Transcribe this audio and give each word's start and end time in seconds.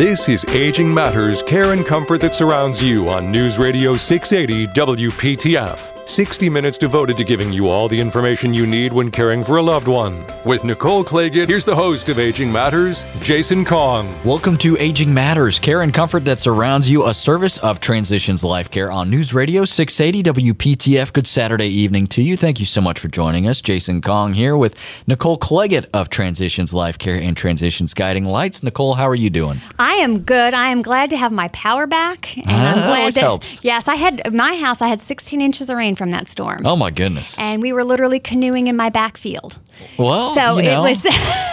This 0.00 0.30
is 0.30 0.46
Aging 0.46 0.94
Matters 0.94 1.42
Care 1.42 1.74
and 1.74 1.84
Comfort 1.84 2.22
that 2.22 2.32
surrounds 2.32 2.82
you 2.82 3.06
on 3.10 3.30
News 3.30 3.58
Radio 3.58 3.98
680 3.98 4.68
WPTF. 4.68 5.99
60 6.10 6.50
minutes 6.50 6.76
devoted 6.76 7.16
to 7.16 7.22
giving 7.22 7.52
you 7.52 7.68
all 7.68 7.86
the 7.86 7.98
information 7.98 8.52
you 8.52 8.66
need 8.66 8.92
when 8.92 9.12
caring 9.12 9.44
for 9.44 9.58
a 9.58 9.62
loved 9.62 9.86
one. 9.86 10.24
With 10.44 10.64
Nicole 10.64 11.04
Claggett, 11.04 11.46
here's 11.46 11.64
the 11.64 11.76
host 11.76 12.08
of 12.08 12.18
Aging 12.18 12.50
Matters, 12.50 13.04
Jason 13.20 13.64
Kong. 13.64 14.12
Welcome 14.24 14.58
to 14.58 14.76
Aging 14.78 15.14
Matters, 15.14 15.60
care 15.60 15.82
and 15.82 15.94
comfort 15.94 16.24
that 16.24 16.40
surrounds 16.40 16.90
you, 16.90 17.06
a 17.06 17.14
service 17.14 17.58
of 17.58 17.78
Transitions 17.78 18.42
Life 18.42 18.72
Care 18.72 18.90
on 18.90 19.08
News 19.08 19.32
Radio 19.32 19.64
680 19.64 20.52
WPTF. 20.52 21.12
Good 21.12 21.28
Saturday 21.28 21.68
evening 21.68 22.08
to 22.08 22.22
you. 22.22 22.36
Thank 22.36 22.58
you 22.58 22.66
so 22.66 22.80
much 22.80 22.98
for 22.98 23.06
joining 23.06 23.46
us. 23.46 23.60
Jason 23.60 24.02
Kong 24.02 24.32
here 24.32 24.56
with 24.56 24.74
Nicole 25.06 25.38
Claggett 25.38 25.84
of 25.94 26.10
Transitions 26.10 26.74
Life 26.74 26.98
Care 26.98 27.20
and 27.20 27.36
Transitions 27.36 27.94
Guiding 27.94 28.24
Lights. 28.24 28.64
Nicole, 28.64 28.94
how 28.94 29.08
are 29.08 29.14
you 29.14 29.30
doing? 29.30 29.60
I 29.78 29.92
am 29.92 30.22
good. 30.22 30.54
I 30.54 30.70
am 30.70 30.82
glad 30.82 31.10
to 31.10 31.16
have 31.16 31.30
my 31.30 31.46
power 31.48 31.86
back. 31.86 32.36
And 32.36 32.46
ah, 32.48 32.72
I'm 32.72 32.78
glad 32.78 32.98
always 32.98 33.14
that, 33.14 33.20
helps. 33.20 33.62
Yes, 33.62 33.86
I 33.86 33.94
had 33.94 34.34
my 34.34 34.56
house. 34.56 34.82
I 34.82 34.88
had 34.88 35.00
16 35.00 35.40
inches 35.40 35.70
of 35.70 35.76
rain 35.76 35.94
from 36.00 36.12
that 36.12 36.28
storm. 36.28 36.64
Oh 36.64 36.76
my 36.76 36.90
goodness! 36.90 37.36
And 37.36 37.60
we 37.60 37.74
were 37.74 37.84
literally 37.84 38.20
canoeing 38.20 38.68
in 38.68 38.74
my 38.74 38.88
backfield. 38.88 39.58
Well, 39.98 40.34
so 40.34 40.56
you 40.56 40.62
know, 40.62 40.86
it 40.86 40.88
was. 40.88 41.04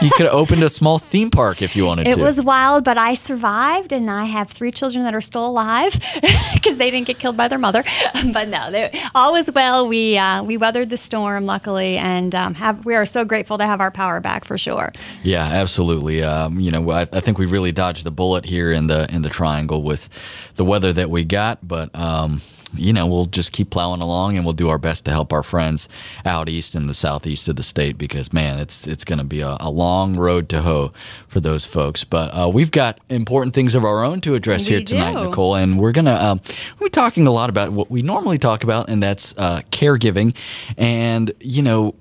you 0.02 0.10
could 0.12 0.26
have 0.26 0.34
opened 0.42 0.64
a 0.64 0.70
small 0.70 1.00
theme 1.00 1.30
park 1.30 1.62
if 1.62 1.76
you 1.76 1.86
wanted 1.86 2.08
it 2.08 2.16
to. 2.16 2.22
It 2.22 2.24
was 2.24 2.40
wild, 2.42 2.86
but 2.86 2.98
I 2.98 3.14
survived, 3.14 3.92
and 3.92 4.10
I 4.10 4.24
have 4.24 4.50
three 4.50 4.72
children 4.72 5.04
that 5.04 5.14
are 5.14 5.20
still 5.20 5.46
alive 5.46 5.92
because 6.54 6.78
they 6.78 6.90
didn't 6.90 7.08
get 7.08 7.20
killed 7.20 7.36
by 7.36 7.50
their 7.50 7.60
mother. 7.60 7.84
but 8.32 8.48
no, 8.48 8.90
all 9.14 9.34
was 9.34 9.52
well. 9.52 9.86
We 9.86 10.18
uh, 10.18 10.44
we 10.44 10.56
weathered 10.56 10.90
the 10.92 10.98
storm, 10.98 11.46
luckily, 11.46 11.98
and 11.98 12.34
um, 12.34 12.54
have 12.54 12.86
we 12.86 12.96
are 12.96 13.06
so 13.06 13.26
grateful 13.26 13.58
to 13.58 13.66
have 13.66 13.82
our 13.82 13.92
power 13.92 14.22
back 14.22 14.46
for 14.46 14.58
sure. 14.58 14.94
Yeah, 15.24 15.44
absolutely. 15.44 16.24
Um, 16.24 16.62
you 16.62 16.72
know, 16.72 16.90
I, 16.90 17.02
I, 17.02 17.20
think 17.20 17.38
we 17.38 17.48
really 17.48 17.74
dodged 17.74 18.06
the 18.06 18.12
bullet 18.12 18.46
here 18.46 18.72
in 18.72 18.88
the 18.88 19.14
in 19.14 19.24
the 19.24 19.30
triangle 19.30 19.84
with 19.84 20.08
the 20.56 20.64
weather 20.64 20.94
that 20.94 21.10
we 21.10 21.26
got, 21.26 21.68
but. 21.68 21.94
Um, 21.94 22.42
you 22.74 22.92
know, 22.92 23.06
we'll 23.06 23.26
just 23.26 23.52
keep 23.52 23.70
plowing 23.70 24.02
along 24.02 24.36
and 24.36 24.46
we'll 24.46 24.54
do 24.54 24.70
our 24.70 24.78
best 24.78 25.06
to 25.06 25.12
help 25.12 25.32
our 25.32 25.44
friends 25.44 25.88
out 26.26 26.50
east 26.50 26.76
and 26.76 26.90
the 26.90 26.94
southeast 26.94 27.48
of 27.48 27.56
the 27.56 27.64
state 27.64 27.98
because, 27.98 28.34
man, 28.34 28.60
it's 28.60 28.88
it's 28.88 29.06
going 29.06 29.20
to 29.20 29.26
be 29.26 29.42
a, 29.42 29.58
a, 29.60 29.70
long 29.70 30.18
road 30.18 30.50
to 30.50 30.62
hoe 30.62 30.92
for 31.28 31.40
those 31.40 31.66
folks. 31.66 32.04
But 32.04 32.30
uh, 32.34 32.50
we've 32.54 32.72
got 32.72 33.00
important 33.10 33.54
things 33.54 33.76
of 33.76 33.84
our 33.84 34.04
own 34.04 34.22
to 34.22 34.36
address 34.36 34.66
we 34.66 34.76
here 34.76 34.84
tonight, 34.84 35.14
do. 35.14 35.30
Nicole, 35.30 35.56
and 35.56 35.80
we're 35.80 35.92
going 35.92 36.06
to 36.06 36.26
um, 36.26 36.42
we're 36.80 36.90
talking 36.90 37.26
a 37.28 37.32
lot 37.32 37.50
about 37.50 37.72
what 37.72 37.90
we 37.90 38.02
normally 38.02 38.38
talk 38.38 38.64
about, 38.64 38.90
and 38.90 39.02
that's 39.02 39.38
uh, 39.38 39.62
caregiving. 39.72 40.36
And 40.78 41.32
you 41.40 41.62
know, 41.62 41.96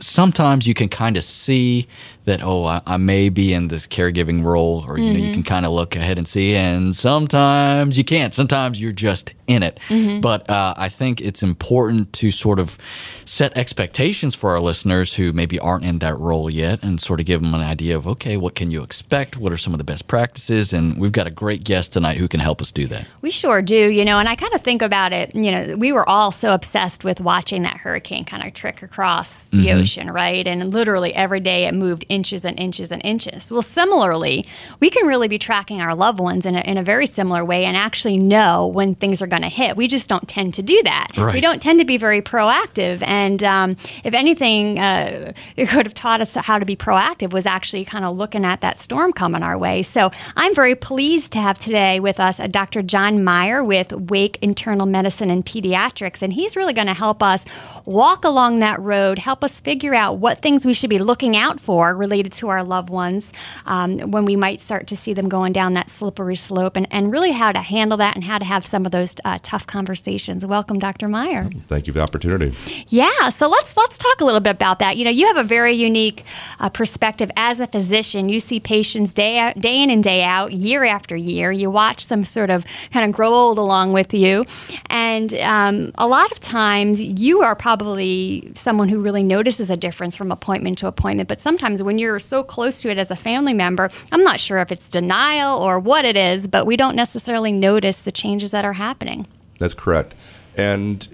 sometimes 0.00 0.66
you 0.66 0.74
can 0.74 0.88
kind 0.88 1.16
of 1.16 1.24
see 1.24 1.88
that 2.24 2.42
oh 2.42 2.64
I, 2.64 2.80
I, 2.86 2.96
may 2.96 3.28
be 3.28 3.52
in 3.52 3.68
this 3.68 3.86
caregiving 3.86 4.42
role 4.42 4.84
or 4.88 4.98
you 4.98 5.04
mm-hmm. 5.04 5.12
know 5.12 5.18
you 5.18 5.24
mm-hmm. 5.26 5.34
can 5.34 5.42
kind 5.42 5.66
of 5.66 5.72
look 5.72 5.94
ahead 5.94 6.16
and 6.16 6.26
see 6.26 6.54
and 6.54 6.96
sometimes 6.96 7.98
you 7.98 8.04
can't 8.04 8.32
sometimes 8.32 8.80
you're 8.80 8.92
just 8.92 9.32
in 9.46 9.62
it 9.62 9.78
mm-hmm. 9.88 10.20
but 10.20 10.48
uh, 10.48 10.74
i 10.76 10.88
think 10.88 11.20
it's 11.20 11.42
important 11.42 12.12
to 12.14 12.30
sort 12.30 12.58
of 12.58 12.78
set 13.26 13.56
expectations 13.56 14.34
for 14.34 14.50
our 14.50 14.60
listeners 14.60 15.14
who 15.14 15.32
maybe 15.32 15.58
aren't 15.58 15.84
in 15.84 15.98
that 15.98 16.18
role 16.18 16.50
yet 16.50 16.82
and 16.82 17.00
sort 17.00 17.20
of 17.20 17.26
give 17.26 17.42
them 17.42 17.52
an 17.52 17.60
idea 17.60 17.94
of 17.94 18.06
okay 18.06 18.36
what 18.38 18.54
can 18.54 18.70
you 18.70 18.82
expect 18.82 19.36
what 19.36 19.52
are 19.52 19.58
some 19.58 19.74
of 19.74 19.78
the 19.78 19.84
best 19.84 20.06
practices 20.06 20.72
and 20.72 20.98
we've 20.98 21.12
got 21.12 21.26
a 21.26 21.30
great 21.30 21.62
guest 21.62 21.92
tonight 21.92 22.16
who 22.16 22.26
can 22.26 22.40
help 22.40 22.62
us 22.62 22.72
do 22.72 22.86
that 22.86 23.06
we 23.20 23.30
sure 23.30 23.60
do 23.60 23.88
you 23.88 24.04
know 24.04 24.18
and 24.18 24.28
i 24.28 24.34
kind 24.34 24.54
of 24.54 24.62
think 24.62 24.80
about 24.80 25.12
it 25.12 25.34
you 25.34 25.50
know 25.50 25.76
we 25.76 25.92
were 25.92 26.08
all 26.08 26.30
so 26.30 26.54
obsessed 26.54 27.04
with 27.04 27.20
watching 27.20 27.62
that 27.62 27.76
hurricane 27.76 28.24
kind 28.24 28.46
of 28.46 28.54
trick 28.54 28.82
across 28.82 29.44
the 29.44 29.66
mm-hmm. 29.66 29.78
ocean 29.78 30.10
right 30.10 30.46
and 30.46 30.72
literally 30.72 31.14
every 31.14 31.40
day 31.40 31.66
it 31.66 31.74
moved 31.74 32.04
inches 32.14 32.44
and 32.44 32.58
inches 32.58 32.92
and 32.92 33.02
inches. 33.04 33.50
Well, 33.50 33.62
similarly, 33.62 34.46
we 34.80 34.88
can 34.88 35.06
really 35.06 35.28
be 35.28 35.38
tracking 35.38 35.80
our 35.80 35.94
loved 35.94 36.20
ones 36.20 36.46
in 36.46 36.54
a, 36.54 36.60
in 36.60 36.78
a 36.78 36.82
very 36.82 37.06
similar 37.06 37.44
way 37.44 37.64
and 37.64 37.76
actually 37.76 38.16
know 38.16 38.68
when 38.68 38.94
things 38.94 39.20
are 39.20 39.26
going 39.26 39.42
to 39.42 39.48
hit. 39.48 39.76
We 39.76 39.88
just 39.88 40.08
don't 40.08 40.28
tend 40.28 40.54
to 40.54 40.62
do 40.62 40.80
that. 40.84 41.08
Right. 41.16 41.34
We 41.34 41.40
don't 41.40 41.60
tend 41.60 41.80
to 41.80 41.84
be 41.84 41.96
very 41.96 42.22
proactive. 42.22 43.02
And 43.02 43.42
um, 43.42 43.76
if 44.04 44.14
anything, 44.14 44.78
uh, 44.78 45.32
it 45.56 45.68
could 45.68 45.86
have 45.86 45.94
taught 45.94 46.20
us 46.20 46.34
how 46.34 46.58
to 46.58 46.64
be 46.64 46.76
proactive 46.76 47.32
was 47.32 47.46
actually 47.46 47.84
kind 47.84 48.04
of 48.04 48.16
looking 48.16 48.44
at 48.44 48.60
that 48.60 48.78
storm 48.78 49.12
coming 49.12 49.42
our 49.42 49.58
way. 49.58 49.82
So 49.82 50.10
I'm 50.36 50.54
very 50.54 50.74
pleased 50.74 51.32
to 51.32 51.40
have 51.40 51.58
today 51.58 52.00
with 52.00 52.20
us 52.20 52.38
a 52.38 52.48
Dr. 52.48 52.82
John 52.82 53.24
Meyer 53.24 53.64
with 53.64 53.92
Wake 53.92 54.38
Internal 54.40 54.86
Medicine 54.86 55.30
and 55.30 55.44
Pediatrics. 55.44 56.22
And 56.22 56.32
he's 56.32 56.56
really 56.56 56.72
going 56.72 56.86
to 56.86 56.94
help 56.94 57.22
us 57.22 57.44
walk 57.84 58.24
along 58.24 58.60
that 58.60 58.80
road, 58.80 59.18
help 59.18 59.42
us 59.42 59.60
figure 59.60 59.94
out 59.94 60.18
what 60.18 60.40
things 60.40 60.64
we 60.64 60.74
should 60.74 60.90
be 60.90 60.98
looking 60.98 61.36
out 61.36 61.58
for 61.58 61.94
related 62.04 62.32
to 62.34 62.48
our 62.50 62.62
loved 62.62 62.90
ones 62.90 63.32
um, 63.64 63.98
when 64.10 64.26
we 64.26 64.36
might 64.36 64.60
start 64.60 64.86
to 64.88 64.96
see 64.96 65.14
them 65.14 65.28
going 65.28 65.52
down 65.54 65.72
that 65.72 65.88
slippery 65.88 66.34
slope 66.34 66.76
and, 66.76 66.86
and 66.90 67.10
really 67.10 67.32
how 67.32 67.50
to 67.50 67.60
handle 67.60 67.96
that 67.96 68.14
and 68.14 68.24
how 68.24 68.36
to 68.36 68.44
have 68.44 68.66
some 68.66 68.84
of 68.84 68.92
those 68.92 69.16
uh, 69.24 69.38
tough 69.42 69.66
conversations. 69.66 70.44
Welcome, 70.44 70.78
Dr. 70.78 71.08
Meyer. 71.08 71.44
Thank 71.68 71.86
you 71.86 71.94
for 71.94 72.00
the 72.00 72.02
opportunity. 72.02 72.52
Yeah, 72.88 73.30
so 73.30 73.48
let's 73.48 73.74
let's 73.76 73.96
talk 73.96 74.20
a 74.20 74.24
little 74.24 74.40
bit 74.40 74.50
about 74.50 74.80
that. 74.80 74.98
You 74.98 75.04
know, 75.04 75.10
you 75.10 75.26
have 75.26 75.38
a 75.38 75.44
very 75.44 75.72
unique 75.72 76.24
uh, 76.60 76.68
perspective 76.68 77.30
as 77.36 77.60
a 77.60 77.66
physician. 77.66 78.28
You 78.28 78.38
see 78.38 78.60
patients 78.60 79.14
day 79.14 79.38
out, 79.38 79.58
day 79.58 79.82
in 79.82 79.88
and 79.88 80.02
day 80.02 80.22
out, 80.22 80.52
year 80.52 80.84
after 80.84 81.16
year. 81.16 81.50
You 81.50 81.70
watch 81.70 82.08
them 82.08 82.24
sort 82.24 82.50
of 82.50 82.66
kind 82.92 83.08
of 83.08 83.16
grow 83.16 83.32
old 83.32 83.56
along 83.56 83.94
with 83.94 84.12
you, 84.12 84.44
and 84.90 85.32
um, 85.34 85.92
a 85.96 86.06
lot 86.06 86.30
of 86.32 86.40
times 86.40 87.02
you 87.02 87.42
are 87.42 87.56
probably 87.56 88.52
someone 88.54 88.88
who 88.90 89.00
really 89.00 89.22
notices 89.22 89.70
a 89.70 89.76
difference 89.76 90.16
from 90.16 90.30
appointment 90.30 90.78
to 90.78 90.86
appointment. 90.86 91.28
But 91.28 91.40
sometimes 91.40 91.82
when 91.82 91.93
you're 91.98 92.18
so 92.18 92.42
close 92.42 92.80
to 92.82 92.90
it 92.90 92.98
as 92.98 93.10
a 93.10 93.16
family 93.16 93.54
member, 93.54 93.90
I'm 94.12 94.22
not 94.22 94.40
sure 94.40 94.58
if 94.58 94.70
it's 94.70 94.88
denial 94.88 95.58
or 95.58 95.78
what 95.78 96.04
it 96.04 96.16
is, 96.16 96.46
but 96.46 96.66
we 96.66 96.76
don't 96.76 96.96
necessarily 96.96 97.52
notice 97.52 98.00
the 98.00 98.12
changes 98.12 98.50
that 98.52 98.64
are 98.64 98.74
happening. 98.74 99.26
That's 99.58 99.74
correct. 99.74 100.14
And 100.56 101.08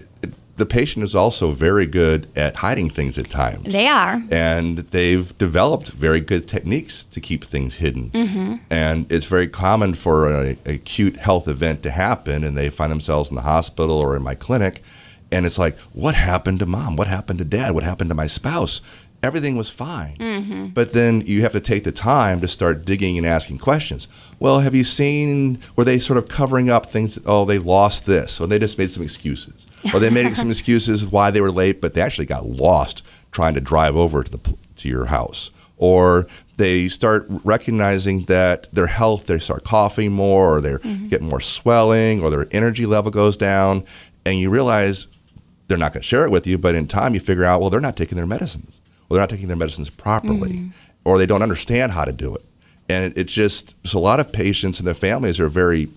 the 0.57 0.67
patient 0.67 1.03
is 1.03 1.15
also 1.15 1.53
very 1.53 1.87
good 1.87 2.29
at 2.37 2.57
hiding 2.57 2.91
things 2.91 3.17
at 3.17 3.31
times. 3.31 3.73
They 3.73 3.89
are. 3.89 4.23
And 4.31 4.79
they've 4.79 5.37
developed 5.39 5.91
very 5.93 6.21
good 6.21 6.47
techniques 6.47 7.05
to 7.05 7.21
keep 7.21 7.45
things 7.45 7.77
hidden. 7.77 8.11
Mm-hmm. 8.11 8.57
And 8.69 9.11
it's 9.11 9.25
very 9.25 9.49
common 9.49 9.95
for 9.95 10.29
an 10.29 10.59
acute 10.67 11.17
health 11.17 11.49
event 11.49 11.83
to 11.85 11.91
happen, 11.91 12.45
and 12.45 12.59
they 12.59 12.69
find 12.69 12.93
themselves 12.93 13.31
in 13.31 13.37
the 13.37 13.43
hospital 13.43 13.97
or 13.97 14.15
in 14.15 14.23
my 14.23 14.35
clinic. 14.35 14.83
And 15.33 15.47
it's 15.47 15.59
like, 15.59 15.79
what 15.95 16.15
happened 16.15 16.59
to 16.59 16.67
mom? 16.67 16.97
What 16.97 17.07
happened 17.07 17.39
to 17.39 17.45
dad? 17.45 17.73
What 17.73 17.85
happened 17.85 18.11
to 18.11 18.15
my 18.15 18.27
spouse? 18.27 18.83
Everything 19.23 19.57
was 19.57 19.69
fine. 19.69 20.17
Mm-hmm. 20.17 20.67
But 20.69 20.93
then 20.93 21.23
you 21.23 21.43
have 21.43 21.53
to 21.53 21.61
take 21.61 21.85
the 21.85 21.93
time 21.93 22.41
to 22.41 22.49
start 22.49 22.85
digging 22.85 23.19
and 23.19 23.27
asking 23.27 23.59
questions. 23.59 24.09
Well, 24.39 24.61
have 24.61 24.75
you 24.75 24.85
seen, 24.85 25.59
were 25.77 25.85
they 25.85 25.99
sort 25.99 26.19
of 26.19 26.29
covering 26.29 26.71
up 26.71 26.87
things? 26.87 27.19
Oh, 27.27 27.45
they 27.45 27.59
lost 27.59 28.07
this, 28.07 28.41
or 28.41 28.47
they 28.47 28.59
just 28.59 28.79
made 28.79 28.91
some 28.91 29.03
excuses. 29.03 29.67
Or 29.93 30.01
they 30.01 30.11
made 30.11 30.35
some 30.37 30.51
excuses 30.51 31.07
why 31.07 31.31
they 31.31 31.41
were 31.41 31.53
late, 31.53 31.81
but 31.81 31.95
they 31.95 32.01
actually 32.01 32.27
got 32.27 32.47
lost 32.47 33.05
trying 33.33 33.55
to 33.55 33.61
drive 33.61 33.97
over 33.97 34.25
to, 34.25 34.31
the, 34.31 34.57
to 34.77 34.89
your 34.89 35.07
house. 35.07 35.51
Or 35.77 36.27
they 36.57 36.89
start 36.89 37.27
recognizing 37.29 38.25
that 38.25 38.73
their 38.73 38.87
health, 38.87 39.27
they 39.27 39.39
start 39.39 39.65
coughing 39.65 40.13
more, 40.13 40.57
or 40.57 40.61
they're 40.61 40.79
mm-hmm. 40.79 41.07
getting 41.07 41.29
more 41.29 41.41
swelling, 41.41 42.23
or 42.23 42.31
their 42.31 42.47
energy 42.51 42.87
level 42.87 43.11
goes 43.11 43.37
down. 43.37 43.85
And 44.27 44.39
you 44.39 44.51
realize 44.51 45.07
they're 45.69 45.79
not 45.79 45.93
going 45.93 46.03
to 46.03 46.07
share 46.07 46.25
it 46.25 46.31
with 46.31 46.47
you, 46.47 46.59
but 46.59 46.75
in 46.75 46.87
time 46.87 47.15
you 47.15 47.21
figure 47.21 47.45
out, 47.45 47.61
well, 47.61 47.71
they're 47.71 47.81
not 47.81 47.97
taking 47.97 48.17
their 48.17 48.27
medicines 48.27 48.81
or 49.10 49.15
they're 49.16 49.22
not 49.22 49.31
taking 49.31 49.48
their 49.48 49.56
medicines 49.56 49.91
properly, 49.91 50.53
mm-hmm. 50.53 50.69
or 51.04 51.19
they 51.19 51.26
don't 51.26 51.43
understand 51.43 51.93
how 51.93 52.04
to 52.04 52.12
do 52.12 52.34
it. 52.34 52.44
And 52.88 53.04
it, 53.04 53.19
it 53.19 53.25
just, 53.25 53.75
so 53.87 53.98
a 53.98 54.00
lot 54.00 54.21
of 54.21 54.32
patients 54.32 54.78
and 54.78 54.87
their 54.87 54.94
families 54.94 55.38
are 55.41 55.48
very 55.48 55.88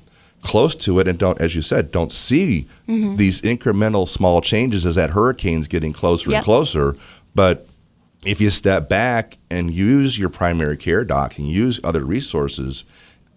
close 0.41 0.75
to 0.75 1.00
it 1.00 1.07
and 1.07 1.18
don't, 1.18 1.40
as 1.40 1.56
you 1.56 1.62
said, 1.62 1.91
don't 1.91 2.12
see 2.12 2.68
mm-hmm. 2.88 3.16
these 3.16 3.41
incremental 3.41 4.07
small 4.07 4.41
changes 4.41 4.85
as 4.85 4.96
that 4.96 5.12
hurricane's 5.12 5.68
getting 5.68 5.94
closer 5.94 6.31
yep. 6.31 6.38
and 6.38 6.46
closer. 6.46 6.97
But 7.34 7.66
if 8.25 8.41
you 8.41 8.50
step 8.50 8.90
back 8.90 9.38
and 9.50 9.72
use 9.72 10.18
your 10.18 10.30
primary 10.30 10.78
care 10.78 11.06
doc 11.06 11.38
and 11.38 11.47
use 11.47 11.80
other 11.84 12.03
resources, 12.03 12.84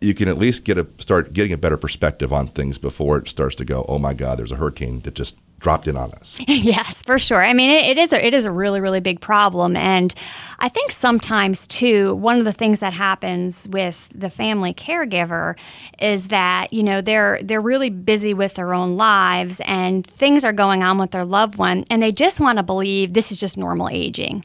you 0.00 0.14
can 0.14 0.28
at 0.28 0.38
least 0.38 0.64
get 0.64 0.78
a 0.78 0.87
start 0.98 1.32
getting 1.32 1.52
a 1.52 1.56
better 1.56 1.76
perspective 1.76 2.32
on 2.32 2.46
things 2.46 2.79
before 2.79 3.19
it 3.19 3.29
starts 3.29 3.55
to 3.56 3.64
go, 3.64 3.84
oh 3.88 3.99
my 3.99 4.14
God, 4.14 4.38
there's 4.38 4.52
a 4.52 4.56
hurricane 4.56 5.00
that 5.00 5.14
just 5.14 5.37
dropped 5.58 5.87
in 5.87 5.97
on 5.97 6.12
us. 6.12 6.37
yes, 6.47 7.03
for 7.03 7.19
sure. 7.19 7.43
I 7.43 7.53
mean, 7.53 7.70
it, 7.70 7.85
it 7.85 7.99
is 7.99 8.12
a, 8.12 8.25
it 8.25 8.35
is 8.35 8.44
a 8.44 8.50
really 8.50 8.81
really 8.81 9.00
big 9.00 9.20
problem, 9.20 9.76
and 9.76 10.14
I 10.58 10.69
think 10.69 10.93
sometimes 10.93 11.67
too 11.67 12.14
one 12.17 12.38
of 12.38 12.44
the 12.44 12.53
things 12.53 12.81
that 12.81 12.93
happens 12.93 13.69
with 13.69 14.08
the 14.14 14.31
family 14.31 14.75
caregiver 14.75 15.58
is 15.99 16.29
that 16.29 16.73
you 16.73 16.82
know 16.82 17.00
they're 17.00 17.41
they're 17.43 17.61
really 17.61 17.91
busy 17.91 18.35
with 18.35 18.55
their 18.55 18.75
own 18.75 18.97
lives 18.97 19.61
and 19.64 20.06
things 20.06 20.44
are 20.44 20.53
going 20.53 20.82
on 20.82 20.99
with 20.99 21.11
their 21.11 21.25
loved 21.25 21.56
one, 21.56 21.85
and 21.91 22.03
they 22.03 22.12
just 22.12 22.41
want 22.41 22.58
to 22.58 22.62
believe 22.62 23.12
this 23.12 23.32
is 23.32 23.38
just 23.38 23.56
normal 23.56 23.88
aging. 23.91 24.44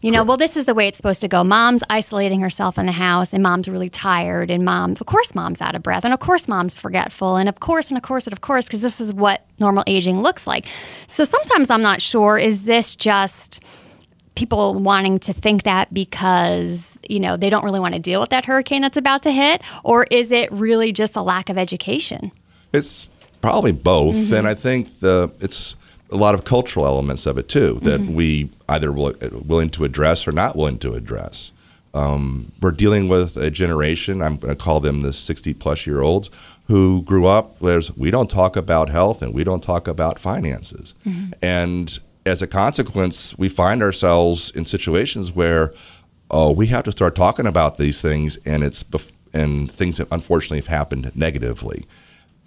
You 0.00 0.12
know, 0.12 0.22
well, 0.22 0.36
this 0.36 0.56
is 0.56 0.64
the 0.66 0.74
way 0.74 0.86
it's 0.86 0.96
supposed 0.96 1.20
to 1.22 1.28
go. 1.28 1.42
Mom's 1.42 1.82
isolating 1.90 2.40
herself 2.40 2.78
in 2.78 2.86
the 2.86 2.92
house, 2.92 3.32
and 3.32 3.42
mom's 3.42 3.68
really 3.68 3.88
tired, 3.88 4.50
and 4.50 4.64
mom's, 4.64 5.00
of 5.00 5.06
course, 5.06 5.34
mom's 5.34 5.60
out 5.60 5.74
of 5.74 5.82
breath, 5.82 6.04
and 6.04 6.14
of 6.14 6.20
course, 6.20 6.46
mom's 6.46 6.74
forgetful, 6.74 7.36
and 7.36 7.48
of 7.48 7.58
course, 7.60 7.88
and 7.90 7.96
of 7.98 8.02
course, 8.02 8.26
and 8.26 8.32
of 8.32 8.40
course, 8.40 8.66
because 8.66 8.80
this 8.82 9.00
is 9.00 9.12
what 9.12 9.44
normal 9.58 9.82
aging 9.88 10.20
looks 10.22 10.46
like. 10.46 10.66
So 11.08 11.24
sometimes 11.24 11.68
I'm 11.70 11.82
not 11.82 12.00
sure 12.00 12.38
is 12.38 12.64
this 12.64 12.94
just 12.94 13.60
people 14.36 14.74
wanting 14.74 15.18
to 15.18 15.32
think 15.32 15.64
that 15.64 15.92
because 15.92 16.96
you 17.08 17.18
know 17.18 17.36
they 17.36 17.50
don't 17.50 17.64
really 17.64 17.80
want 17.80 17.94
to 17.94 18.00
deal 18.00 18.20
with 18.20 18.30
that 18.30 18.44
hurricane 18.44 18.82
that's 18.82 18.96
about 18.96 19.22
to 19.24 19.32
hit, 19.32 19.62
or 19.82 20.04
is 20.12 20.30
it 20.30 20.50
really 20.52 20.92
just 20.92 21.16
a 21.16 21.22
lack 21.22 21.48
of 21.48 21.58
education? 21.58 22.30
It's 22.72 23.08
probably 23.40 23.72
both, 23.72 24.14
Mm-hmm. 24.14 24.34
and 24.34 24.46
I 24.46 24.54
think 24.54 25.00
the 25.00 25.30
it's 25.40 25.74
a 26.10 26.16
lot 26.16 26.34
of 26.34 26.44
cultural 26.44 26.86
elements 26.86 27.26
of 27.26 27.36
it 27.38 27.48
too 27.48 27.78
that 27.82 28.00
Mm-hmm. 28.00 28.14
we 28.14 28.48
either 28.68 28.90
will, 28.92 29.14
willing 29.44 29.70
to 29.70 29.84
address 29.84 30.26
or 30.26 30.32
not 30.32 30.56
willing 30.56 30.78
to 30.78 30.94
address. 30.94 31.52
Um, 31.94 32.52
we're 32.60 32.70
dealing 32.70 33.08
with 33.08 33.36
a 33.36 33.50
generation. 33.50 34.20
I'm 34.22 34.36
going 34.36 34.54
to 34.54 34.62
call 34.62 34.80
them 34.80 35.00
the 35.02 35.12
60 35.12 35.54
plus 35.54 35.86
year 35.86 36.00
olds 36.02 36.30
who 36.68 37.02
grew 37.02 37.26
up. 37.26 37.58
There's 37.60 37.94
we 37.96 38.10
don't 38.10 38.30
talk 38.30 38.56
about 38.56 38.88
health 38.90 39.22
and 39.22 39.32
we 39.34 39.42
don't 39.42 39.62
talk 39.62 39.88
about 39.88 40.18
finances, 40.18 40.94
and 41.42 41.98
as 42.26 42.42
a 42.42 42.46
consequence, 42.46 43.36
we 43.38 43.48
find 43.48 43.82
ourselves 43.82 44.50
in 44.50 44.66
situations 44.66 45.32
where 45.32 45.72
oh, 46.30 46.50
we 46.52 46.66
have 46.66 46.84
to 46.84 46.92
start 46.92 47.14
talking 47.14 47.46
about 47.46 47.78
these 47.78 48.02
things, 48.02 48.36
and 48.44 48.62
it's 48.62 48.82
bef- 48.82 49.12
and 49.32 49.70
things 49.72 49.96
that 49.96 50.08
unfortunately 50.12 50.58
have 50.58 50.66
happened 50.66 51.10
negatively 51.16 51.84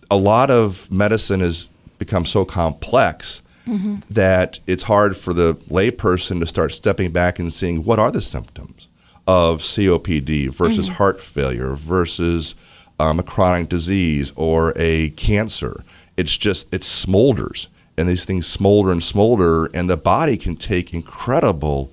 a 0.10 0.18
lot 0.18 0.52
of 0.52 0.92
medicine 0.92 1.40
has 1.40 1.70
become 1.98 2.26
so 2.26 2.44
complex 2.44 3.42
Mm-hmm. 3.68 3.98
that 4.10 4.60
it's 4.66 4.84
hard 4.84 5.16
for 5.16 5.34
the 5.34 5.54
layperson 5.70 6.40
to 6.40 6.48
start 6.48 6.74
stepping 6.74 7.12
back 7.12 7.38
and 7.38 7.54
seeing 7.54 7.84
what 7.84 8.00
are 8.00 8.12
the 8.12 8.22
symptoms 8.22 8.88
of 9.28 9.62
COPD 9.62 10.50
versus 10.50 10.88
mm-hmm. 10.88 10.96
heart 10.96 11.22
failure 11.22 11.76
versus 11.76 12.56
um, 13.00 13.20
a 13.20 13.24
chronic 13.24 13.70
disease 13.70 14.32
or 14.36 14.74
a 14.76 15.10
cancer. 15.12 15.84
It's 16.18 16.36
just 16.38 16.74
it 16.74 16.82
smolders, 16.82 17.68
and 17.98 18.08
these 18.08 18.26
things 18.26 18.48
smolder 18.48 18.92
and 18.92 19.04
smolder, 19.04 19.66
and 19.74 19.90
the 19.90 19.98
body 19.98 20.38
can 20.38 20.56
take 20.56 20.94
incredible 20.94 21.92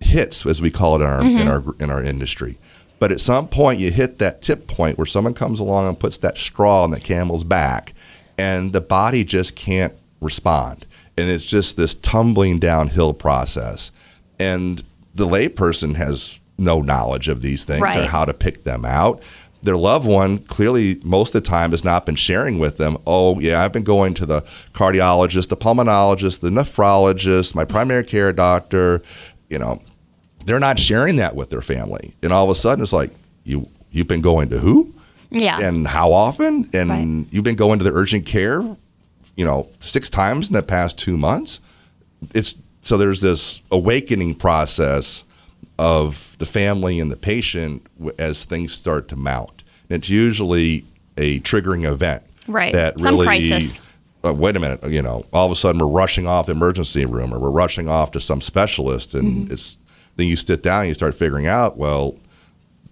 hits, 0.00 0.46
as 0.46 0.62
we 0.62 0.70
call 0.70 0.96
it 0.96 1.04
in 1.04 1.06
our 1.06 1.20
in 1.20 1.26
mm-hmm. 1.28 1.48
our 1.48 1.62
in 1.80 1.90
our 1.90 2.02
industry. 2.02 2.56
But 2.98 3.12
at 3.12 3.20
some 3.20 3.48
point, 3.48 3.80
you 3.80 3.90
hit 3.90 4.18
that 4.18 4.40
tip 4.40 4.66
point 4.66 4.96
where 4.96 5.06
someone 5.06 5.34
comes 5.34 5.60
along 5.60 5.88
and 5.88 5.98
puts 5.98 6.16
that 6.18 6.38
straw 6.38 6.84
on 6.84 6.90
the 6.90 7.00
camel's 7.00 7.44
back, 7.44 7.92
and 8.38 8.72
the 8.72 8.80
body 8.80 9.24
just 9.24 9.56
can't 9.56 9.92
respond, 10.24 10.86
and 11.16 11.28
it's 11.28 11.44
just 11.46 11.76
this 11.76 11.94
tumbling 11.94 12.58
downhill 12.58 13.12
process. 13.14 13.92
And 14.40 14.82
the 15.14 15.26
layperson 15.26 15.94
has 15.96 16.40
no 16.58 16.80
knowledge 16.80 17.28
of 17.28 17.42
these 17.42 17.64
things 17.64 17.82
or 17.96 18.04
how 18.06 18.24
to 18.24 18.34
pick 18.34 18.64
them 18.64 18.84
out. 18.84 19.22
Their 19.62 19.76
loved 19.76 20.06
one 20.06 20.38
clearly 20.38 21.00
most 21.04 21.34
of 21.34 21.42
the 21.42 21.48
time 21.48 21.70
has 21.70 21.84
not 21.84 22.04
been 22.04 22.16
sharing 22.16 22.58
with 22.58 22.76
them. 22.76 22.98
Oh, 23.06 23.40
yeah, 23.40 23.62
I've 23.62 23.72
been 23.72 23.82
going 23.84 24.12
to 24.14 24.26
the 24.26 24.42
cardiologist, 24.74 25.48
the 25.48 25.56
pulmonologist, 25.56 26.40
the 26.40 26.50
nephrologist, 26.50 27.54
my 27.54 27.64
primary 27.64 28.04
care 28.04 28.32
doctor. 28.32 29.00
You 29.48 29.58
know, 29.58 29.80
they're 30.44 30.60
not 30.60 30.78
sharing 30.78 31.16
that 31.16 31.34
with 31.34 31.48
their 31.50 31.62
family, 31.62 32.14
and 32.22 32.32
all 32.32 32.44
of 32.44 32.50
a 32.50 32.54
sudden 32.54 32.82
it's 32.82 32.92
like 32.92 33.10
you 33.44 33.68
you've 33.90 34.08
been 34.08 34.20
going 34.20 34.50
to 34.50 34.58
who 34.58 34.92
Yeah. 35.30 35.58
and 35.60 35.86
how 35.88 36.12
often, 36.12 36.68
and 36.74 36.90
Right. 36.90 37.26
you've 37.30 37.44
been 37.44 37.54
going 37.56 37.78
to 37.78 37.84
the 37.84 37.92
urgent 37.92 38.26
care, 38.26 38.62
you 39.36 39.44
know, 39.44 39.68
six 39.80 40.08
times 40.10 40.48
in 40.48 40.52
the 40.54 40.62
past 40.62 40.98
two 40.98 41.16
months. 41.16 41.60
It's 42.34 42.54
so 42.82 42.96
there's 42.96 43.20
this 43.20 43.60
awakening 43.70 44.34
process 44.36 45.24
of 45.78 46.36
the 46.38 46.46
family 46.46 47.00
and 47.00 47.10
the 47.10 47.16
patient 47.16 47.84
as 48.18 48.44
things 48.44 48.72
start 48.72 49.08
to 49.08 49.16
mount. 49.16 49.64
And 49.90 49.98
it's 50.02 50.08
usually 50.08 50.84
a 51.16 51.40
triggering 51.40 51.84
event 51.90 52.22
Right. 52.46 52.72
that 52.72 52.98
Some 52.98 53.14
really. 53.16 53.26
crisis. 53.26 53.80
Uh, 54.24 54.32
wait 54.32 54.56
a 54.56 54.60
minute, 54.60 54.82
you 54.90 55.02
know, 55.02 55.26
all 55.34 55.44
of 55.44 55.52
a 55.52 55.56
sudden 55.56 55.78
we're 55.80 55.86
rushing 55.86 56.26
off 56.26 56.46
the 56.46 56.52
emergency 56.52 57.04
room 57.04 57.34
or 57.34 57.38
we're 57.38 57.50
rushing 57.50 57.88
off 57.88 58.10
to 58.12 58.20
some 58.20 58.40
specialist, 58.40 59.14
and 59.14 59.44
Mm-hmm. 59.44 59.52
it's 59.52 59.78
then 60.16 60.26
you 60.28 60.36
sit 60.36 60.62
down 60.62 60.80
and 60.82 60.88
you 60.88 60.94
start 60.94 61.14
figuring 61.14 61.46
out, 61.46 61.76
well, 61.76 62.14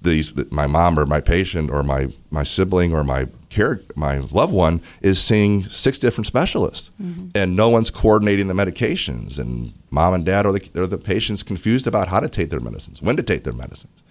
these 0.03 0.33
my 0.51 0.67
mom 0.67 0.99
or 0.99 1.07
my 1.07 1.21
patient 1.21 1.71
or 1.71 1.83
my 1.83 2.09
my 2.31 2.43
sibling 2.43 2.93
or 2.93 3.05
my 3.05 3.27
care 3.49 3.81
my 3.95 4.19
loved 4.19 4.53
one 4.53 4.81
is 5.01 5.23
seeing 5.23 5.65
six 5.65 5.99
different 5.99 6.27
specialists. 6.27 6.91
Mm-hmm. 7.01 7.29
And 7.35 7.57
no 7.57 7.69
one's 7.69 7.91
coordinating 7.91 8.49
the 8.49 8.55
medications. 8.55 9.39
And 9.39 9.73
mom 9.91 10.15
and 10.15 10.25
dad 10.25 10.47
or 10.47 10.53
the, 10.53 10.81
or 10.81 10.87
the 10.87 10.99
patients 10.99 11.43
confused 11.43 11.87
about 11.87 12.09
how 12.09 12.21
to 12.21 12.29
take 12.29 12.51
their 12.51 12.61
medicines 12.61 13.03
when 13.03 13.17
to 13.17 13.23
take 13.23 13.45
their 13.45 13.53
medicines. 13.53 14.03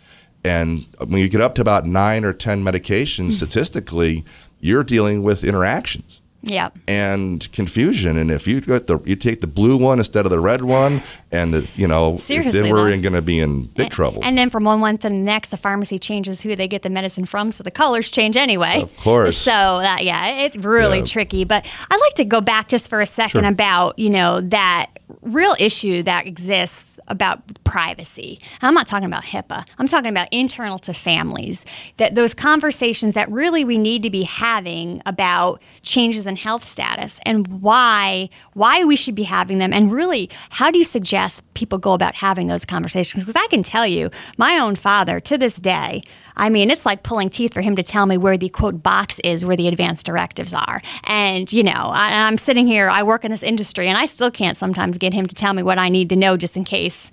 And 0.43 0.85
uh, 0.99 1.05
when 1.05 1.21
you 1.21 1.29
get 1.29 1.41
up 1.41 1.55
to 1.55 1.61
about 1.61 1.85
nine 1.85 2.25
or 2.25 2.33
ten 2.33 2.63
medications 2.63 3.29
mm. 3.29 3.33
statistically 3.33 4.23
you're 4.59 4.83
dealing 4.83 5.23
with 5.23 5.44
interactions 5.44 6.20
yeah. 6.43 6.69
and 6.88 7.51
confusion. 7.51 8.17
And 8.17 8.31
if 8.31 8.47
you 8.47 8.61
got 8.61 8.88
the 8.88 8.99
you 9.05 9.15
take 9.15 9.41
the 9.41 9.47
blue 9.47 9.77
one 9.77 9.99
instead 9.99 10.25
of 10.25 10.31
the 10.31 10.39
red 10.39 10.61
one, 10.63 11.01
and 11.31 11.53
the 11.53 11.69
you 11.75 11.88
know, 11.88 12.17
Seriously, 12.17 12.61
then 12.61 12.69
we're 12.71 12.89
going 12.97 13.13
to 13.13 13.21
be 13.21 13.39
in 13.39 13.63
big 13.65 13.89
trouble. 13.91 14.23
And 14.23 14.38
then 14.38 14.49
from 14.49 14.63
one 14.65 14.79
month 14.79 15.01
to 15.01 15.09
the 15.09 15.15
next, 15.15 15.49
the 15.49 15.57
pharmacy 15.57 15.99
changes 15.99 16.41
who 16.41 16.55
they 16.55 16.67
get 16.67 16.81
the 16.81 16.89
medicine 16.89 17.25
from, 17.25 17.51
so 17.51 17.63
the 17.63 17.71
colors 17.71 18.09
change 18.09 18.38
anyway. 18.38 18.81
Of 18.81 18.95
course. 18.97 19.38
So 19.38 19.51
that 19.51 20.03
yeah, 20.03 20.43
it's 20.45 20.57
really 20.57 20.99
Yeah. 20.99 21.05
tricky. 21.05 21.43
But 21.43 21.65
I'd 21.89 21.99
like 22.01 22.15
to 22.15 22.25
go 22.25 22.41
back 22.41 22.67
just 22.67 22.89
for 22.89 23.01
a 23.01 23.05
second 23.05 23.41
Sure. 23.41 23.49
about 23.49 23.97
you 23.99 24.09
know 24.09 24.41
that 24.41 24.87
real 25.21 25.55
issue 25.59 26.03
that 26.03 26.25
exists 26.25 26.90
about 27.07 27.42
privacy. 27.63 28.39
I'm 28.62 28.74
not 28.74 28.88
talking 28.88 29.06
about 29.06 29.24
HIPAA. 29.24 29.65
I'm 29.77 29.88
talking 29.88 30.09
about 30.09 30.27
internal 30.31 30.80
to 30.80 30.94
families. 30.94 31.65
That 31.98 32.15
those 32.15 32.33
conversations 32.33 33.15
that 33.15 33.30
really 33.31 33.63
we 33.63 33.77
need 33.77 34.03
to 34.03 34.09
be 34.09 34.24
having 34.24 35.01
about 35.06 35.62
changes 35.81 36.25
in 36.25 36.36
health 36.36 36.63
status 36.63 37.19
and 37.25 37.48
why 37.62 38.30
why 38.53 38.83
we 38.83 38.95
should 38.95 39.15
be 39.15 39.24
having 39.24 39.57
them 39.57 39.74
and 39.74 39.92
really 39.92 40.30
how 40.50 40.71
do 40.71 40.77
you 40.77 40.83
suggest 40.83 41.42
people 41.53 41.77
go 41.77 41.94
about 41.94 42.15
having 42.15 42.48
those 42.48 42.65
conversations 42.65 43.24
because 43.24 43.36
I 43.36 43.47
can 43.47 43.63
tell 43.63 43.88
you 43.88 44.09
my 44.38 44.57
own 44.57 44.75
father 44.75 45.19
to 45.21 45.38
this 45.38 45.56
day 45.56 46.04
I 46.36 46.50
mean, 46.50 46.72
it's 46.72 46.86
like 46.86 47.04
pulling 47.04 47.30
teeth 47.30 47.54
for 47.54 47.62
him 47.62 47.75
to 47.75 47.83
tell 47.83 48.06
me 48.06 48.18
where 48.18 48.38
the 48.38 48.50
quote 48.50 48.81
box 48.81 49.19
is 49.19 49.44
where 49.45 49.56
the 49.56 49.68
advanced 49.68 50.06
directives 50.06 50.54
are. 50.54 50.81
And, 51.04 51.51
you 51.51 51.63
know, 51.63 51.72
I, 51.72 52.28
I'm 52.28 52.38
sitting 52.38 52.68
here, 52.68 52.89
I 52.89 53.04
work 53.04 53.25
in 53.25 53.31
this 53.31 53.44
industry, 53.44 53.88
and 53.88 53.98
I 53.98 54.06
still 54.06 54.31
can't 54.31 54.57
sometimes 54.57 54.98
get 54.98 55.13
him 55.13 55.25
to 55.28 55.36
tell 55.36 55.54
me 55.54 55.63
what 55.63 55.78
I 55.78 55.89
need 55.89 56.10
to 56.10 56.16
know 56.16 56.38
just 56.38 56.56
in 56.57 56.63
case 56.66 57.10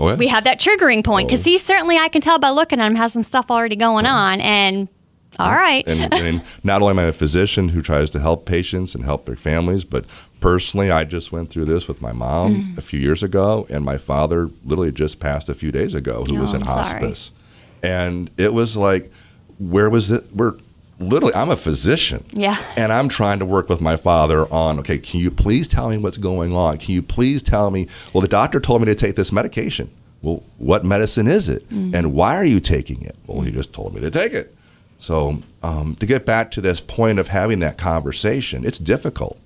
Oh, 0.00 0.08
yeah. 0.08 0.14
we 0.16 0.26
have 0.28 0.44
that 0.44 0.58
triggering 0.58 1.04
point. 1.04 1.28
Because 1.28 1.44
he 1.44 1.58
certainly, 1.58 1.96
I 1.98 2.08
can 2.08 2.20
tell 2.22 2.38
by 2.38 2.50
looking 2.50 2.80
at 2.80 2.86
him, 2.86 2.94
has 2.96 3.12
some 3.12 3.22
stuff 3.22 3.50
already 3.50 3.76
going 3.76 4.06
on. 4.06 4.40
And, 4.40 4.88
all 5.38 5.50
right. 5.50 5.86
and, 5.86 6.12
and 6.14 6.42
not 6.64 6.82
only 6.82 6.90
am 6.92 6.98
I 6.98 7.04
a 7.04 7.12
physician 7.12 7.68
who 7.70 7.82
tries 7.82 8.10
to 8.10 8.18
help 8.20 8.44
patients 8.46 8.94
and 8.94 9.04
help 9.04 9.26
their 9.26 9.36
families, 9.36 9.84
but 9.84 10.04
personally, 10.40 10.90
I 10.90 11.04
just 11.04 11.30
went 11.30 11.50
through 11.50 11.66
this 11.66 11.86
with 11.88 12.02
my 12.02 12.12
mom 12.12 12.54
Mm. 12.74 12.78
a 12.78 12.82
few 12.82 12.98
years 12.98 13.22
ago, 13.22 13.66
and 13.70 13.84
my 13.84 13.96
father 13.98 14.50
literally 14.64 14.92
just 14.92 15.20
passed 15.20 15.48
a 15.48 15.54
few 15.54 15.70
days 15.70 15.94
ago, 15.94 16.24
who 16.24 16.38
was 16.40 16.52
Oh, 16.52 16.56
in 16.56 16.62
I'm 16.62 16.84
sorry. 16.84 17.00
And 17.82 18.30
it 18.36 18.52
was 18.52 18.76
like, 18.76 19.10
where 19.58 19.90
was 19.90 20.10
it? 20.10 20.24
We're 20.34 20.54
literally, 20.98 21.34
I'm 21.34 21.50
a 21.50 21.56
physician, 21.56 22.24
Yeah. 22.32 22.56
and 22.76 22.92
I'm 22.92 23.08
trying 23.08 23.38
to 23.40 23.44
work 23.46 23.68
with 23.68 23.80
my 23.80 23.96
father 23.96 24.46
on, 24.52 24.78
okay, 24.80 24.98
can 24.98 25.20
you 25.20 25.30
please 25.30 25.66
tell 25.68 25.88
me 25.90 25.96
what's 25.98 26.16
going 26.18 26.54
on? 26.54 26.78
Can 26.78 26.94
you 26.94 27.02
please 27.02 27.42
tell 27.42 27.70
me? 27.70 27.88
Well, 28.12 28.20
the 28.22 28.28
doctor 28.28 28.60
told 28.60 28.82
me 28.82 28.86
to 28.86 28.94
take 28.94 29.16
this 29.16 29.32
medication. 29.32 29.90
Well, 30.22 30.44
what 30.58 30.84
medicine 30.84 31.26
is 31.26 31.48
it, 31.48 31.68
and 31.70 32.12
why 32.14 32.36
are 32.36 32.44
you 32.44 32.60
taking 32.60 33.02
it? 33.02 33.16
Well, 33.26 33.40
he 33.40 33.50
just 33.50 33.72
told 33.72 33.92
me 33.94 34.00
to 34.02 34.10
take 34.10 34.32
it. 34.32 34.54
So 35.00 35.42
um, 35.64 35.96
to 35.96 36.06
get 36.06 36.24
back 36.24 36.52
to 36.52 36.60
this 36.60 36.80
point 36.80 37.18
of 37.18 37.26
having 37.26 37.58
that 37.58 37.76
conversation, 37.76 38.64
it's 38.64 38.78
difficult, 38.78 39.36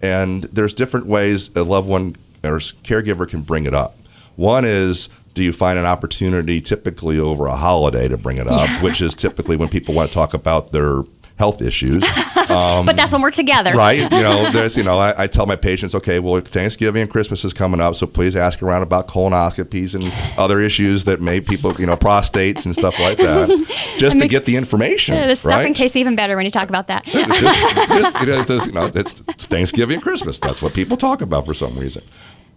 and 0.00 0.44
there's 0.44 0.72
different 0.72 1.04
ways 1.04 1.54
a 1.54 1.62
loved 1.62 1.86
one 1.88 2.16
or 2.42 2.56
caregiver 2.60 3.28
can 3.28 3.42
bring 3.42 3.66
it 3.66 3.74
up. 3.74 3.98
One 4.36 4.64
is, 4.64 5.10
do 5.34 5.42
you 5.42 5.52
find 5.52 5.78
an 5.78 5.86
opportunity, 5.86 6.60
typically 6.60 7.18
over 7.18 7.46
a 7.46 7.56
holiday, 7.56 8.08
to 8.08 8.16
bring 8.16 8.38
it 8.38 8.48
up, 8.48 8.68
which 8.82 9.00
is 9.00 9.14
typically 9.14 9.56
when 9.56 9.68
people 9.68 9.94
want 9.94 10.08
to 10.08 10.14
talk 10.14 10.34
about 10.34 10.72
their 10.72 11.02
health 11.42 11.60
issues. 11.60 12.04
Um, 12.52 12.84
but 12.84 12.96
that's 12.96 13.12
when 13.12 13.22
we're 13.22 13.30
together. 13.30 13.72
Right. 13.72 14.00
You 14.00 14.08
know, 14.10 14.50
there's, 14.50 14.76
you 14.76 14.82
know, 14.82 14.98
I, 14.98 15.22
I 15.22 15.26
tell 15.26 15.46
my 15.46 15.56
patients, 15.56 15.94
okay, 15.94 16.18
well, 16.18 16.38
Thanksgiving 16.42 17.00
and 17.00 17.10
Christmas 17.10 17.46
is 17.46 17.54
coming 17.54 17.80
up, 17.80 17.94
so 17.94 18.06
please 18.06 18.36
ask 18.36 18.62
around 18.62 18.82
about 18.82 19.08
colonoscopies 19.08 19.94
and 19.94 20.12
other 20.38 20.60
issues 20.60 21.04
that 21.04 21.22
may 21.22 21.40
people, 21.40 21.72
you 21.76 21.86
know, 21.86 21.96
prostates 21.96 22.66
and 22.66 22.74
stuff 22.74 22.98
like 22.98 23.16
that, 23.16 23.48
just 23.98 24.18
to 24.18 24.28
get 24.28 24.44
the 24.44 24.56
information. 24.56 25.14
Yeah, 25.14 25.28
the 25.28 25.36
stuffing 25.36 25.68
right? 25.68 25.76
tastes 25.76 25.96
even 25.96 26.14
better 26.14 26.36
when 26.36 26.44
you 26.44 26.50
talk 26.50 26.68
about 26.68 26.88
that. 26.88 27.04
It's 27.06 27.40
just, 27.40 27.76
just, 27.88 28.20
you 28.20 28.26
know, 28.26 28.64
you 28.66 28.72
know, 28.72 29.00
it's 29.00 29.22
it's 29.28 29.46
Thanksgiving 29.46 29.94
and 29.94 30.02
Christmas. 30.02 30.38
That's 30.38 30.60
what 30.60 30.74
people 30.74 30.98
talk 30.98 31.22
about 31.22 31.46
for 31.46 31.54
some 31.54 31.78
reason. 31.78 32.02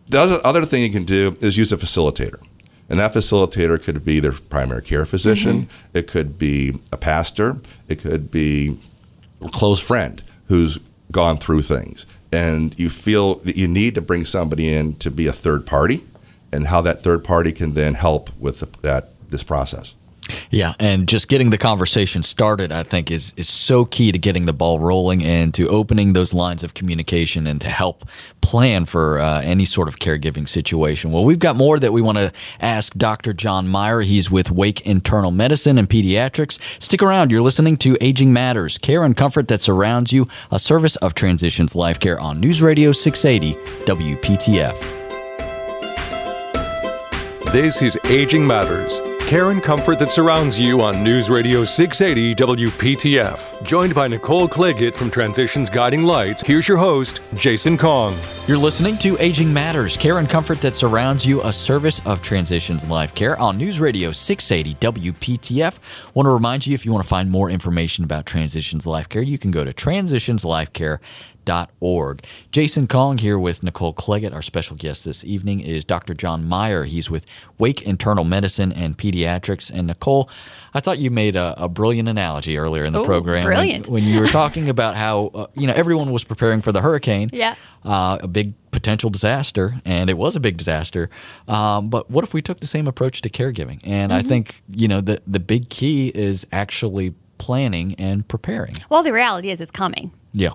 The 0.09 0.19
other, 0.19 0.39
other 0.43 0.65
thing 0.65 0.83
you 0.83 0.91
can 0.91 1.05
do 1.05 1.37
is 1.39 1.55
use 1.55 1.71
a 1.71 1.77
facilitator. 1.77 2.41
And 2.89 2.99
that 2.99 3.13
facilitator 3.13 3.81
could 3.81 4.05
be 4.05 4.19
their 4.19 4.31
primary 4.31 4.81
care 4.81 5.05
physician. 5.05 5.63
Mm-hmm. 5.63 5.97
It 5.97 6.07
could 6.07 6.37
be 6.37 6.79
a 6.91 6.97
pastor. 6.97 7.57
It 7.87 7.99
could 7.99 8.29
be 8.29 8.77
a 9.41 9.49
close 9.49 9.79
friend 9.79 10.21
who's 10.47 10.77
gone 11.11 11.37
through 11.37 11.63
things. 11.63 12.05
And 12.31 12.77
you 12.77 12.89
feel 12.89 13.35
that 13.35 13.55
you 13.55 13.67
need 13.67 13.95
to 13.95 14.01
bring 14.01 14.25
somebody 14.25 14.71
in 14.71 14.95
to 14.97 15.09
be 15.09 15.25
a 15.27 15.31
third 15.31 15.65
party 15.65 16.03
and 16.51 16.67
how 16.67 16.81
that 16.81 17.01
third 17.01 17.23
party 17.23 17.51
can 17.51 17.73
then 17.73 17.95
help 17.95 18.29
with 18.37 18.59
the, 18.59 18.67
that 18.81 19.09
this 19.29 19.43
process. 19.43 19.95
Yeah, 20.49 20.73
and 20.79 21.07
just 21.07 21.27
getting 21.27 21.49
the 21.49 21.57
conversation 21.57 22.23
started, 22.23 22.71
I 22.71 22.83
think, 22.83 23.11
is 23.11 23.33
is 23.37 23.47
so 23.47 23.85
key 23.85 24.11
to 24.11 24.17
getting 24.17 24.45
the 24.45 24.53
ball 24.53 24.79
rolling 24.79 25.23
and 25.23 25.53
to 25.53 25.67
opening 25.67 26.13
those 26.13 26.33
lines 26.33 26.63
of 26.63 26.73
communication 26.73 27.45
and 27.45 27.61
to 27.61 27.69
help 27.69 28.05
plan 28.41 28.85
for 28.85 29.19
uh, 29.19 29.41
any 29.41 29.65
sort 29.65 29.87
of 29.87 29.99
caregiving 29.99 30.47
situation. 30.47 31.11
Well, 31.11 31.25
we've 31.25 31.39
got 31.39 31.55
more 31.55 31.79
that 31.79 31.91
we 31.91 32.01
want 32.01 32.17
to 32.17 32.31
ask 32.59 32.93
Dr. 32.93 33.33
John 33.33 33.67
Meyer. 33.67 34.01
He's 34.01 34.31
with 34.31 34.51
Wake 34.51 34.81
Internal 34.81 35.31
Medicine 35.31 35.77
and 35.77 35.89
Pediatrics. 35.89 36.59
Stick 36.79 37.03
around. 37.03 37.31
You're 37.31 37.41
listening 37.41 37.77
to 37.77 37.97
Aging 38.01 38.33
Matters, 38.33 38.77
care 38.77 39.03
and 39.03 39.15
comfort 39.15 39.47
that 39.49 39.61
surrounds 39.61 40.11
you, 40.11 40.27
a 40.51 40.59
service 40.59 40.95
of 40.97 41.13
Transitions 41.13 41.75
Life 41.75 41.99
Care 41.99 42.19
on 42.19 42.39
News 42.39 42.61
Radio 42.61 42.91
680 42.91 43.59
WPTF. 43.85 44.75
This 47.51 47.81
is 47.81 47.97
Aging 48.05 48.45
Matters 48.45 48.99
care 49.25 49.49
and 49.49 49.63
comfort 49.63 49.97
that 49.97 50.11
surrounds 50.11 50.59
you 50.59 50.81
on 50.81 51.03
News 51.03 51.29
Radio 51.31 51.63
680 51.63 52.35
WPTF. 52.35 53.63
Joined 53.63 53.95
by 53.95 54.07
Nicole 54.07 54.47
Claggett 54.47 54.93
from 54.93 55.09
Transitions 55.09 55.69
Guiding 55.69 56.03
Lights, 56.03 56.41
here's 56.41 56.67
your 56.67 56.77
host, 56.77 57.21
Jason 57.33 57.77
Kong. 57.77 58.15
You're 58.47 58.57
listening 58.57 58.97
to 58.99 59.17
Aging 59.19 59.51
Matters, 59.51 59.97
care 59.97 60.19
and 60.19 60.29
comfort 60.29 60.61
that 60.61 60.75
surrounds 60.75 61.25
you, 61.25 61.41
a 61.41 61.51
service 61.51 62.05
of 62.05 62.21
Transitions 62.21 62.87
Life 62.87 63.15
Care 63.15 63.37
on 63.39 63.57
News 63.57 63.79
Radio 63.79 64.11
680 64.11 64.75
WPTF. 65.11 65.79
Want 66.13 66.27
to 66.27 66.31
remind 66.31 66.67
you 66.67 66.75
if 66.75 66.85
you 66.85 66.91
want 66.91 67.03
to 67.03 67.09
find 67.09 67.31
more 67.31 67.49
information 67.49 68.03
about 68.03 68.27
Transitions 68.27 68.85
Life 68.85 69.09
Care, 69.09 69.23
you 69.23 69.39
can 69.39 69.49
go 69.49 69.65
to 69.65 69.73
transitionslifecare.com 69.73 70.99
org. 71.79 72.23
Jason 72.51 72.87
Kong 72.87 73.17
here 73.17 73.37
with 73.37 73.63
Nicole 73.63 73.93
Claggett. 73.93 74.33
Our 74.33 74.41
special 74.41 74.75
guest 74.75 75.05
this 75.05 75.23
evening 75.23 75.59
is 75.59 75.83
Dr. 75.85 76.13
John 76.13 76.45
Meyer. 76.45 76.83
He's 76.85 77.09
with 77.09 77.25
Wake 77.57 77.81
Internal 77.81 78.23
Medicine 78.23 78.71
and 78.71 78.97
Pediatrics. 78.97 79.71
And 79.71 79.87
Nicole, 79.87 80.29
I 80.73 80.79
thought 80.79 80.99
you 80.99 81.09
made 81.09 81.35
a, 81.35 81.55
a 81.57 81.69
brilliant 81.69 82.09
analogy 82.09 82.57
earlier 82.57 82.83
in 82.83 82.93
the 82.93 83.01
Ooh, 83.01 83.05
program. 83.05 83.43
Brilliant. 83.43 83.89
When, 83.89 84.03
when, 84.03 84.11
you 84.11 84.19
were 84.19 84.27
talking 84.27 84.69
about 84.69 84.95
how, 84.95 85.31
uh, 85.33 85.47
you 85.55 85.67
know, 85.67 85.73
everyone 85.73 86.11
was 86.11 86.23
preparing 86.23 86.61
for 86.61 86.71
the 86.71 86.81
hurricane. 86.81 87.29
Yeah. 87.31 87.55
Uh, 87.83 88.17
a 88.21 88.27
big 88.27 88.53
potential 88.71 89.11
disaster, 89.11 89.75
and 89.85 90.09
it 90.09 90.17
was 90.17 90.35
a 90.35 90.39
big 90.39 90.57
disaster. 90.57 91.07
Um, 91.47 91.89
but 91.89 92.09
what 92.09 92.23
if 92.23 92.33
we 92.33 92.41
took 92.41 92.59
the 92.59 92.67
same 92.67 92.87
approach 92.87 93.21
to 93.21 93.29
caregiving? 93.29 93.79
And 93.83 94.11
mm-hmm. 94.11 94.25
I 94.25 94.27
think, 94.27 94.63
you 94.69 94.87
know, 94.87 95.01
the, 95.01 95.21
the 95.27 95.39
big 95.39 95.69
key 95.69 96.07
is 96.15 96.47
actually 96.51 97.13
planning 97.37 97.95
and 97.95 98.27
preparing. 98.27 98.75
Well, 98.89 99.03
the 99.03 99.13
reality 99.13 99.49
is 99.51 99.61
it's 99.61 99.71
coming. 99.71 100.11
Yeah. 100.33 100.51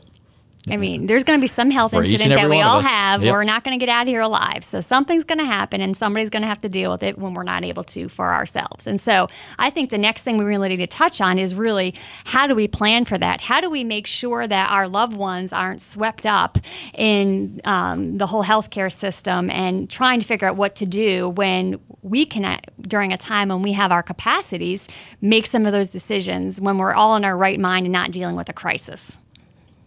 I 0.68 0.76
mean, 0.76 1.06
there's 1.06 1.24
going 1.24 1.38
to 1.38 1.40
be 1.42 1.48
some 1.48 1.70
health 1.70 1.92
For 1.92 2.04
incident 2.04 2.34
that 2.34 2.50
we 2.50 2.60
all 2.60 2.80
have. 2.80 3.22
Yep. 3.22 3.32
We're 3.32 3.44
not 3.44 3.64
going 3.64 3.78
to 3.78 3.84
get 3.84 3.90
out 3.90 4.02
of 4.02 4.08
here 4.08 4.20
alive. 4.20 4.62
So 4.62 4.80
something's 4.80 5.24
going 5.24 5.38
to 5.38 5.44
happen, 5.44 5.80
and 5.80 5.96
somebody's 5.96 6.28
going 6.28 6.42
to 6.42 6.48
have 6.48 6.58
to 6.58 6.68
deal 6.68 6.90
with 6.90 7.02
it 7.02 7.16
when 7.16 7.32
we're 7.32 7.44
not 7.44 7.64
able 7.64 7.82
to 7.84 8.08
for 8.10 8.30
ourselves. 8.30 8.86
And 8.86 9.00
so 9.00 9.28
I 9.58 9.70
think 9.70 9.88
the 9.88 9.98
next 9.98 10.22
thing 10.22 10.36
we 10.36 10.44
really 10.44 10.68
need 10.68 10.76
to 10.76 10.86
touch 10.86 11.20
on 11.22 11.38
is 11.38 11.54
really 11.54 11.94
how 12.24 12.46
do 12.46 12.54
we 12.54 12.68
plan 12.68 13.06
for 13.06 13.16
that? 13.16 13.40
How 13.40 13.62
do 13.62 13.70
we 13.70 13.84
make 13.84 14.06
sure 14.06 14.46
that 14.46 14.70
our 14.70 14.86
loved 14.86 15.16
ones 15.16 15.52
aren't 15.52 15.80
swept 15.80 16.26
up 16.26 16.58
in 16.92 17.60
um, 17.64 18.18
the 18.18 18.26
whole 18.26 18.44
healthcare 18.44 18.92
system 18.92 19.48
and 19.48 19.88
trying 19.88 20.20
to 20.20 20.26
figure 20.26 20.46
out 20.46 20.56
what 20.56 20.76
to 20.76 20.86
do 20.86 21.30
when 21.30 21.80
we 22.02 22.26
can, 22.26 22.60
during 22.82 23.12
a 23.14 23.16
time 23.16 23.48
when 23.48 23.62
we 23.62 23.72
have 23.72 23.92
our 23.92 24.02
capacities, 24.02 24.88
make 25.22 25.46
some 25.46 25.64
of 25.64 25.72
those 25.72 25.88
decisions 25.88 26.60
when 26.60 26.76
we're 26.76 26.92
all 26.92 27.16
in 27.16 27.24
our 27.24 27.36
right 27.36 27.58
mind 27.58 27.86
and 27.86 27.92
not 27.92 28.10
dealing 28.10 28.36
with 28.36 28.48
a 28.50 28.54
crisis. 28.54 29.18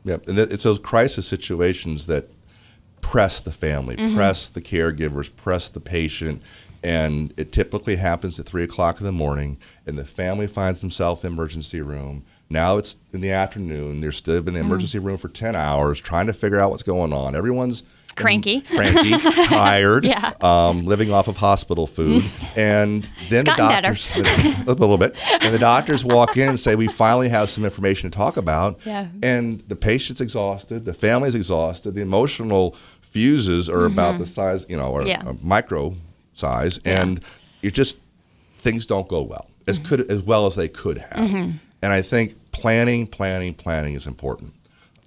Yep, 0.05 0.27
and 0.27 0.39
it's 0.39 0.63
those 0.63 0.79
crisis 0.79 1.27
situations 1.27 2.07
that 2.07 2.29
press 3.01 3.39
the 3.39 3.51
family, 3.51 3.95
mm-hmm. 3.95 4.15
press 4.15 4.49
the 4.49 4.61
caregivers, 4.61 5.33
press 5.35 5.69
the 5.69 5.79
patient, 5.79 6.41
and 6.83 7.33
it 7.37 7.51
typically 7.51 7.95
happens 7.95 8.39
at 8.39 8.45
three 8.45 8.63
o'clock 8.63 8.99
in 8.99 9.05
the 9.05 9.11
morning, 9.11 9.57
and 9.85 9.97
the 9.97 10.03
family 10.03 10.47
finds 10.47 10.81
themselves 10.81 11.23
in 11.23 11.29
the 11.29 11.33
emergency 11.33 11.81
room. 11.81 12.25
Now 12.49 12.77
it's 12.77 12.97
in 13.13 13.21
the 13.21 13.31
afternoon. 13.31 14.01
They're 14.01 14.11
still 14.11 14.37
in 14.37 14.45
the 14.45 14.51
mm. 14.51 14.61
emergency 14.61 14.99
room 14.99 15.17
for 15.17 15.29
ten 15.29 15.55
hours, 15.55 15.99
trying 15.99 16.27
to 16.27 16.33
figure 16.33 16.59
out 16.59 16.71
what's 16.71 16.83
going 16.83 17.13
on. 17.13 17.35
Everyone's 17.35 17.83
cranky, 18.15 18.61
cranky, 18.61 19.11
tired, 19.45 20.05
yeah. 20.05 20.33
um, 20.41 20.85
living 20.85 21.11
off 21.11 21.27
of 21.27 21.37
hospital 21.37 21.87
food, 21.87 22.23
and 22.55 23.11
then 23.29 23.45
the 23.45 23.53
doctors 23.55 24.15
a 24.15 24.73
little 24.73 24.97
bit, 24.97 25.15
and 25.43 25.53
the 25.53 25.59
doctors 25.59 26.03
walk 26.03 26.37
in 26.37 26.49
and 26.49 26.59
say, 26.59 26.75
"We 26.75 26.87
finally 26.87 27.29
have 27.29 27.49
some 27.49 27.65
information 27.65 28.11
to 28.11 28.17
talk 28.17 28.37
about," 28.37 28.85
yeah. 28.85 29.07
and 29.21 29.61
the 29.67 29.75
patient's 29.75 30.21
exhausted, 30.21 30.85
the 30.85 30.93
family's 30.93 31.35
exhausted, 31.35 31.95
the 31.95 32.01
emotional 32.01 32.75
fuses 33.01 33.69
are 33.69 33.77
mm-hmm. 33.77 33.93
about 33.93 34.17
the 34.17 34.25
size, 34.25 34.65
you 34.69 34.77
know, 34.77 34.91
or 34.91 35.05
yeah. 35.05 35.33
micro 35.41 35.95
size, 36.33 36.79
yeah. 36.85 37.01
and 37.01 37.23
you 37.61 37.71
just 37.71 37.97
things 38.57 38.85
don't 38.85 39.07
go 39.07 39.21
well 39.21 39.49
as 39.67 39.79
mm-hmm. 39.79 39.89
could 39.89 40.11
as 40.11 40.21
well 40.21 40.45
as 40.45 40.55
they 40.55 40.67
could 40.67 40.97
have, 40.97 41.29
mm-hmm. 41.29 41.51
and 41.81 41.93
I 41.93 42.01
think 42.01 42.35
planning, 42.51 43.07
planning, 43.07 43.53
planning 43.53 43.95
is 43.95 44.07
important. 44.07 44.53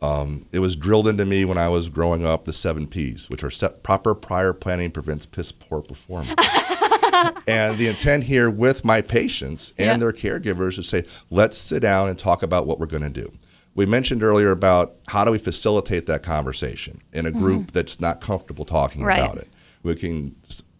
Um, 0.02 0.46
it 0.52 0.58
was 0.58 0.76
drilled 0.76 1.08
into 1.08 1.24
me 1.24 1.44
when 1.44 1.58
I 1.58 1.68
was 1.68 1.88
growing 1.88 2.24
up 2.24 2.44
the 2.44 2.52
seven 2.52 2.86
P's, 2.86 3.30
which 3.30 3.42
are 3.42 3.50
set, 3.50 3.82
proper 3.82 4.14
prior 4.14 4.52
planning 4.52 4.90
prevents 4.90 5.24
piss 5.26 5.52
poor 5.52 5.80
performance. 5.80 6.30
and 7.46 7.78
the 7.78 7.88
intent 7.88 8.24
here 8.24 8.50
with 8.50 8.84
my 8.84 9.00
patients 9.00 9.72
and 9.78 9.86
yep. 9.86 10.00
their 10.00 10.12
caregivers 10.12 10.70
is 10.70 10.76
to 10.76 10.82
say, 10.82 11.04
let's 11.30 11.56
sit 11.56 11.80
down 11.80 12.08
and 12.08 12.18
talk 12.18 12.42
about 12.42 12.66
what 12.66 12.78
we're 12.78 12.86
going 12.86 13.02
to 13.02 13.08
do. 13.08 13.32
We 13.74 13.86
mentioned 13.86 14.22
earlier 14.22 14.50
about 14.50 14.96
how 15.08 15.24
do 15.24 15.30
we 15.30 15.38
facilitate 15.38 16.06
that 16.06 16.22
conversation 16.22 17.02
in 17.12 17.26
a 17.26 17.30
group 17.30 17.62
mm-hmm. 17.62 17.74
that's 17.74 18.00
not 18.00 18.20
comfortable 18.20 18.64
talking 18.64 19.02
right. 19.02 19.20
about 19.20 19.36
it. 19.36 19.48
We 19.82 19.94
can 19.94 20.34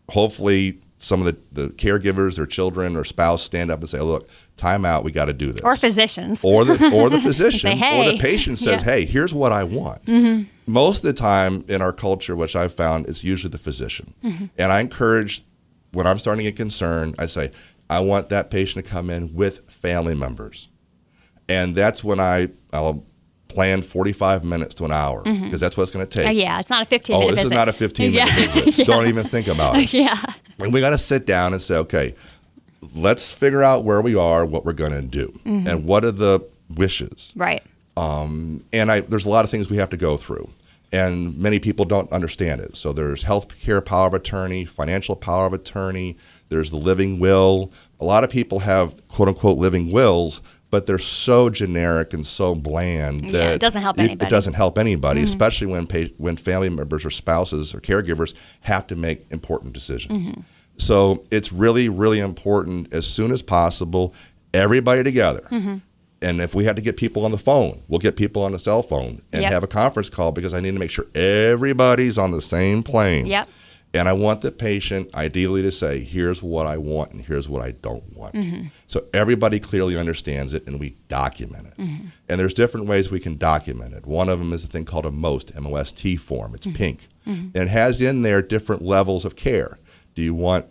hopefully 0.08 0.80
some 0.99 1.25
of 1.25 1.26
the, 1.26 1.62
the 1.62 1.68
caregivers, 1.75 2.37
their 2.37 2.46
children 2.46 2.96
or 2.96 3.04
spouse 3.04 3.42
stand 3.42 3.70
up 3.70 3.80
and 3.80 3.88
say, 3.88 4.00
look, 4.00 4.28
time 4.57 4.85
out, 4.85 5.05
we 5.05 5.13
got 5.13 5.27
to 5.27 5.33
do 5.33 5.53
this. 5.53 5.63
Or 5.63 5.77
physicians. 5.77 6.41
Or 6.43 6.65
the, 6.65 6.93
or 6.93 7.11
the 7.11 7.21
physician. 7.23 7.61
say, 7.61 7.77
hey. 7.77 8.01
Or 8.01 8.13
the 8.13 8.19
patient 8.19 8.59
says, 8.59 8.81
yeah. 8.81 8.85
hey, 8.85 9.05
here's 9.05 9.35
what 9.35 9.53
I 9.53 9.65
want. 9.65 10.05
Mm-hmm. 10.07 10.45
Most 10.67 10.99
of 10.99 11.05
the 11.05 11.13
time 11.13 11.65
in 11.69 11.83
our 11.83 11.93
culture, 11.93 12.35
which 12.35 12.57
I've 12.57 12.75
found, 12.75 13.09
is 13.09 13.23
usually 13.23 13.51
the 13.51 13.59
physician. 13.59 14.15
Mm-hmm. 14.25 14.47
And 14.59 14.73
I 14.73 14.81
encourage, 14.81 15.43
when 15.93 16.07
I'm 16.07 16.19
starting 16.19 16.45
to 16.45 16.51
get 16.51 16.57
concerned, 16.57 17.15
I 17.19 17.27
say, 17.27 17.53
I 17.89 18.01
want 18.01 18.31
that 18.31 18.51
patient 18.51 18.85
to 18.85 18.91
come 18.91 19.11
in 19.11 19.35
with 19.35 19.71
family 19.71 20.15
members. 20.15 20.69
And 21.49 21.77
that's 21.77 22.03
when 22.03 22.19
I, 22.19 22.49
I'll 22.73 23.05
plan 23.49 23.81
45 23.81 24.45
minutes 24.45 24.75
to 24.77 24.85
an 24.85 24.93
hour 24.93 25.23
because 25.23 25.39
mm-hmm. 25.39 25.57
that's 25.57 25.77
what 25.77 25.85
it's 25.85 25.93
going 25.93 26.07
to 26.07 26.19
take. 26.19 26.27
Uh, 26.27 26.33
yeah, 26.33 26.59
it's 26.59 26.71
not 26.71 26.83
a 26.83 26.85
15 26.85 27.15
oh, 27.15 27.19
minute 27.21 27.31
this 27.31 27.45
visit. 27.45 27.53
is 27.53 27.57
not 27.57 27.69
a 27.69 27.73
15 27.73 28.13
minute 28.13 28.27
yeah. 28.27 28.35
visit. 28.35 28.79
yeah. 28.79 28.85
Don't 28.85 29.07
even 29.07 29.25
think 29.25 29.47
about 29.47 29.77
it. 29.77 29.93
yeah. 29.93 30.21
And 30.59 30.73
we 30.73 30.81
got 30.81 30.91
to 30.91 30.99
sit 30.99 31.27
down 31.27 31.53
and 31.53 31.63
say, 31.63 31.77
okay, 31.77 32.15
let's 32.95 33.33
figure 33.33 33.62
out 33.62 33.85
where 33.85 34.00
we 34.00 34.14
are, 34.14 34.45
what 34.45 34.64
we're 34.64 34.73
going 34.73 34.93
to 34.93 35.02
do, 35.02 35.28
mm-hmm. 35.45 35.66
and 35.66 35.85
what 35.85 36.05
are 36.05 36.12
the 36.12 36.40
wishes. 36.75 37.33
Right. 37.37 37.62
Um, 37.97 38.64
and 38.73 38.90
I, 38.90 39.00
there's 39.00 39.25
a 39.25 39.31
lot 39.31 39.45
of 39.45 39.50
things 39.50 39.71
we 39.71 39.78
have 39.78 39.90
to 39.90 39.97
go 39.97 40.16
through, 40.16 40.50
and 40.93 41.37
many 41.38 41.59
people 41.59 41.85
don't 41.85 42.11
understand 42.12 42.61
it. 42.61 42.76
So 42.76 42.93
there's 42.93 43.23
health 43.23 43.59
care 43.61 43.81
power 43.81 44.09
of 44.09 44.14
attorney, 44.14 44.64
financial 44.64 45.16
power 45.16 45.47
of 45.47 45.52
attorney. 45.52 46.16
There's 46.49 46.71
the 46.71 46.76
living 46.76 47.19
will. 47.19 47.73
A 47.99 48.05
lot 48.05 48.23
of 48.23 48.31
people 48.31 48.61
have 48.61 49.09
quote 49.09 49.28
unquote 49.28 49.59
living 49.59 49.90
wills, 49.90 50.43
but 50.71 50.85
they're 50.85 50.99
so 50.99 51.49
generic 51.49 52.12
and 52.12 52.26
so 52.26 52.55
bland 52.55 53.31
that 53.31 53.33
yeah, 53.33 53.50
it 53.50 53.61
doesn't 53.61 53.81
help 53.81 53.99
anybody. 53.99 54.26
It 54.26 54.31
doesn't 54.31 54.55
help 54.55 54.78
anybody, 54.78 55.21
mm-hmm. 55.21 55.25
especially 55.25 55.69
when 55.69 55.87
pa- 55.87 56.12
when 56.19 56.37
family 56.37 56.69
members 56.69 57.05
or 57.05 57.11
spouses 57.11 57.75
or 57.75 57.81
caregivers 57.81 58.35
have 58.61 58.87
to 58.88 58.97
make 58.97 59.31
important 59.33 59.73
decisions. 59.73 60.28
Mm-hmm. 60.28 60.40
So 60.78 61.25
it's 61.30 61.52
really, 61.52 61.88
really 61.88 62.18
important 62.18 62.92
as 62.92 63.06
soon 63.06 63.33
as 63.33 63.42
possible, 63.42 64.14
everybody 64.52 65.02
together. 65.02 65.47
Mm-hmm. 65.50 65.76
And 66.23 66.40
if 66.40 66.54
we 66.54 66.64
had 66.64 66.76
to 66.76 66.83
get 66.83 66.97
people 66.97 67.25
on 67.25 67.30
the 67.30 67.38
phone, 67.38 67.83
we'll 67.88 67.99
get 67.99 68.16
people 68.16 68.42
on 68.42 68.52
the 68.52 68.59
cell 68.59 68.83
phone 68.83 69.23
and 69.33 69.42
yep. 69.42 69.52
have 69.52 69.62
a 69.62 69.68
conference 69.68 70.09
call 70.09 70.33
because 70.33 70.54
I 70.54 70.61
need 70.61 70.73
to 70.73 70.78
make 70.78 70.90
sure 70.90 71.06
everybody's 71.14 72.18
on 72.18 72.30
the 72.30 72.40
same 72.40 72.83
plane. 72.83 73.26
Yep. 73.26 73.49
And 73.95 74.09
I 74.09 74.12
want 74.12 74.42
the 74.42 74.50
patient 74.50 75.14
ideally 75.14 75.62
to 75.62 75.71
say, 75.71 76.00
here's 76.00 76.42
what 76.42 76.66
I 76.66 76.76
want 76.76 77.12
and 77.12 77.25
here's 77.25 77.49
what 77.49 77.62
I 77.62 77.71
don't 77.71 78.14
want. 78.14 78.35
Mm-hmm. 78.35 78.66
So 78.88 79.06
everybody 79.14 79.59
clearly 79.59 79.97
understands 79.97 80.52
it 80.52 80.66
and 80.66 80.78
we 80.78 80.97
document 81.09 81.68
it. 81.68 81.76
Mm-hmm. 81.78 82.06
And 82.28 82.40
there's 82.40 82.52
different 82.52 82.87
ways 82.87 83.11
we 83.11 83.21
can 83.21 83.38
document 83.38 83.95
it. 83.95 84.04
One 84.04 84.28
of 84.28 84.38
them 84.38 84.52
is 84.52 84.64
a 84.64 84.66
thing 84.66 84.85
called 84.85 85.06
a 85.06 85.11
MOST, 85.11 85.56
M-O-S-T 85.56 86.16
form. 86.16 86.54
It's 86.54 86.66
mm-hmm. 86.66 86.76
pink. 86.76 87.09
Mm-hmm. 87.26 87.49
And 87.54 87.56
it 87.56 87.68
has 87.68 88.02
in 88.02 88.23
there 88.23 88.42
different 88.42 88.83
levels 88.83 89.25
of 89.25 89.37
care. 89.37 89.78
Do 90.16 90.23
you 90.23 90.35
want 90.35 90.66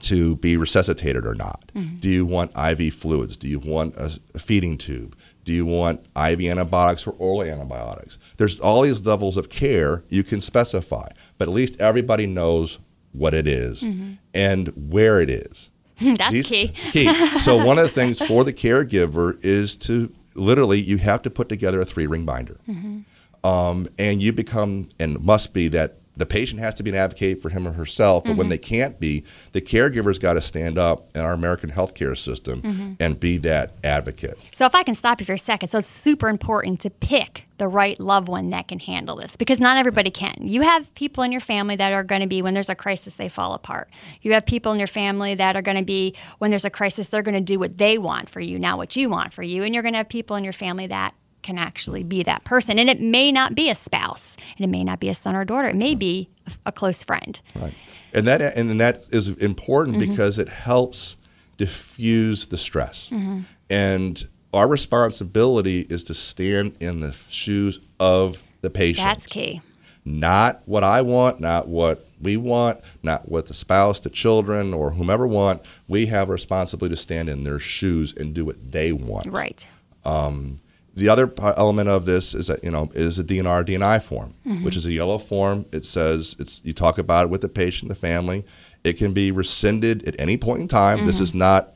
to 0.00 0.36
be 0.36 0.56
resuscitated 0.56 1.26
or 1.26 1.34
not? 1.34 1.70
Mm-hmm. 1.74 1.96
Do 1.96 2.08
you 2.08 2.24
want 2.24 2.56
IV 2.56 2.94
fluids? 2.94 3.36
Do 3.36 3.48
you 3.48 3.58
want 3.58 3.96
a, 3.96 4.18
a, 4.34 4.38
feeding 4.38 4.78
tube? 4.78 5.16
Do 5.44 5.52
you 5.52 5.66
want 5.66 6.00
IV 6.16 6.40
antibiotics 6.40 7.06
or 7.06 7.10
oral 7.18 7.42
antibiotics? 7.42 8.18
There's 8.36 8.60
all 8.60 8.82
these 8.82 9.04
levels 9.04 9.36
of 9.36 9.48
care 9.50 10.04
you 10.08 10.22
can 10.22 10.40
specify, 10.40 11.08
but 11.36 11.48
at 11.48 11.54
least 11.54 11.80
everybody 11.80 12.26
knows 12.26 12.78
what 13.12 13.34
it 13.34 13.46
is 13.46 13.82
mm-hmm. 13.82 14.12
and 14.32 14.68
where 14.90 15.20
it 15.20 15.30
is. 15.30 15.70
That's 16.00 16.32
these, 16.32 16.46
key. 16.46 16.68
key. 16.92 17.12
So 17.40 17.62
one 17.62 17.78
of 17.78 17.84
the 17.84 17.90
things 17.90 18.24
for 18.24 18.44
the 18.44 18.52
caregiver 18.52 19.42
is 19.44 19.76
to 19.78 20.12
literally 20.34 20.80
you 20.80 20.98
have 20.98 21.22
to 21.22 21.30
put 21.30 21.48
together 21.48 21.80
a 21.80 21.84
three 21.84 22.06
ring 22.06 22.24
binder, 22.24 22.60
mm-hmm. 22.68 23.00
um, 23.44 23.88
and 23.98 24.22
you 24.22 24.32
become 24.32 24.90
and 25.00 25.20
must 25.24 25.52
be 25.52 25.66
that 25.68 25.98
the 26.18 26.26
patient 26.26 26.60
has 26.60 26.74
to 26.74 26.82
be 26.82 26.90
an 26.90 26.96
advocate 26.96 27.40
for 27.40 27.48
him 27.48 27.66
or 27.66 27.72
herself, 27.72 28.24
but 28.24 28.30
when 28.30 28.40
mm-hmm. 28.40 28.48
they 28.50 28.58
can't 28.58 28.98
be, 28.98 29.24
the 29.52 29.60
caregiver's 29.60 30.18
got 30.18 30.34
to 30.34 30.40
stand 30.40 30.76
up 30.76 31.08
in 31.14 31.22
our 31.22 31.32
American 31.32 31.70
healthcare 31.70 32.18
system 32.18 32.60
mm-hmm. 32.60 32.92
and 32.98 33.20
be 33.20 33.36
that 33.38 33.72
advocate. 33.84 34.38
So 34.52 34.66
if 34.66 34.74
I 34.74 34.82
can 34.82 34.96
stop 34.96 35.20
you 35.20 35.26
for 35.26 35.34
a 35.34 35.38
second, 35.38 35.68
so 35.68 35.78
it's 35.78 35.88
super 35.88 36.28
important 36.28 36.80
to 36.80 36.90
pick 36.90 37.46
the 37.58 37.68
right 37.68 37.98
loved 38.00 38.28
one 38.28 38.48
that 38.50 38.68
can 38.68 38.78
handle 38.78 39.16
this 39.16 39.36
because 39.36 39.60
not 39.60 39.76
everybody 39.76 40.10
can. 40.10 40.36
You 40.40 40.62
have 40.62 40.92
people 40.94 41.22
in 41.24 41.32
your 41.32 41.40
family 41.40 41.76
that 41.76 41.92
are 41.92 42.04
going 42.04 42.20
to 42.20 42.26
be 42.26 42.42
when 42.42 42.54
there's 42.54 42.68
a 42.68 42.74
crisis 42.74 43.16
they 43.16 43.28
fall 43.28 43.54
apart. 43.54 43.88
You 44.22 44.32
have 44.34 44.46
people 44.46 44.72
in 44.72 44.78
your 44.78 44.88
family 44.88 45.34
that 45.34 45.56
are 45.56 45.62
going 45.62 45.76
to 45.76 45.84
be 45.84 46.14
when 46.38 46.50
there's 46.50 46.64
a 46.64 46.70
crisis 46.70 47.08
they're 47.08 47.22
going 47.22 47.34
to 47.34 47.40
do 47.40 47.58
what 47.58 47.78
they 47.78 47.98
want 47.98 48.28
for 48.28 48.40
you, 48.40 48.58
not 48.58 48.78
what 48.78 48.96
you 48.96 49.08
want 49.08 49.32
for 49.32 49.42
you, 49.42 49.62
and 49.62 49.74
you're 49.74 49.82
going 49.82 49.94
to 49.94 49.98
have 49.98 50.08
people 50.08 50.36
in 50.36 50.44
your 50.44 50.52
family 50.52 50.86
that 50.86 51.14
can 51.42 51.58
actually 51.58 52.02
be 52.02 52.22
that 52.22 52.44
person. 52.44 52.78
And 52.78 52.90
it 52.90 53.00
may 53.00 53.32
not 53.32 53.54
be 53.54 53.70
a 53.70 53.74
spouse, 53.74 54.36
and 54.56 54.64
it 54.64 54.68
may 54.68 54.84
not 54.84 55.00
be 55.00 55.08
a 55.08 55.14
son 55.14 55.34
or 55.36 55.44
daughter. 55.44 55.68
It 55.68 55.76
may 55.76 55.94
be 55.94 56.28
a 56.66 56.72
close 56.72 57.02
friend. 57.02 57.40
Right. 57.54 57.74
And 58.12 58.26
that 58.26 58.40
and 58.40 58.80
that 58.80 59.02
is 59.10 59.28
important 59.28 59.98
mm-hmm. 59.98 60.10
because 60.10 60.38
it 60.38 60.48
helps 60.48 61.16
diffuse 61.56 62.46
the 62.46 62.56
stress. 62.56 63.10
Mm-hmm. 63.10 63.40
And 63.68 64.24
our 64.54 64.66
responsibility 64.66 65.80
is 65.90 66.04
to 66.04 66.14
stand 66.14 66.76
in 66.80 67.00
the 67.00 67.12
shoes 67.12 67.80
of 68.00 68.42
the 68.62 68.70
patient. 68.70 69.06
That's 69.06 69.26
key. 69.26 69.60
Not 70.04 70.62
what 70.64 70.84
I 70.84 71.02
want, 71.02 71.38
not 71.38 71.68
what 71.68 72.06
we 72.20 72.38
want, 72.38 72.80
not 73.02 73.28
what 73.28 73.46
the 73.46 73.54
spouse, 73.54 74.00
the 74.00 74.10
children, 74.10 74.72
or 74.72 74.92
whomever 74.92 75.26
want. 75.26 75.62
We 75.86 76.06
have 76.06 76.30
a 76.30 76.32
responsibility 76.32 76.94
to 76.94 77.00
stand 77.00 77.28
in 77.28 77.44
their 77.44 77.58
shoes 77.58 78.14
and 78.16 78.32
do 78.32 78.46
what 78.46 78.72
they 78.72 78.92
want. 78.92 79.26
Right. 79.26 79.66
Um, 80.06 80.60
The 80.98 81.08
other 81.08 81.32
element 81.56 81.88
of 81.88 82.04
this 82.06 82.34
is 82.34 82.48
that 82.48 82.62
you 82.64 82.70
know 82.70 82.90
is 82.94 83.18
a 83.18 83.24
DNR 83.24 83.64
DNI 83.64 84.02
form, 84.02 84.34
Mm-hmm. 84.46 84.64
which 84.64 84.76
is 84.76 84.84
a 84.84 84.92
yellow 84.92 85.18
form. 85.18 85.64
It 85.72 85.84
says 85.84 86.34
it's 86.38 86.60
you 86.64 86.72
talk 86.72 86.98
about 86.98 87.26
it 87.26 87.30
with 87.30 87.40
the 87.40 87.48
patient, 87.48 87.88
the 87.88 87.94
family. 87.94 88.44
It 88.84 88.94
can 88.98 89.12
be 89.12 89.30
rescinded 89.30 90.06
at 90.08 90.14
any 90.18 90.36
point 90.36 90.60
in 90.60 90.68
time. 90.68 91.06
This 91.06 91.16
Mm-hmm. 91.16 91.22
is 91.24 91.34
not 91.34 91.74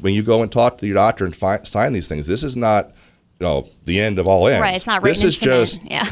when 0.00 0.12
you 0.14 0.22
go 0.22 0.42
and 0.42 0.50
talk 0.52 0.78
to 0.78 0.86
your 0.86 0.94
doctor 0.96 1.24
and 1.24 1.34
fi- 1.34 1.62
sign 1.64 1.92
these 1.92 2.08
things. 2.08 2.26
This 2.26 2.42
is 2.42 2.56
not 2.56 2.86
you 3.40 3.46
know 3.46 3.68
the 3.84 4.00
end 4.00 4.18
of 4.18 4.26
all 4.26 4.48
ends. 4.48 4.60
Right. 4.60 4.74
It's 4.74 4.86
not 4.86 5.02
written 5.02 5.22
This 5.22 5.36
is 5.36 5.38
just 5.38 5.84
yeah. 5.90 6.06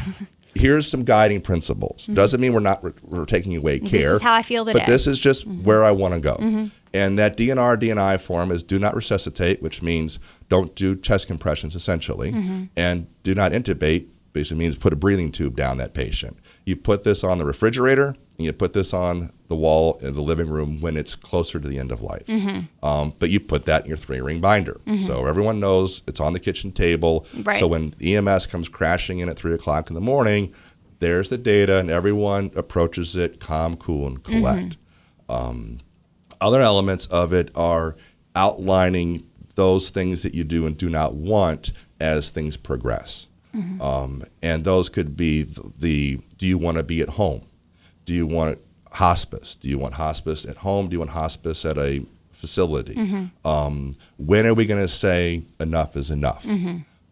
Here's 0.57 0.87
some 0.87 1.03
guiding 1.03 1.41
principles. 1.41 2.03
Mm-hmm. 2.03 2.15
Doesn't 2.15 2.41
mean 2.41 2.53
we're 2.53 2.59
not 2.59 2.83
re- 2.83 2.93
we're 3.01 3.25
taking 3.25 3.55
away 3.55 3.79
care. 3.79 4.15
is 4.15 4.21
how 4.21 4.33
I 4.33 4.41
feel 4.41 4.65
today. 4.65 4.79
But 4.79 4.87
this 4.87 5.07
is 5.07 5.19
just 5.19 5.47
mm-hmm. 5.47 5.63
where 5.63 5.83
I 5.83 5.91
want 5.91 6.13
to 6.13 6.19
go. 6.19 6.35
Mm-hmm. 6.35 6.65
And 6.93 7.19
that 7.19 7.37
DNR 7.37 7.79
DNI 7.79 8.19
form 8.19 8.51
is 8.51 8.63
do 8.63 8.79
not 8.79 8.95
resuscitate, 8.95 9.61
which 9.61 9.81
means 9.81 10.19
don't 10.49 10.73
do 10.75 10.95
chest 10.95 11.27
compressions 11.27 11.75
essentially, 11.75 12.33
and 12.75 13.07
do 13.23 13.35
not 13.35 13.51
intubate. 13.51 14.07
Basically 14.33 14.57
means 14.57 14.77
put 14.77 14.93
a 14.93 14.95
breathing 14.95 15.31
tube 15.31 15.55
down 15.55 15.77
that 15.77 15.93
patient. 15.93 16.37
You 16.67 16.75
put 16.75 17.05
this 17.05 17.23
on 17.23 17.37
the 17.37 17.45
refrigerator 17.45 18.07
and 18.37 18.45
you 18.45 18.51
put 18.51 18.73
this 18.73 18.93
on 18.93 19.31
the 19.47 19.55
wall 19.55 19.97
in 20.01 20.13
the 20.13 20.21
living 20.21 20.49
room 20.49 20.81
when 20.81 20.97
it's 20.97 21.15
closer 21.15 21.61
to 21.61 21.67
the 21.67 21.79
end 21.79 21.93
of 21.93 22.01
life. 22.01 22.27
Um, 22.83 23.13
but 23.19 23.29
you 23.29 23.39
put 23.39 23.63
that 23.65 23.83
in 23.83 23.87
your 23.87 23.97
three 23.97 24.19
ring 24.19 24.41
binder. 24.41 24.81
So 25.05 25.25
everyone 25.27 25.61
knows 25.61 26.01
it's 26.07 26.19
on 26.19 26.33
the 26.33 26.41
kitchen 26.41 26.73
table. 26.73 27.25
Right. 27.41 27.57
So 27.57 27.67
when 27.67 27.93
EMS 28.01 28.47
comes 28.47 28.67
crashing 28.67 29.19
in 29.19 29.29
at 29.29 29.39
three 29.39 29.53
o'clock 29.53 29.89
in 29.89 29.93
the 29.95 30.01
morning, 30.01 30.53
there's 30.99 31.29
the 31.29 31.37
data, 31.37 31.77
and 31.77 31.89
everyone 31.89 32.51
approaches 32.55 33.15
it 33.15 33.39
calm, 33.39 33.77
cool, 33.77 34.05
and 34.05 34.21
collect. 34.21 34.75
Um, 35.29 35.77
other 36.41 36.61
elements 36.61 37.05
of 37.05 37.31
it 37.33 37.49
are 37.55 37.95
outlining 38.35 39.25
those 39.55 39.89
things 39.89 40.21
that 40.23 40.35
you 40.35 40.43
do 40.43 40.65
and 40.65 40.75
do 40.75 40.89
not 40.89 41.15
want 41.15 41.71
as 42.01 42.29
things 42.29 42.57
progress. 42.57 43.26
Um, 43.81 44.23
and 44.41 44.63
those 44.63 44.89
could 44.89 45.17
be 45.17 45.43
the, 45.43 45.71
the 45.77 46.19
do 46.37 46.47
you 46.47 46.57
want 46.57 46.77
to 46.77 46.83
be 46.83 47.01
at 47.01 47.09
home? 47.09 47.41
Do 48.05 48.13
you 48.13 48.27
want 48.27 48.59
hospice? 48.91 49.55
Do 49.55 49.67
you 49.69 49.77
want 49.77 49.95
hospice 49.95 50.45
at 50.45 50.57
home? 50.57 50.87
Do 50.89 50.93
you 50.93 50.99
want 50.99 51.11
hospice 51.11 51.65
at 51.65 51.77
a 51.77 52.05
facility? 52.31 52.95
Um, 53.43 53.95
when 54.17 54.45
are 54.45 54.53
we 54.53 54.65
going 54.65 54.81
to 54.81 54.87
say 54.87 55.43
enough 55.59 55.95
is 55.97 56.11
enough? 56.11 56.45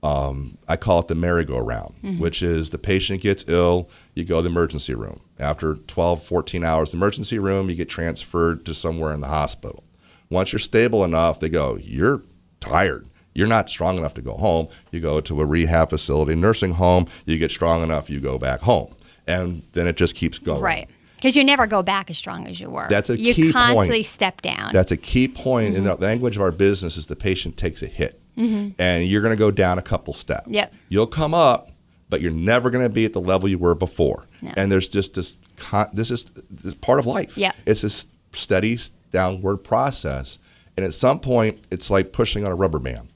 Um, 0.04 0.58
I 0.68 0.76
call 0.76 1.00
it 1.00 1.08
the 1.08 1.16
merry-go-round, 1.16 2.20
which 2.20 2.44
is 2.44 2.70
the 2.70 2.78
patient 2.78 3.22
gets 3.22 3.44
ill, 3.48 3.90
you 4.14 4.24
go 4.24 4.38
to 4.38 4.44
the 4.44 4.50
emergency 4.50 4.94
room. 4.94 5.20
After 5.40 5.76
12, 5.76 6.22
14 6.22 6.64
hours 6.64 6.94
in 6.94 7.00
the 7.00 7.04
emergency 7.04 7.40
room, 7.40 7.70
you 7.72 7.76
get 7.76 7.90
transferred 7.90 8.66
to 8.68 8.76
somewhere 8.76 9.14
in 9.14 9.22
the 9.22 9.28
hospital. 9.30 9.84
Once 10.30 10.52
you're 10.54 10.60
stable 10.60 11.04
enough, 11.04 11.40
they 11.40 11.50
go, 11.50 11.78
You're 11.82 12.22
tired. 12.60 13.08
You're 13.36 13.48
not 13.48 13.70
strong 13.70 13.98
enough 14.00 14.16
to 14.16 14.22
go 14.22 14.34
home. 14.34 14.70
You 14.92 15.00
go 15.02 15.22
to 15.22 15.42
a 15.42 15.46
rehab 15.46 15.90
facility, 15.92 16.34
nursing 16.36 16.72
home, 16.74 17.06
you 17.26 17.38
get 17.38 17.52
strong 17.52 17.84
enough, 17.84 18.10
you 18.10 18.20
go 18.20 18.40
back 18.40 18.62
home. 18.62 18.96
And 19.28 19.62
then 19.74 19.86
it 19.88 19.98
just 19.98 20.16
keeps 20.16 20.40
going. 20.40 20.62
Right. 20.62 20.90
Because 21.18 21.36
you 21.36 21.44
never 21.44 21.68
go 21.68 21.82
back 21.84 22.10
as 22.10 22.18
strong 22.18 22.48
as 22.48 22.60
you 22.62 22.70
were. 22.70 22.88
That's 22.90 23.10
a 23.10 23.20
you 23.20 23.34
key 23.34 23.52
constantly 23.52 23.98
point. 24.00 24.06
step 24.06 24.42
down. 24.42 24.72
That's 24.74 24.92
a 24.92 24.98
key 24.98 25.28
point 25.28 25.76
in 25.76 25.84
Mm-hmm. 25.84 26.00
the 26.02 26.08
language 26.08 26.36
of 26.38 26.42
our 26.44 26.52
business 26.52 26.98
is 26.98 27.08
the 27.08 27.16
patient 27.16 27.58
takes 27.58 27.84
a 27.84 27.88
hit. 27.88 28.20
And 28.38 29.08
you're 29.08 29.22
going 29.22 29.34
to 29.34 29.40
go 29.40 29.50
down 29.50 29.78
a 29.80 29.82
couple 29.82 30.14
steps. 30.14 30.48
Yep. 30.50 30.74
You'll 30.90 31.08
come 31.08 31.34
up, 31.34 31.72
but 32.10 32.20
you're 32.22 32.32
never 32.32 32.70
going 32.70 32.84
to 32.86 32.94
be 32.94 33.06
at 33.06 33.14
the 33.14 33.22
level 33.22 33.48
you 33.50 33.58
were 33.58 33.76
before. 33.76 34.28
No. 34.42 34.52
And 34.58 34.70
there's 34.72 34.90
just 34.90 35.14
this, 35.16 35.38
con- 35.56 35.88
this 35.94 36.12
is 36.12 36.26
this 36.52 36.66
is 36.66 36.76
part 36.76 37.00
of 37.00 37.06
life. 37.06 37.38
Yep. 37.38 37.56
It's 37.66 37.82
this 37.82 38.08
steady 38.34 38.78
downward 39.12 39.58
process. 39.60 40.38
And 40.78 40.86
at 40.86 40.94
some 40.94 41.20
point, 41.22 41.64
it's 41.72 41.90
like 41.90 42.12
pushing 42.12 42.46
on 42.46 42.52
a 42.52 42.56
rubber 42.56 42.80
band. 42.80 43.08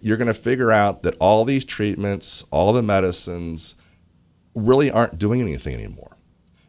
You're 0.00 0.16
going 0.16 0.28
to 0.28 0.34
figure 0.34 0.72
out 0.72 1.02
that 1.02 1.16
all 1.18 1.44
these 1.44 1.64
treatments, 1.64 2.44
all 2.50 2.72
the 2.72 2.82
medicines 2.82 3.74
really 4.54 4.90
aren't 4.90 5.18
doing 5.18 5.40
anything 5.40 5.74
anymore. 5.74 6.16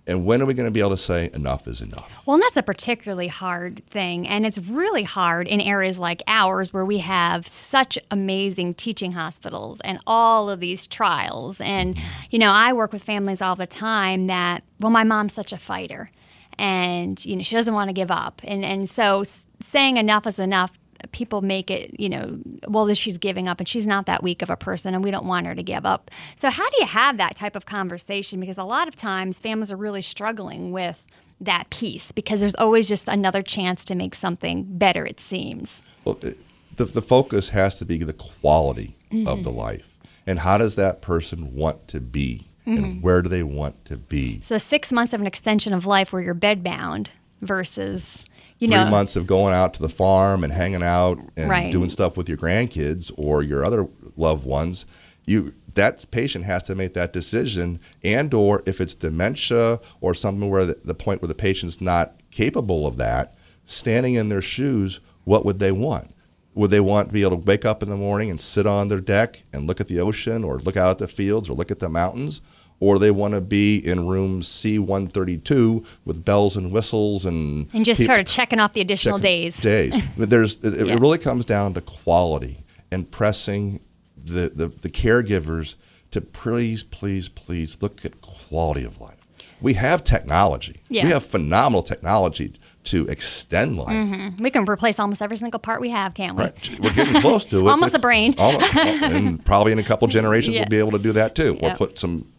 And 0.05 0.25
when 0.25 0.41
are 0.41 0.45
we 0.45 0.53
going 0.53 0.67
to 0.67 0.71
be 0.71 0.81
able 0.81 0.89
to 0.89 0.97
say 0.97 1.29
enough 1.33 1.65
is 1.65 1.81
enough? 1.81 2.21
Well, 2.25 2.33
and 2.33 2.43
that's 2.43 2.57
a 2.57 2.63
particularly 2.63 3.29
hard 3.29 3.83
thing. 3.89 4.27
And 4.27 4.45
it's 4.45 4.57
really 4.57 5.03
hard 5.03 5.47
in 5.47 5.61
areas 5.61 5.97
like 5.97 6.21
ours 6.27 6.73
where 6.73 6.83
we 6.83 6.97
have 6.97 7.47
such 7.47 7.97
amazing 8.11 8.73
teaching 8.73 9.13
hospitals 9.13 9.79
and 9.81 9.99
all 10.05 10.49
of 10.49 10.59
these 10.59 10.87
trials. 10.87 11.61
And, 11.61 11.95
mm-hmm. 11.95 12.25
you 12.31 12.39
know, 12.39 12.51
I 12.51 12.73
work 12.73 12.91
with 12.91 13.03
families 13.03 13.41
all 13.41 13.55
the 13.55 13.65
time 13.65 14.27
that, 14.27 14.63
well, 14.79 14.91
my 14.91 15.05
mom's 15.05 15.33
such 15.33 15.53
a 15.53 15.57
fighter 15.57 16.11
and, 16.57 17.23
you 17.25 17.37
know, 17.37 17.43
she 17.43 17.55
doesn't 17.55 17.73
want 17.73 17.87
to 17.87 17.93
give 17.93 18.11
up. 18.11 18.41
And, 18.43 18.65
and 18.65 18.89
so 18.89 19.23
saying 19.61 19.97
enough 19.97 20.27
is 20.27 20.37
enough. 20.37 20.71
People 21.11 21.41
make 21.41 21.69
it, 21.69 21.99
you 21.99 22.09
know, 22.09 22.39
well, 22.67 22.85
this 22.85 22.97
she's 22.97 23.17
giving 23.17 23.47
up 23.47 23.59
and 23.59 23.67
she's 23.67 23.85
not 23.85 24.05
that 24.05 24.23
weak 24.23 24.41
of 24.41 24.49
a 24.49 24.55
person 24.55 24.93
and 24.93 25.03
we 25.03 25.11
don't 25.11 25.25
want 25.25 25.45
her 25.47 25.55
to 25.55 25.63
give 25.63 25.85
up. 25.85 26.09
So, 26.35 26.49
how 26.49 26.69
do 26.69 26.77
you 26.79 26.85
have 26.85 27.17
that 27.17 27.35
type 27.35 27.55
of 27.55 27.65
conversation? 27.65 28.39
Because 28.39 28.57
a 28.57 28.63
lot 28.63 28.87
of 28.87 28.95
times 28.95 29.39
families 29.39 29.71
are 29.71 29.77
really 29.77 30.01
struggling 30.01 30.71
with 30.71 31.05
that 31.41 31.69
piece 31.69 32.11
because 32.11 32.39
there's 32.39 32.55
always 32.55 32.87
just 32.87 33.07
another 33.07 33.41
chance 33.41 33.83
to 33.85 33.95
make 33.95 34.15
something 34.15 34.65
better, 34.69 35.05
it 35.05 35.19
seems. 35.19 35.81
Well, 36.05 36.15
the, 36.15 36.85
the 36.85 37.01
focus 37.01 37.49
has 37.49 37.77
to 37.79 37.85
be 37.85 37.97
the 37.97 38.13
quality 38.13 38.95
Mm-hmm. 39.13 39.27
of 39.27 39.43
the 39.43 39.51
life. 39.51 39.99
And 40.25 40.39
how 40.39 40.57
does 40.57 40.73
that 40.73 41.03
person 41.03 41.53
want 41.53 41.87
to 41.89 41.99
be? 41.99 42.47
Mm-hmm. 42.65 42.83
And 42.83 43.03
where 43.03 43.21
do 43.21 43.29
they 43.29 43.43
want 43.43 43.85
to 43.85 43.97
be? 43.97 44.41
So, 44.41 44.57
six 44.57 44.91
months 44.91 45.13
of 45.13 45.21
an 45.21 45.27
extension 45.27 45.71
of 45.71 45.85
life 45.85 46.11
where 46.11 46.19
you're 46.19 46.33
bedbound 46.33 47.09
versus, 47.41 48.25
you 48.63 48.69
Three 48.69 48.77
know, 48.77 48.89
months 48.89 49.17
of 49.17 49.27
going 49.27 49.53
out 49.53 49.73
to 49.73 49.81
the 49.81 49.89
farm 49.89 50.41
and 50.45 50.53
hanging 50.53 50.81
out 50.83 51.19
and 51.35 51.49
Right. 51.49 51.69
doing 51.69 51.89
stuff 51.89 52.15
with 52.15 52.29
your 52.29 52.37
grandkids 52.37 53.11
or 53.17 53.43
your 53.43 53.65
other 53.65 53.89
loved 54.15 54.45
ones. 54.45 54.85
You 55.25 55.53
that 55.73 56.05
patient 56.11 56.45
has 56.45 56.63
to 56.63 56.75
make 56.75 56.93
that 56.93 57.11
decision 57.11 57.79
and 58.03 58.33
or 58.33 58.63
if 58.65 58.79
it's 58.79 58.93
dementia 58.93 59.81
or 59.99 60.13
something 60.13 60.49
where 60.49 60.65
the, 60.65 60.77
the 60.85 60.93
point 60.93 61.21
where 61.21 61.27
the 61.27 61.35
patient's 61.35 61.81
not 61.81 62.13
capable 62.31 62.87
of 62.87 62.95
that 62.97 63.35
standing 63.65 64.13
in 64.13 64.29
their 64.29 64.41
shoes 64.41 64.99
what 65.25 65.43
would 65.43 65.59
they 65.59 65.71
want 65.71 66.11
would 66.53 66.69
they 66.69 66.79
want 66.79 67.07
to 67.07 67.13
be 67.13 67.23
able 67.23 67.37
to 67.37 67.45
wake 67.47 67.65
up 67.65 67.81
in 67.81 67.89
the 67.89 67.97
morning 67.97 68.29
and 68.29 68.39
sit 68.39 68.67
on 68.67 68.87
their 68.87 68.99
deck 69.01 69.41
and 69.51 69.65
look 69.67 69.81
at 69.81 69.87
the 69.87 69.99
ocean 69.99 70.43
or 70.43 70.59
look 70.59 70.77
out 70.77 70.91
at 70.91 70.97
the 70.99 71.07
fields 71.07 71.49
or 71.49 71.53
look 71.53 71.71
at 71.71 71.79
the 71.79 71.89
mountains? 71.89 72.39
Or 72.83 72.99
they 72.99 73.11
want 73.11 73.33
to 73.33 73.39
be 73.39 73.77
in 73.77 74.07
room 74.07 74.41
C132 74.41 75.85
with 76.03 76.25
bells 76.25 76.57
and 76.57 76.69
whistles 76.69 77.25
and 77.25 77.69
and 77.73 77.85
just 77.85 77.99
peop- 78.01 78.07
sort 78.07 78.19
of 78.19 78.27
checking 78.27 78.59
off 78.59 78.73
the 78.73 78.81
additional 78.81 79.17
days. 79.19 79.55
Days. 79.55 79.95
There's, 80.17 80.55
it, 80.57 80.89
it 80.89 80.99
really 80.99 81.17
comes 81.17 81.45
down 81.45 81.73
to 81.75 81.81
quality 81.81 82.57
and 82.91 83.09
pressing 83.09 83.79
the, 84.21 84.51
the, 84.53 84.67
the 84.67 84.89
caregivers 84.89 85.75
to 86.11 86.19
please, 86.19 86.83
please, 86.83 87.29
please 87.29 87.77
look 87.81 88.03
at 88.03 88.19
quality 88.21 88.83
of 88.83 88.99
life. 88.99 89.15
We 89.61 89.75
have 89.75 90.03
technology. 90.03 90.81
Yeah. 90.89 91.05
We 91.05 91.09
have 91.11 91.25
phenomenal 91.25 91.83
technology 91.83 92.51
to 92.85 93.07
extend 93.07 93.77
life. 93.77 93.89
Mm-hmm. 93.95 94.43
We 94.43 94.51
can 94.51 94.65
replace 94.65 94.99
almost 94.99 95.21
every 95.21 95.37
single 95.37 95.61
part 95.61 95.79
we 95.79 95.89
have, 95.89 96.13
can't 96.15 96.35
we? 96.35 96.43
Right. 96.43 96.79
We're 96.81 96.93
getting 96.93 97.21
close 97.21 97.45
to 97.45 97.59
it. 97.67 97.69
Almost 97.71 97.93
a 97.95 97.99
brain. 97.99 98.35
Almost, 98.37 98.75
and 98.75 99.43
probably 99.45 99.71
in 99.71 99.79
a 99.79 99.83
couple 99.83 100.05
generations 100.19 100.55
Yeah. 100.55 100.63
we'll 100.63 100.69
be 100.69 100.79
able 100.79 100.91
to 100.91 100.99
do 100.99 101.13
that 101.13 101.33
too. 101.33 101.57
Or 101.61 101.69
Yep. 101.69 101.77
put 101.77 101.97
some, 101.97 102.29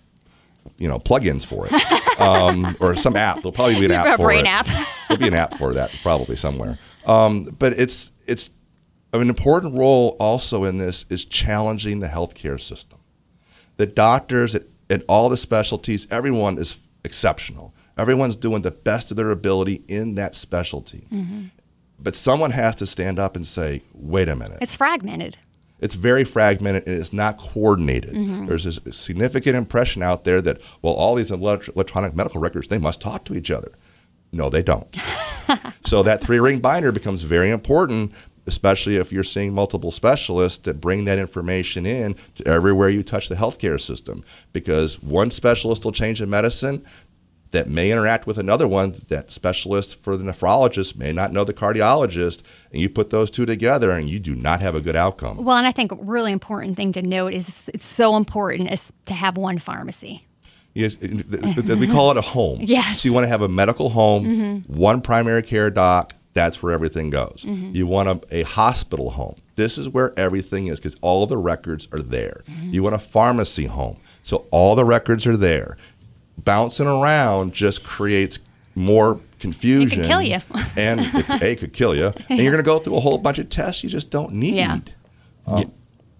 you 0.78 0.88
know, 0.88 0.98
plugins 0.98 1.44
for 1.44 1.66
it, 1.70 2.20
um, 2.20 2.76
or 2.80 2.96
some 2.96 3.16
app. 3.16 3.36
There'll 3.36 3.52
probably 3.52 3.78
be 3.78 3.86
an 3.86 3.92
app 3.92 4.16
for 4.16 4.32
it. 4.32 4.46
app. 4.46 4.66
There'll 5.08 5.20
be 5.20 5.28
an 5.28 5.34
app 5.34 5.54
for 5.54 5.74
that 5.74 5.90
probably 6.02 6.36
somewhere. 6.36 6.78
Um, 7.06 7.54
but 7.58 7.74
it's 7.74 8.12
it's 8.26 8.48
an 9.12 9.28
important 9.28 9.74
role 9.74 10.16
also 10.18 10.64
in 10.64 10.78
this 10.78 11.04
is 11.10 11.26
challenging 11.26 12.00
the 12.00 12.06
healthcare 12.06 12.58
system. 12.58 12.98
The 13.76 13.84
doctors 13.84 14.54
at, 14.54 14.62
at 14.88 15.02
all 15.06 15.28
the 15.28 15.36
specialties, 15.36 16.06
everyone 16.10 16.56
is 16.56 16.88
exceptional. 17.04 17.74
Everyone's 17.98 18.36
doing 18.36 18.62
the 18.62 18.70
best 18.70 19.10
of 19.10 19.18
their 19.18 19.30
ability 19.30 19.84
in 19.86 20.14
that 20.14 20.34
specialty. 20.34 21.06
Mm-hmm. 21.12 21.48
But 21.98 22.16
someone 22.16 22.50
has 22.52 22.74
to 22.76 22.86
stand 22.86 23.18
up 23.18 23.36
and 23.36 23.46
say, 23.46 23.82
wait 23.92 24.28
a 24.28 24.34
minute. 24.34 24.58
It's 24.62 24.74
fragmented. 24.74 25.36
It's 25.84 25.96
very 25.96 26.24
fragmented 26.24 26.86
and 26.86 26.98
it's 26.98 27.12
not 27.12 27.36
coordinated. 27.36 28.14
Mm-hmm. 28.14 28.46
There's 28.46 28.64
this 28.64 28.80
significant 28.96 29.54
impression 29.54 30.02
out 30.02 30.24
there 30.24 30.40
that, 30.40 30.62
well, 30.80 30.94
all 30.94 31.14
these 31.14 31.30
electronic 31.30 32.16
medical 32.16 32.40
records, 32.40 32.68
they 32.68 32.78
must 32.78 33.02
talk 33.02 33.26
to 33.26 33.34
each 33.34 33.50
other. 33.50 33.70
No, 34.32 34.48
they 34.48 34.62
don't. 34.62 34.88
so 35.84 36.02
that 36.02 36.22
three 36.22 36.40
ring 36.40 36.60
binder 36.60 36.90
becomes 36.90 37.20
very 37.20 37.50
important, 37.50 38.14
especially 38.46 38.96
if 38.96 39.12
you're 39.12 39.22
seeing 39.22 39.52
multiple 39.52 39.90
specialists 39.90 40.56
that 40.60 40.80
bring 40.80 41.04
that 41.04 41.18
information 41.18 41.84
in 41.84 42.16
to 42.36 42.48
everywhere 42.48 42.88
you 42.88 43.02
touch 43.02 43.28
the 43.28 43.34
healthcare 43.34 43.78
system. 43.78 44.24
Because 44.54 45.02
one 45.02 45.30
specialist 45.30 45.84
will 45.84 45.92
change 45.92 46.18
a 46.22 46.26
medicine 46.26 46.82
that 47.54 47.68
may 47.68 47.90
interact 47.90 48.26
with 48.26 48.36
another 48.36 48.68
one. 48.68 48.94
That 49.08 49.30
specialist 49.30 49.96
for 49.96 50.16
the 50.16 50.24
nephrologist 50.24 50.96
may 50.96 51.12
not 51.12 51.32
know 51.32 51.44
the 51.44 51.54
cardiologist, 51.54 52.42
and 52.72 52.82
you 52.82 52.88
put 52.88 53.10
those 53.10 53.30
two 53.30 53.46
together, 53.46 53.90
and 53.90 54.10
you 54.10 54.18
do 54.18 54.34
not 54.34 54.60
have 54.60 54.74
a 54.74 54.80
good 54.80 54.96
outcome. 54.96 55.42
Well, 55.44 55.56
and 55.56 55.66
I 55.66 55.72
think 55.72 55.92
a 55.92 55.96
really 55.96 56.32
important 56.32 56.76
thing 56.76 56.92
to 56.92 57.02
note 57.02 57.32
is 57.32 57.70
it's 57.72 57.84
so 57.86 58.16
important 58.16 58.70
is 58.70 58.92
to 59.06 59.14
have 59.14 59.36
one 59.36 59.58
pharmacy. 59.58 60.26
Yes, 60.74 60.96
it- 60.96 61.30
th- 61.30 61.66
th- 61.66 61.78
we 61.78 61.86
call 61.86 62.10
it 62.10 62.16
a 62.16 62.20
home. 62.20 62.60
Yes. 62.74 63.00
So 63.02 63.08
you 63.08 63.12
want 63.12 63.24
to 63.24 63.28
have 63.28 63.42
a 63.42 63.48
medical 63.48 63.90
home, 63.90 64.24
mm-hmm. 64.24 64.72
one 64.72 65.00
primary 65.00 65.42
care 65.42 65.70
doc. 65.70 66.12
That's 66.32 66.60
where 66.60 66.72
everything 66.72 67.10
goes. 67.10 67.44
Mm-hmm. 67.46 67.76
You 67.76 67.86
want 67.86 68.08
a, 68.08 68.38
a 68.38 68.42
hospital 68.42 69.10
home. 69.10 69.36
This 69.54 69.78
is 69.78 69.88
where 69.88 70.12
everything 70.18 70.66
is 70.66 70.80
because 70.80 70.96
all 71.00 71.26
the 71.26 71.36
records 71.36 71.86
are 71.92 72.02
there. 72.02 72.42
Mm-hmm. 72.50 72.72
You 72.72 72.82
want 72.82 72.96
a 72.96 72.98
pharmacy 72.98 73.66
home. 73.66 74.00
So 74.24 74.46
all 74.50 74.74
the 74.74 74.84
records 74.84 75.26
are 75.28 75.36
there. 75.36 75.76
Bouncing 76.38 76.86
around 76.86 77.52
just 77.52 77.84
creates 77.84 78.38
more 78.74 79.20
confusion. 79.38 80.04
kill 80.04 80.22
you. 80.22 80.38
and 80.76 81.00
it, 81.02 81.42
A, 81.42 81.56
could 81.56 81.72
kill 81.72 81.94
you. 81.94 82.12
And 82.28 82.38
you're 82.40 82.50
going 82.50 82.62
to 82.62 82.66
go 82.66 82.78
through 82.78 82.96
a 82.96 83.00
whole 83.00 83.18
bunch 83.18 83.38
of 83.38 83.48
tests 83.48 83.84
you 83.84 83.90
just 83.90 84.10
don't 84.10 84.32
need. 84.32 84.54
Yeah. 84.54 84.78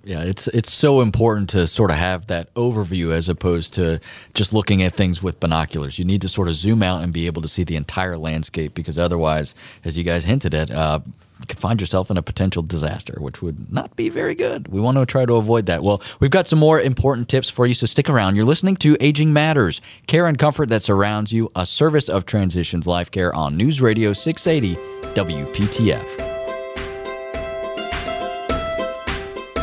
Yeah, 0.07 0.23
it's 0.23 0.49
it's 0.49 0.71
so 0.71 1.01
important 1.01 1.49
to 1.51 1.67
sort 1.67 1.91
of 1.91 1.97
have 1.97 2.27
that 2.27 2.53
overview 2.53 3.11
as 3.11 3.27
opposed 3.27 3.73
to 3.75 4.01
just 4.35 4.53
looking 4.53 4.83
at 4.83 4.93
things 4.93 5.23
with 5.23 5.41
binoculars. 5.41 5.99
You 5.99 6.05
need 6.05 6.21
to 6.21 6.29
sort 6.29 6.49
of 6.49 6.55
zoom 6.55 6.83
out 6.83 7.03
and 7.03 7.11
be 7.11 7.25
able 7.25 7.41
to 7.41 7.49
see 7.49 7.65
the 7.65 7.75
entire 7.75 8.19
landscape 8.19 8.75
because 8.75 8.99
otherwise, 8.99 9.55
as 9.83 9.97
you 9.97 10.05
guys 10.05 10.27
hinted 10.27 10.53
at, 10.53 10.71
uh, 10.71 11.01
you 11.07 11.13
could 11.47 11.59
find 11.59 11.81
yourself 11.81 12.11
in 12.11 12.17
a 12.17 12.23
potential 12.23 12.63
disaster, 12.63 13.17
which 13.19 13.43
would 13.43 13.73
not 13.73 13.95
be 13.97 14.09
very 14.09 14.35
good. 14.35 14.69
We 14.69 14.81
want 14.81 14.99
to 14.99 15.07
try 15.07 15.25
to 15.27 15.35
avoid 15.35 15.67
that. 15.67 15.83
Well, 15.83 16.03
we've 16.21 16.31
got 16.31 16.47
some 16.47 16.59
more 16.59 16.81
important 16.81 17.29
tips 17.29 17.51
for 17.51 17.67
you, 17.67 17.75
so 17.75 17.87
stick 17.87 18.09
around. 18.09 18.37
You're 18.37 18.45
listening 18.45 18.77
to 18.77 18.97
Aging 19.01 19.33
Matters, 19.33 19.81
care 20.07 20.27
and 20.27 20.39
comfort 20.39 20.69
that 20.69 20.83
surrounds 20.83 21.33
you, 21.33 21.51
a 21.55 21.67
service 21.67 22.09
of 22.09 22.27
Transitions 22.27 22.87
Life 22.87 23.11
Care 23.11 23.35
on 23.35 23.57
News 23.57 23.81
Radio 23.81 24.13
680 24.13 24.81
WPTF. 25.15 26.35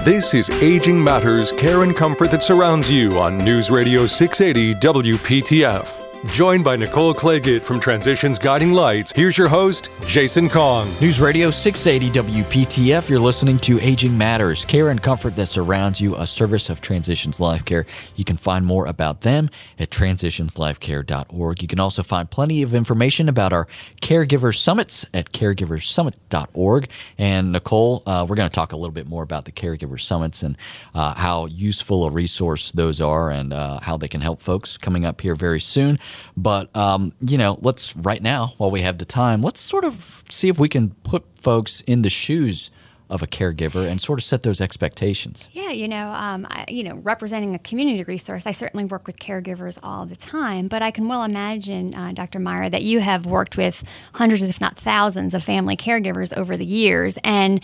This 0.03 0.33
is 0.33 0.49
Aging 0.49 1.03
Matters 1.03 1.51
Care 1.51 1.83
and 1.83 1.95
Comfort 1.95 2.31
that 2.31 2.41
surrounds 2.41 2.91
you 2.91 3.19
on 3.19 3.37
News 3.37 3.69
Radio 3.69 4.07
680 4.07 4.73
WPTF. 4.79 6.00
Joined 6.27 6.63
by 6.63 6.75
Nicole 6.75 7.15
Claggett 7.15 7.65
from 7.65 7.79
Transitions 7.79 8.37
Guiding 8.37 8.73
Lights, 8.73 9.11
here's 9.11 9.39
your 9.39 9.47
host, 9.47 9.89
Jason 10.05 10.49
Kong. 10.49 10.87
News 11.01 11.19
Radio 11.19 11.49
680 11.49 12.33
WPTF. 12.43 13.09
You're 13.09 13.19
listening 13.19 13.57
to 13.59 13.79
Aging 13.79 14.15
Matters, 14.15 14.63
care 14.63 14.89
and 14.89 15.01
comfort 15.01 15.35
that 15.35 15.47
surrounds 15.47 15.99
you, 15.99 16.15
a 16.15 16.27
service 16.27 16.69
of 16.69 16.79
Transitions 16.79 17.39
Life 17.39 17.65
Care. 17.65 17.87
You 18.15 18.23
can 18.23 18.37
find 18.37 18.67
more 18.67 18.85
about 18.85 19.21
them 19.21 19.49
at 19.79 19.89
transitionslifecare.org. 19.89 21.61
You 21.63 21.67
can 21.67 21.79
also 21.79 22.03
find 22.03 22.29
plenty 22.29 22.61
of 22.61 22.75
information 22.75 23.27
about 23.27 23.51
our 23.51 23.67
Caregiver 24.03 24.55
Summits 24.55 25.07
at 25.15 25.31
caregiversummit.org. 25.31 26.87
And 27.17 27.51
Nicole, 27.51 28.03
uh, 28.05 28.27
we're 28.29 28.35
going 28.35 28.49
to 28.49 28.53
talk 28.53 28.73
a 28.73 28.77
little 28.77 28.93
bit 28.93 29.07
more 29.07 29.23
about 29.23 29.45
the 29.45 29.51
Caregiver 29.51 29.99
Summits 29.99 30.43
and 30.43 30.55
uh, 30.93 31.15
how 31.15 31.47
useful 31.47 32.03
a 32.03 32.11
resource 32.11 32.71
those 32.73 33.01
are 33.01 33.31
and 33.31 33.51
uh, 33.53 33.79
how 33.79 33.97
they 33.97 34.07
can 34.07 34.21
help 34.21 34.39
folks 34.39 34.77
coming 34.77 35.03
up 35.03 35.21
here 35.21 35.33
very 35.33 35.59
soon. 35.59 35.97
But, 36.35 36.75
um, 36.75 37.13
you 37.19 37.37
know, 37.37 37.59
let's 37.61 37.95
right 37.95 38.21
now, 38.21 38.53
while 38.57 38.71
we 38.71 38.81
have 38.81 38.97
the 38.97 39.05
time, 39.05 39.41
let's 39.41 39.59
sort 39.59 39.83
of 39.83 40.23
see 40.29 40.49
if 40.49 40.59
we 40.59 40.69
can 40.69 40.91
put 41.03 41.23
folks 41.39 41.81
in 41.81 42.01
the 42.01 42.09
shoes 42.09 42.71
of 43.11 43.21
a 43.21 43.27
caregiver 43.27 43.87
and 43.87 43.99
sort 43.99 44.19
of 44.19 44.23
set 44.23 44.41
those 44.41 44.61
expectations. 44.61 45.49
Yeah, 45.51 45.71
you 45.71 45.87
know, 45.87 46.09
um, 46.11 46.47
I, 46.49 46.65
you 46.69 46.83
know, 46.83 46.95
representing 46.95 47.53
a 47.53 47.59
community 47.59 48.03
resource, 48.03 48.47
I 48.47 48.51
certainly 48.51 48.85
work 48.85 49.05
with 49.05 49.19
caregivers 49.19 49.77
all 49.83 50.05
the 50.05 50.15
time. 50.15 50.69
But 50.69 50.81
I 50.81 50.91
can 50.91 51.07
well 51.07 51.23
imagine, 51.23 51.93
uh, 51.93 52.13
Dr. 52.13 52.39
Meyer, 52.39 52.69
that 52.69 52.83
you 52.83 53.01
have 53.01 53.25
worked 53.25 53.57
with 53.57 53.83
hundreds, 54.13 54.41
if 54.43 54.61
not 54.61 54.77
thousands, 54.77 55.33
of 55.33 55.43
family 55.43 55.75
caregivers 55.75 56.35
over 56.35 56.55
the 56.55 56.65
years, 56.65 57.19
and 57.23 57.63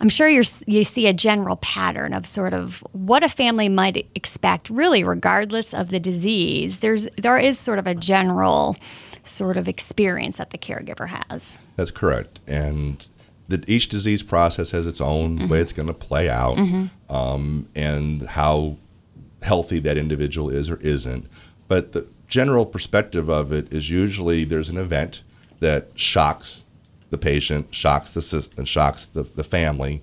I'm 0.00 0.08
sure 0.08 0.28
you're, 0.28 0.44
you 0.66 0.84
see 0.84 1.06
a 1.08 1.12
general 1.12 1.56
pattern 1.56 2.14
of 2.14 2.26
sort 2.26 2.54
of 2.54 2.78
what 2.92 3.24
a 3.24 3.28
family 3.28 3.68
might 3.68 4.08
expect, 4.14 4.70
really, 4.70 5.02
regardless 5.02 5.74
of 5.74 5.88
the 5.88 5.98
disease. 5.98 6.78
There's 6.78 7.08
there 7.16 7.38
is 7.38 7.58
sort 7.58 7.78
of 7.78 7.86
a 7.86 7.94
general 7.94 8.76
sort 9.24 9.56
of 9.56 9.68
experience 9.68 10.38
that 10.38 10.50
the 10.50 10.58
caregiver 10.58 11.08
has. 11.08 11.58
That's 11.76 11.90
correct. 11.90 12.40
And 12.46 13.06
the, 13.48 13.64
each 13.66 13.88
disease 13.88 14.22
process 14.22 14.70
has 14.72 14.86
its 14.86 15.00
own 15.00 15.48
way 15.48 15.60
it's 15.60 15.72
going 15.72 15.88
to 15.88 15.94
play 15.94 16.28
out 16.28 16.58
um, 17.08 17.68
and 17.74 18.22
how 18.22 18.76
healthy 19.42 19.78
that 19.80 19.96
individual 19.96 20.50
is 20.50 20.68
or 20.68 20.76
isn't. 20.76 21.26
But 21.66 21.92
the 21.92 22.08
general 22.28 22.66
perspective 22.66 23.28
of 23.28 23.52
it 23.52 23.72
is 23.72 23.90
usually 23.90 24.44
there's 24.44 24.68
an 24.68 24.76
event 24.76 25.22
that 25.60 25.88
shocks 25.94 26.62
the 27.10 27.18
patient, 27.18 27.74
shocks 27.74 28.12
the 28.12 28.20
system, 28.22 28.58
and 28.58 28.68
shocks 28.68 29.06
the, 29.06 29.22
the 29.22 29.44
family, 29.44 30.02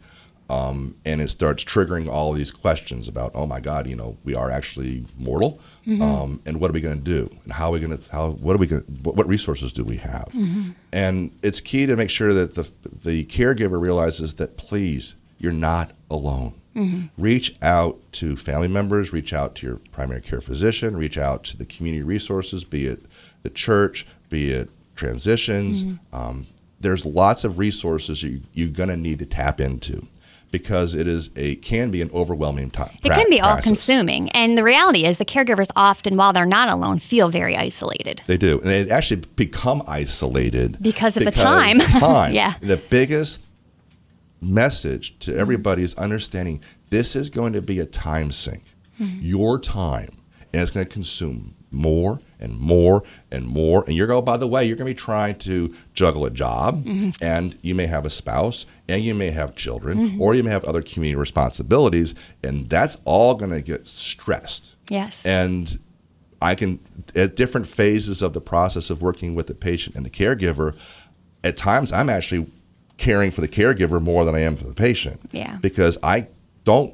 um, 0.49 0.95
and 1.05 1.21
it 1.21 1.29
starts 1.29 1.63
triggering 1.63 2.07
all 2.09 2.33
these 2.33 2.51
questions 2.51 3.07
about, 3.07 3.31
oh 3.33 3.45
my 3.45 3.59
God, 3.59 3.89
you 3.89 3.95
know, 3.95 4.17
we 4.23 4.35
are 4.35 4.51
actually 4.51 5.05
mortal, 5.17 5.59
um, 6.01 6.41
and 6.45 6.59
what 6.59 6.69
are 6.69 6.73
we 6.73 6.81
going 6.81 6.97
to 6.97 7.03
do, 7.03 7.29
and 7.43 7.53
how 7.53 7.69
are 7.69 7.71
we 7.71 7.79
going 7.79 7.97
to, 7.97 8.11
how, 8.11 8.31
what 8.31 8.55
are 8.55 8.59
we 8.59 8.67
going, 8.67 8.83
what, 9.03 9.15
what 9.15 9.27
resources 9.27 9.73
do 9.73 9.83
we 9.83 9.97
have, 9.97 10.27
and 10.91 11.31
it's 11.41 11.61
key 11.61 11.85
to 11.85 11.95
make 11.95 12.09
sure 12.09 12.33
that 12.33 12.55
the 12.55 12.71
the 13.03 13.25
caregiver 13.25 13.79
realizes 13.79 14.35
that 14.35 14.57
please, 14.57 15.15
you're 15.39 15.51
not 15.51 15.91
alone. 16.09 16.53
Reach 17.17 17.55
out 17.61 17.97
to 18.13 18.35
family 18.35 18.67
members, 18.67 19.13
reach 19.13 19.31
out 19.31 19.55
to 19.55 19.67
your 19.67 19.77
primary 19.91 20.19
care 20.21 20.41
physician, 20.41 20.97
reach 20.97 21.17
out 21.17 21.45
to 21.45 21.57
the 21.57 21.65
community 21.65 22.03
resources, 22.03 22.65
be 22.65 22.85
it 22.85 23.05
the 23.43 23.49
church, 23.49 24.05
be 24.29 24.49
it 24.49 24.69
transitions. 24.95 25.83
Um, 26.11 26.47
there's 26.81 27.05
lots 27.05 27.45
of 27.45 27.57
resources 27.59 28.23
you, 28.23 28.41
you're 28.53 28.67
going 28.69 28.89
to 28.89 28.97
need 28.97 29.19
to 29.19 29.25
tap 29.25 29.61
into 29.61 30.05
because 30.57 30.95
it 30.95 31.05
is 31.05 31.29
a 31.35 31.55
can 31.55 31.91
be 31.91 32.01
an 32.01 32.09
overwhelming 32.13 32.71
time. 32.71 32.97
It 33.03 33.09
can 33.11 33.29
be 33.29 33.41
all 33.41 33.61
consuming. 33.61 34.29
And 34.29 34.57
the 34.57 34.63
reality 34.63 35.03
is, 35.03 35.17
the 35.17 35.25
caregivers 35.25 35.69
often, 35.75 36.15
while 36.15 36.31
they're 36.31 36.45
not 36.45 36.69
alone, 36.69 36.99
feel 36.99 37.27
very 37.27 37.57
isolated. 37.57 38.21
They 38.25 38.37
do, 38.37 38.61
and 38.61 38.69
they 38.69 38.89
actually 38.89 39.23
become 39.35 39.83
isolated 39.85 40.77
Because 40.81 41.17
of 41.17 41.25
the 41.25 41.31
time. 41.31 41.79
time. 41.79 42.33
Yeah. 42.35 42.53
The 42.61 42.77
biggest 42.77 43.41
message 44.41 45.19
to 45.19 45.35
everybody 45.35 45.83
is 45.83 45.93
understanding 45.95 46.61
this 46.89 47.15
is 47.17 47.29
going 47.29 47.51
to 47.53 47.61
be 47.61 47.79
a 47.79 47.85
time 47.85 48.31
sink. 48.31 48.63
Mm-hmm. 48.99 49.19
Your 49.21 49.59
time, 49.59 50.15
and 50.53 50.61
it's 50.61 50.71
going 50.71 50.85
to 50.85 50.91
consume 50.91 51.53
more 51.75 52.19
and 52.39 52.57
more 52.57 53.03
and 53.31 53.45
more. 53.47 53.83
And 53.85 53.95
you're 53.95 54.07
going, 54.07 54.25
by 54.25 54.37
the 54.37 54.47
way, 54.47 54.65
you're 54.65 54.75
going 54.75 54.87
to 54.87 54.93
be 54.93 54.97
trying 54.97 55.35
to 55.39 55.73
juggle 55.93 56.25
a 56.25 56.29
job, 56.31 56.83
Mm-hmm. 56.85 57.23
and 57.23 57.57
you 57.61 57.75
may 57.75 57.85
have 57.87 58.05
a 58.05 58.09
spouse, 58.09 58.65
and 58.87 59.03
you 59.03 59.13
may 59.15 59.31
have 59.31 59.55
children, 59.55 60.17
or 60.19 60.35
you 60.35 60.43
may 60.43 60.51
have 60.51 60.63
other 60.65 60.81
community 60.81 61.15
responsibilities, 61.19 62.15
and 62.43 62.69
that's 62.69 62.97
all 63.05 63.35
going 63.35 63.51
to 63.51 63.61
get 63.61 63.87
stressed. 63.87 64.75
Yes. 64.89 65.25
And 65.25 65.79
I 66.41 66.55
can, 66.55 66.79
at 67.15 67.35
different 67.35 67.67
phases 67.67 68.21
of 68.21 68.33
the 68.33 68.41
process 68.41 68.89
of 68.89 69.01
working 69.01 69.35
with 69.35 69.47
the 69.47 69.55
patient 69.55 69.95
and 69.95 70.05
the 70.05 70.09
caregiver, 70.09 70.75
at 71.43 71.57
times 71.57 71.91
I'm 71.91 72.09
actually 72.09 72.47
caring 72.97 73.31
for 73.31 73.41
the 73.41 73.47
caregiver 73.47 74.01
more 74.01 74.25
than 74.25 74.35
I 74.35 74.39
am 74.41 74.55
for 74.55 74.65
the 74.65 74.73
patient. 74.73 75.19
Yeah. 75.31 75.57
Because 75.61 75.97
I 76.03 76.27
don't 76.63 76.93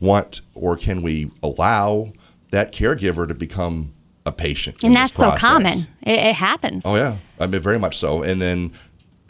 want 0.00 0.40
or 0.54 0.76
can 0.76 1.02
we 1.02 1.30
allow 1.42 2.12
that 2.50 2.72
caregiver 2.72 3.28
to 3.28 3.34
become 3.34 3.92
a 4.30 4.32
patient. 4.32 4.82
and 4.82 4.94
that's 4.94 5.14
so 5.14 5.32
common. 5.36 5.80
It, 6.02 6.18
it 6.30 6.34
happens. 6.34 6.82
Oh 6.86 6.96
yeah, 6.96 7.18
I 7.38 7.46
mean 7.46 7.60
very 7.60 7.78
much 7.78 7.98
so. 7.98 8.22
And 8.22 8.40
then, 8.40 8.72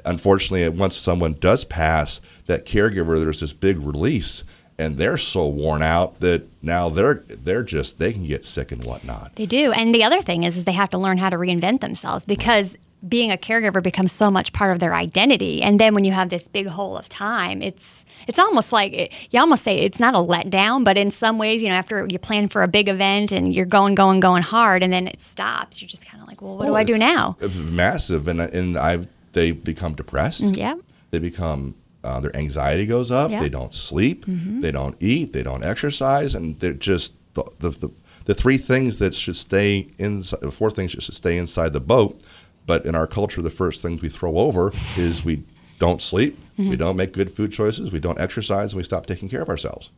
unfortunately, 0.04 0.68
once 0.68 0.96
someone 0.96 1.34
does 1.34 1.64
pass, 1.64 2.20
that 2.46 2.64
caregiver 2.66 3.18
there's 3.22 3.40
this 3.40 3.52
big 3.52 3.78
release, 3.78 4.44
and 4.78 4.96
they're 4.96 5.18
so 5.18 5.46
worn 5.46 5.82
out 5.82 6.20
that 6.20 6.46
now 6.62 6.88
they're 6.88 7.22
they're 7.26 7.62
just 7.62 7.98
they 7.98 8.12
can 8.12 8.24
get 8.24 8.44
sick 8.44 8.72
and 8.72 8.84
whatnot. 8.84 9.34
They 9.36 9.46
do. 9.46 9.72
And 9.72 9.94
the 9.94 10.04
other 10.04 10.22
thing 10.22 10.44
is, 10.44 10.56
is 10.56 10.64
they 10.64 10.72
have 10.72 10.90
to 10.90 10.98
learn 10.98 11.18
how 11.18 11.30
to 11.30 11.36
reinvent 11.36 11.80
themselves 11.80 12.24
because 12.24 12.76
being 13.08 13.30
a 13.30 13.36
caregiver 13.36 13.82
becomes 13.82 14.12
so 14.12 14.30
much 14.30 14.52
part 14.52 14.72
of 14.72 14.78
their 14.78 14.94
identity. 14.94 15.62
And 15.62 15.80
then 15.80 15.94
when 15.94 16.04
you 16.04 16.12
have 16.12 16.28
this 16.28 16.48
big 16.48 16.66
hole 16.66 16.96
of 16.96 17.08
time, 17.08 17.62
it's 17.62 18.04
it's 18.26 18.38
almost 18.38 18.72
like 18.72 18.92
it, 18.92 19.12
you 19.30 19.40
almost 19.40 19.64
say 19.64 19.78
it's 19.78 19.98
not 19.98 20.14
a 20.14 20.18
letdown, 20.18 20.84
but 20.84 20.98
in 20.98 21.10
some 21.10 21.38
ways, 21.38 21.62
you 21.62 21.68
know, 21.68 21.74
after 21.74 22.06
you 22.10 22.18
plan 22.18 22.48
for 22.48 22.62
a 22.62 22.68
big 22.68 22.88
event 22.88 23.32
and 23.32 23.54
you're 23.54 23.66
going, 23.66 23.94
going, 23.94 24.20
going 24.20 24.42
hard, 24.42 24.82
and 24.82 24.92
then 24.92 25.06
it 25.06 25.20
stops, 25.20 25.80
you're 25.80 25.88
just 25.88 26.06
kind 26.06 26.22
of 26.22 26.28
like, 26.28 26.42
well, 26.42 26.58
what 26.58 26.66
do 26.66 26.74
I 26.74 26.84
do 26.84 26.98
now? 26.98 27.36
It's 27.40 27.56
massive, 27.56 28.28
and 28.28 28.40
and 28.40 28.76
I've 28.76 29.08
they 29.32 29.52
become 29.52 29.94
depressed. 29.94 30.42
Yeah. 30.56 30.74
They 31.10 31.18
become 31.18 31.74
uh, 32.02 32.20
their 32.20 32.34
anxiety 32.36 32.86
goes 32.86 33.10
up. 33.10 33.30
Yeah. 33.30 33.40
They 33.40 33.48
don't 33.48 33.74
sleep. 33.74 34.26
mm-hmm. 34.26 34.60
They 34.60 34.70
don't 34.70 34.96
eat. 35.00 35.32
They 35.32 35.42
don't 35.42 35.64
exercise, 35.64 36.34
and 36.34 36.58
they're 36.60 36.72
just 36.72 37.14
the 37.34 37.44
the, 37.58 37.70
the, 37.70 37.90
the 38.24 38.34
three 38.34 38.58
things 38.58 38.98
that 38.98 39.14
should 39.14 39.36
stay 39.36 39.88
inside. 39.98 40.40
The 40.40 40.50
four 40.50 40.70
things 40.70 40.92
that 40.92 41.02
should 41.02 41.14
stay 41.14 41.36
inside 41.36 41.72
the 41.72 41.80
boat. 41.80 42.22
But 42.70 42.86
in 42.86 42.94
our 42.94 43.08
culture, 43.08 43.42
the 43.42 43.50
first 43.50 43.82
things 43.82 44.00
we 44.00 44.08
throw 44.08 44.36
over 44.36 44.70
is 44.96 45.24
we 45.24 45.42
don't 45.80 46.00
sleep, 46.00 46.38
we 46.56 46.76
don't 46.76 46.94
make 46.94 47.12
good 47.12 47.28
food 47.28 47.50
choices, 47.50 47.90
we 47.90 47.98
don't 47.98 48.20
exercise, 48.20 48.72
and 48.72 48.76
we 48.76 48.84
stop 48.84 49.06
taking 49.06 49.28
care 49.28 49.42
of 49.42 49.48
ourselves. 49.48 49.90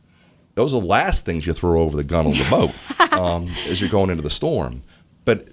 Those 0.55 0.73
are 0.73 0.81
the 0.81 0.87
last 0.87 1.23
things 1.23 1.45
you 1.45 1.53
throw 1.53 1.83
over 1.83 1.95
the 1.95 2.03
gun 2.03 2.25
on 2.25 2.31
the 2.31 2.47
boat 2.49 3.11
um, 3.13 3.53
as 3.67 3.79
you're 3.79 3.91
going 3.91 4.09
into 4.09 4.23
the 4.23 4.31
storm. 4.31 4.81
But 5.23 5.49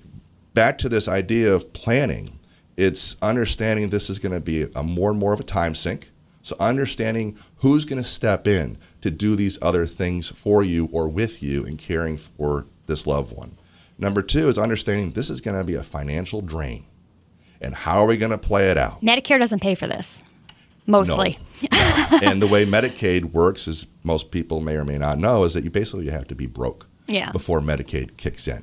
back 0.54 0.78
to 0.78 0.88
this 0.88 1.08
idea 1.08 1.52
of 1.52 1.74
planning, 1.74 2.38
it's 2.78 3.18
understanding 3.20 3.90
this 3.90 4.08
is 4.08 4.18
going 4.18 4.32
to 4.32 4.40
be 4.40 4.66
a 4.74 4.82
more 4.82 5.10
and 5.10 5.18
more 5.18 5.34
of 5.34 5.40
a 5.40 5.44
time 5.44 5.74
sink. 5.74 6.12
So 6.40 6.56
understanding 6.58 7.36
who's 7.56 7.84
going 7.84 8.02
to 8.02 8.08
step 8.08 8.46
in 8.48 8.78
to 9.02 9.10
do 9.10 9.36
these 9.36 9.58
other 9.60 9.84
things 9.84 10.30
for 10.30 10.62
you 10.62 10.88
or 10.90 11.06
with 11.06 11.42
you 11.42 11.64
in 11.64 11.76
caring 11.76 12.16
for 12.16 12.64
this 12.86 13.06
loved 13.06 13.36
one. 13.36 13.58
Number 13.98 14.22
two 14.22 14.48
is 14.48 14.56
understanding 14.56 15.10
this 15.10 15.28
is 15.28 15.42
going 15.42 15.58
to 15.58 15.64
be 15.64 15.74
a 15.74 15.82
financial 15.82 16.40
drain. 16.40 16.86
And 17.60 17.74
how 17.74 17.98
are 18.02 18.06
we 18.06 18.16
going 18.16 18.30
to 18.30 18.38
play 18.38 18.70
it 18.70 18.78
out? 18.78 19.00
Medicare 19.02 19.38
doesn't 19.38 19.60
pay 19.60 19.74
for 19.74 19.86
this, 19.86 20.22
mostly. 20.86 21.38
and 22.22 22.40
the 22.40 22.46
way 22.46 22.64
Medicaid 22.64 23.32
works, 23.32 23.68
as 23.68 23.86
most 24.02 24.30
people 24.30 24.60
may 24.60 24.76
or 24.76 24.84
may 24.84 24.98
not 24.98 25.18
know, 25.18 25.44
is 25.44 25.54
that 25.54 25.64
you 25.64 25.70
basically 25.70 26.08
have 26.10 26.26
to 26.28 26.34
be 26.34 26.46
broke 26.46 26.88
Yeah. 27.06 27.30
before 27.32 27.60
Medicaid 27.60 28.16
kicks 28.16 28.48
in. 28.48 28.62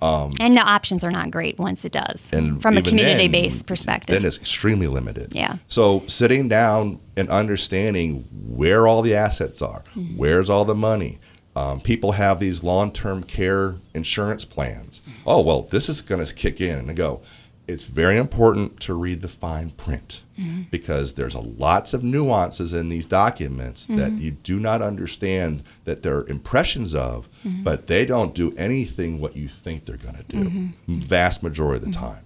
And 0.00 0.56
the 0.56 0.60
options 0.60 1.02
are 1.02 1.10
not 1.10 1.30
great 1.32 1.58
once 1.58 1.84
it 1.84 1.90
does, 1.92 2.28
And 2.32 2.62
from 2.62 2.76
a 2.78 2.82
community-based 2.82 3.66
perspective. 3.66 4.14
Then 4.14 4.24
it's 4.24 4.38
extremely 4.38 4.86
limited. 4.86 5.32
Yeah. 5.34 5.56
So 5.66 6.04
sitting 6.06 6.48
down 6.48 7.00
and 7.16 7.28
understanding 7.28 8.24
where 8.48 8.86
all 8.86 9.02
the 9.02 9.14
assets 9.14 9.60
are, 9.60 9.82
Mm-hmm. 9.94 10.16
where's 10.16 10.48
all 10.48 10.64
the 10.64 10.74
money. 10.76 11.18
Um, 11.56 11.80
people 11.80 12.12
have 12.12 12.38
these 12.38 12.62
long-term 12.62 13.24
care 13.24 13.74
insurance 13.92 14.44
plans. 14.44 15.02
Oh 15.26 15.40
well, 15.42 15.62
this 15.62 15.88
is 15.88 16.00
going 16.00 16.24
to 16.24 16.32
kick 16.32 16.60
in 16.60 16.78
and 16.88 16.96
go. 16.96 17.20
It's 17.68 17.84
very 17.84 18.16
important 18.16 18.80
to 18.80 18.94
read 18.94 19.20
the 19.20 19.28
fine 19.28 19.70
print 19.70 20.22
Mm-hmm. 20.38 20.62
because 20.70 21.14
there's 21.14 21.34
a 21.34 21.40
lots 21.40 21.92
of 21.92 22.04
nuances 22.04 22.72
in 22.72 22.88
these 22.88 23.04
documents 23.06 23.86
that 23.86 24.12
Mm-hmm. 24.12 24.18
you 24.20 24.30
do 24.30 24.60
not 24.60 24.82
understand 24.82 25.64
that 25.84 26.02
they're 26.04 26.22
impressions 26.28 26.94
of, 26.94 27.28
Mm-hmm. 27.44 27.64
but 27.64 27.88
they 27.88 28.06
don't 28.06 28.36
do 28.36 28.54
anything 28.56 29.18
what 29.20 29.34
you 29.36 29.48
think 29.48 29.84
they're 29.84 29.96
going 29.96 30.14
to 30.14 30.22
do. 30.22 30.44
Mm-hmm. 30.44 31.00
Vast 31.00 31.42
majority 31.42 31.84
of 31.84 31.92
the 31.92 31.98
time. 31.98 32.22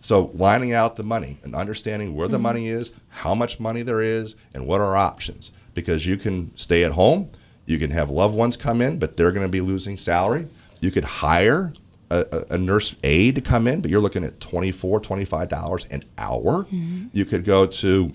So 0.00 0.32
lining 0.34 0.72
out 0.72 0.96
the 0.96 1.04
money 1.04 1.38
and 1.44 1.54
understanding 1.54 2.16
where 2.16 2.26
the 2.26 2.34
Mm-hmm. 2.36 2.42
money 2.42 2.68
is, 2.68 2.90
how 3.10 3.32
much 3.36 3.60
money 3.60 3.82
there 3.82 4.02
is, 4.02 4.34
and 4.52 4.66
what 4.66 4.80
are 4.80 4.96
options. 4.96 5.52
Because 5.72 6.04
you 6.04 6.16
can 6.16 6.50
stay 6.56 6.82
at 6.82 6.92
home, 6.92 7.30
you 7.64 7.78
can 7.78 7.92
have 7.92 8.10
loved 8.10 8.34
ones 8.34 8.56
come 8.56 8.82
in, 8.82 8.98
but 8.98 9.16
they're 9.16 9.30
going 9.30 9.46
to 9.46 9.52
be 9.52 9.60
losing 9.60 9.96
salary. 9.96 10.48
You 10.80 10.90
could 10.90 11.04
hire 11.04 11.72
a, 12.12 12.54
a, 12.54 12.58
nurse 12.58 12.94
aide 13.02 13.34
to 13.36 13.40
come 13.40 13.66
in, 13.66 13.80
but 13.80 13.90
you're 13.90 14.00
looking 14.00 14.24
at 14.24 14.38
$24, 14.38 15.02
$25 15.02 15.90
an 15.90 16.04
hour. 16.18 16.64
Mm-hmm. 16.64 17.06
You 17.12 17.24
could 17.24 17.44
go 17.44 17.66
to 17.66 18.12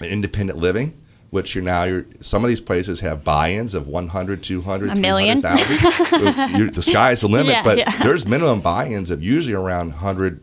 independent 0.00 0.58
living, 0.58 0.94
which 1.30 1.54
you're 1.54 1.64
now 1.64 1.84
you're 1.84 2.06
some 2.20 2.42
of 2.44 2.48
these 2.48 2.60
places 2.60 3.00
have 3.00 3.22
buy-ins 3.22 3.74
of 3.74 3.86
100, 3.86 4.42
200, 4.42 4.90
A 4.90 4.94
million. 4.96 5.40
300,000. 5.42 6.74
The 6.74 6.82
sky's 6.82 7.20
the 7.20 7.28
limit, 7.28 7.52
Yeah, 7.52 7.62
but 7.62 7.78
yeah. 7.78 8.02
there's 8.02 8.26
minimum 8.26 8.60
buy-ins 8.60 9.10
of 9.10 9.22
usually 9.22 9.54
around 9.54 9.92
hundred 9.92 10.42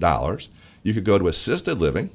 dollars. 0.00 0.48
You 0.82 0.94
could 0.94 1.04
go 1.04 1.18
to 1.18 1.28
assisted 1.28 1.78
living, 1.78 2.10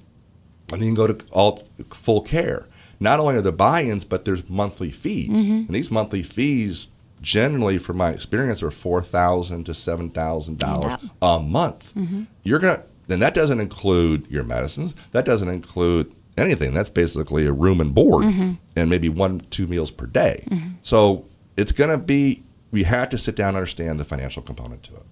and 0.71 0.81
then 0.81 0.89
you 0.89 0.95
can 0.95 0.95
go 0.95 1.07
to 1.07 1.25
all 1.31 1.62
full 1.91 2.21
care. 2.21 2.67
Not 2.99 3.19
only 3.19 3.36
are 3.36 3.41
there 3.41 3.51
buy-ins, 3.51 4.05
but 4.05 4.23
there's 4.25 4.47
monthly 4.49 4.91
fees, 4.91 5.29
and 5.29 5.69
these 5.69 5.91
monthly 5.91 6.23
fees 6.23 6.88
generally, 7.23 7.79
from 7.79 7.97
my 7.97 8.12
experience, 8.12 8.62
are 8.62 8.69
four 8.69 9.01
thousand 9.01 9.63
to 9.65 9.73
seven 9.73 10.12
thousand 10.12 10.59
dollars 10.59 11.01
Yep. 11.01 11.12
a 11.23 11.39
month. 11.39 11.93
Mm-hmm. 11.95 12.23
You're 12.43 12.59
gonna 12.59 12.83
then 13.07 13.19
that 13.19 13.33
doesn't 13.33 13.59
include 13.59 14.27
your 14.29 14.43
medicines. 14.43 14.93
That 15.12 15.25
doesn't 15.25 15.49
include 15.49 16.13
anything. 16.38 16.75
That's 16.75 16.89
basically 16.89 17.47
a 17.47 17.51
room 17.51 17.81
and 17.81 17.95
board, 17.95 18.25
mm-hmm. 18.25 18.51
and 18.75 18.89
maybe 18.89 19.09
one 19.09 19.39
two 19.49 19.65
meals 19.65 19.89
per 19.89 20.05
day. 20.05 20.43
Mm-hmm. 20.51 20.69
So 20.83 21.25
it's 21.57 21.71
gonna 21.71 21.97
be. 21.97 22.43
We 22.71 22.83
have 22.83 23.09
to 23.09 23.17
sit 23.17 23.36
down 23.36 23.49
and 23.49 23.57
understand 23.57 23.99
the 23.99 24.05
financial 24.05 24.41
component 24.43 24.83
to 24.83 24.95
it. 24.95 25.05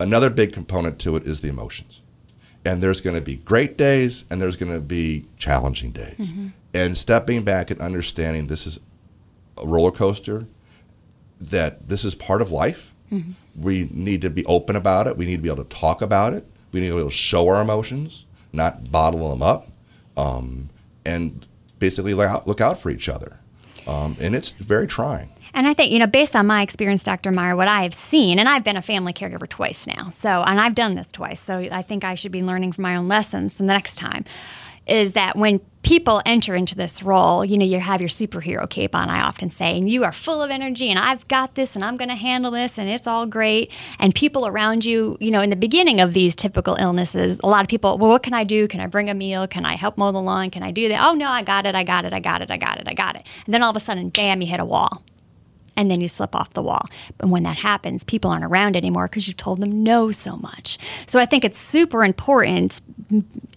Another 0.00 0.30
big 0.30 0.52
component 0.52 0.98
to 1.00 1.16
it 1.16 1.26
is 1.26 1.40
the 1.40 1.48
emotions. 1.48 2.00
And 2.64 2.82
there's 2.82 3.02
going 3.02 3.14
to 3.14 3.20
be 3.20 3.36
great 3.36 3.76
days 3.76 4.24
and 4.30 4.40
there's 4.40 4.56
going 4.56 4.72
to 4.72 4.80
be 4.80 5.26
challenging 5.36 5.90
days. 5.92 6.32
And 6.72 6.96
stepping 6.96 7.44
back 7.44 7.70
and 7.70 7.78
understanding 7.80 8.46
this 8.46 8.66
is 8.66 8.80
a 9.58 9.66
roller 9.66 9.90
coaster, 9.90 10.46
that 11.40 11.88
this 11.88 12.04
is 12.04 12.14
part 12.14 12.42
of 12.42 12.50
life. 12.50 12.92
We 13.56 13.88
need 13.92 14.22
to 14.22 14.30
be 14.30 14.44
open 14.46 14.74
about 14.74 15.06
it. 15.06 15.16
We 15.16 15.26
need 15.26 15.36
to 15.36 15.42
be 15.42 15.48
able 15.48 15.62
to 15.64 15.76
talk 15.76 16.02
about 16.02 16.32
it. 16.32 16.44
We 16.72 16.80
need 16.80 16.88
to 16.88 16.94
be 16.94 17.00
able 17.00 17.10
to 17.10 17.16
show 17.16 17.48
our 17.48 17.62
emotions, 17.62 18.24
not 18.52 18.90
bottle 18.90 19.30
them 19.30 19.42
up, 19.42 19.68
um, 20.16 20.70
and 21.04 21.46
basically 21.78 22.14
look 22.14 22.28
out, 22.28 22.48
look 22.48 22.60
out 22.60 22.80
for 22.80 22.90
each 22.90 23.08
other. 23.08 23.38
Um, 23.86 24.16
and 24.20 24.34
it's 24.34 24.50
very 24.50 24.88
trying. 24.88 25.30
And 25.56 25.68
I 25.68 25.74
think, 25.74 25.92
you 25.92 26.00
know, 26.00 26.08
based 26.08 26.34
on 26.34 26.48
my 26.48 26.62
experience, 26.62 27.04
Dr. 27.04 27.30
Meyer, 27.30 27.54
what 27.54 27.68
I 27.68 27.84
have 27.84 27.94
seen, 27.94 28.40
and 28.40 28.48
I've 28.48 28.64
been 28.64 28.76
a 28.76 28.82
family 28.82 29.12
caregiver 29.12 29.48
twice 29.48 29.86
now, 29.86 30.08
so, 30.08 30.42
and 30.42 30.58
I've 30.58 30.74
done 30.74 30.94
this 30.94 31.12
twice, 31.12 31.40
so 31.40 31.58
I 31.70 31.80
think 31.80 32.02
I 32.02 32.16
should 32.16 32.32
be 32.32 32.42
learning 32.42 32.72
from 32.72 32.82
my 32.82 32.96
own 32.96 33.06
lessons 33.06 33.58
the 33.58 33.64
next 33.64 33.94
time, 33.94 34.24
is 34.86 35.14
that 35.14 35.36
when 35.36 35.60
people 35.82 36.22
enter 36.24 36.54
into 36.54 36.74
this 36.74 37.02
role, 37.02 37.44
you 37.44 37.58
know, 37.58 37.64
you 37.64 37.78
have 37.78 38.00
your 38.00 38.08
superhero 38.08 38.68
cape 38.68 38.94
on, 38.94 39.10
I 39.10 39.20
often 39.20 39.50
say, 39.50 39.76
and 39.76 39.88
you 39.88 40.02
are 40.04 40.12
full 40.12 40.42
of 40.42 40.50
energy, 40.50 40.88
and 40.88 40.98
I've 40.98 41.26
got 41.28 41.54
this, 41.54 41.74
and 41.74 41.84
I'm 41.84 41.96
going 41.96 42.08
to 42.08 42.14
handle 42.14 42.50
this, 42.50 42.78
and 42.78 42.88
it's 42.88 43.06
all 43.06 43.26
great. 43.26 43.70
And 43.98 44.14
people 44.14 44.46
around 44.46 44.84
you, 44.84 45.16
you 45.20 45.30
know, 45.30 45.42
in 45.42 45.50
the 45.50 45.56
beginning 45.56 46.00
of 46.00 46.14
these 46.14 46.34
typical 46.34 46.74
illnesses, 46.76 47.38
a 47.44 47.46
lot 47.46 47.62
of 47.62 47.68
people, 47.68 47.98
well, 47.98 48.10
what 48.10 48.22
can 48.22 48.34
I 48.34 48.44
do? 48.44 48.66
Can 48.66 48.80
I 48.80 48.86
bring 48.86 49.10
a 49.10 49.14
meal? 49.14 49.46
Can 49.46 49.64
I 49.66 49.76
help 49.76 49.98
mow 49.98 50.10
the 50.10 50.22
lawn? 50.22 50.50
Can 50.50 50.62
I 50.62 50.70
do 50.70 50.88
that? 50.88 51.06
Oh, 51.06 51.12
no, 51.12 51.28
I 51.28 51.42
got 51.42 51.66
it, 51.66 51.74
I 51.74 51.84
got 51.84 52.04
it, 52.04 52.12
I 52.12 52.20
got 52.20 52.42
it, 52.42 52.50
I 52.50 52.56
got 52.56 52.80
it, 52.80 52.88
I 52.88 52.94
got 52.94 53.16
it. 53.16 53.26
And 53.44 53.52
then 53.52 53.62
all 53.62 53.70
of 53.70 53.76
a 53.76 53.80
sudden, 53.80 54.08
bam, 54.08 54.40
you 54.40 54.48
hit 54.48 54.60
a 54.60 54.64
wall 54.64 55.02
and 55.76 55.90
then 55.90 56.00
you 56.00 56.08
slip 56.08 56.34
off 56.34 56.52
the 56.54 56.62
wall. 56.62 56.86
And 57.20 57.30
when 57.30 57.42
that 57.44 57.56
happens, 57.56 58.04
people 58.04 58.30
aren't 58.30 58.44
around 58.44 58.76
anymore 58.76 59.06
because 59.08 59.26
you've 59.26 59.36
told 59.36 59.60
them 59.60 59.82
no 59.82 60.12
so 60.12 60.36
much. 60.36 60.78
So 61.06 61.18
I 61.18 61.26
think 61.26 61.44
it's 61.44 61.58
super 61.58 62.04
important 62.04 62.80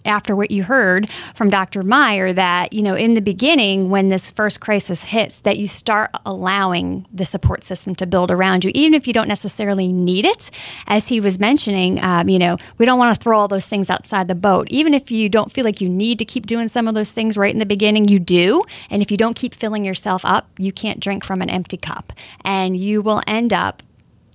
after 0.08 0.34
what 0.34 0.50
you 0.50 0.64
heard 0.64 1.10
from 1.34 1.50
Dr. 1.50 1.82
Meyer 1.82 2.32
that, 2.32 2.72
you 2.72 2.82
know, 2.82 2.94
in 2.94 3.14
the 3.14 3.20
beginning, 3.20 3.90
when 3.90 4.08
this 4.08 4.30
first 4.30 4.60
crisis 4.60 5.04
hits, 5.04 5.40
that 5.40 5.58
you 5.58 5.66
start 5.66 6.10
allowing 6.26 7.06
the 7.12 7.24
support 7.24 7.64
system 7.64 7.94
to 7.96 8.06
build 8.06 8.30
around 8.30 8.64
you, 8.64 8.70
even 8.74 8.94
if 8.94 9.06
you 9.06 9.12
don't 9.12 9.28
necessarily 9.28 9.92
need 9.92 10.24
it. 10.24 10.50
As 10.86 11.08
he 11.08 11.20
was 11.20 11.38
mentioning, 11.38 12.02
um, 12.02 12.28
you 12.28 12.38
know, 12.38 12.56
we 12.78 12.86
don't 12.86 12.98
want 12.98 13.16
to 13.16 13.22
throw 13.22 13.38
all 13.38 13.48
those 13.48 13.68
things 13.68 13.90
outside 13.90 14.28
the 14.28 14.34
boat. 14.34 14.68
Even 14.70 14.94
if 14.94 15.10
you 15.10 15.28
don't 15.28 15.52
feel 15.52 15.64
like 15.64 15.80
you 15.80 15.88
need 15.88 16.18
to 16.18 16.24
keep 16.24 16.46
doing 16.46 16.68
some 16.68 16.88
of 16.88 16.94
those 16.94 17.12
things 17.12 17.36
right 17.36 17.52
in 17.52 17.58
the 17.58 17.66
beginning, 17.66 18.08
you 18.08 18.18
do. 18.18 18.64
And 18.90 19.02
if 19.02 19.10
you 19.10 19.16
don't 19.16 19.34
keep 19.34 19.54
filling 19.54 19.84
yourself 19.84 20.24
up, 20.24 20.48
you 20.58 20.72
can't 20.72 21.00
drink 21.00 21.24
from 21.24 21.42
an 21.42 21.50
empty 21.50 21.76
cup. 21.76 22.12
And 22.44 22.76
you 22.76 23.02
will 23.02 23.22
end 23.26 23.52
up 23.52 23.82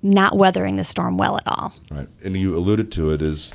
not 0.02 0.36
weathering 0.38 0.76
the 0.76 0.84
storm 0.84 1.18
well 1.18 1.38
at 1.38 1.44
all. 1.48 1.74
Right. 1.90 2.08
And 2.24 2.36
you 2.36 2.56
alluded 2.56 2.92
to 2.94 3.12
it 3.12 3.22
is, 3.22 3.54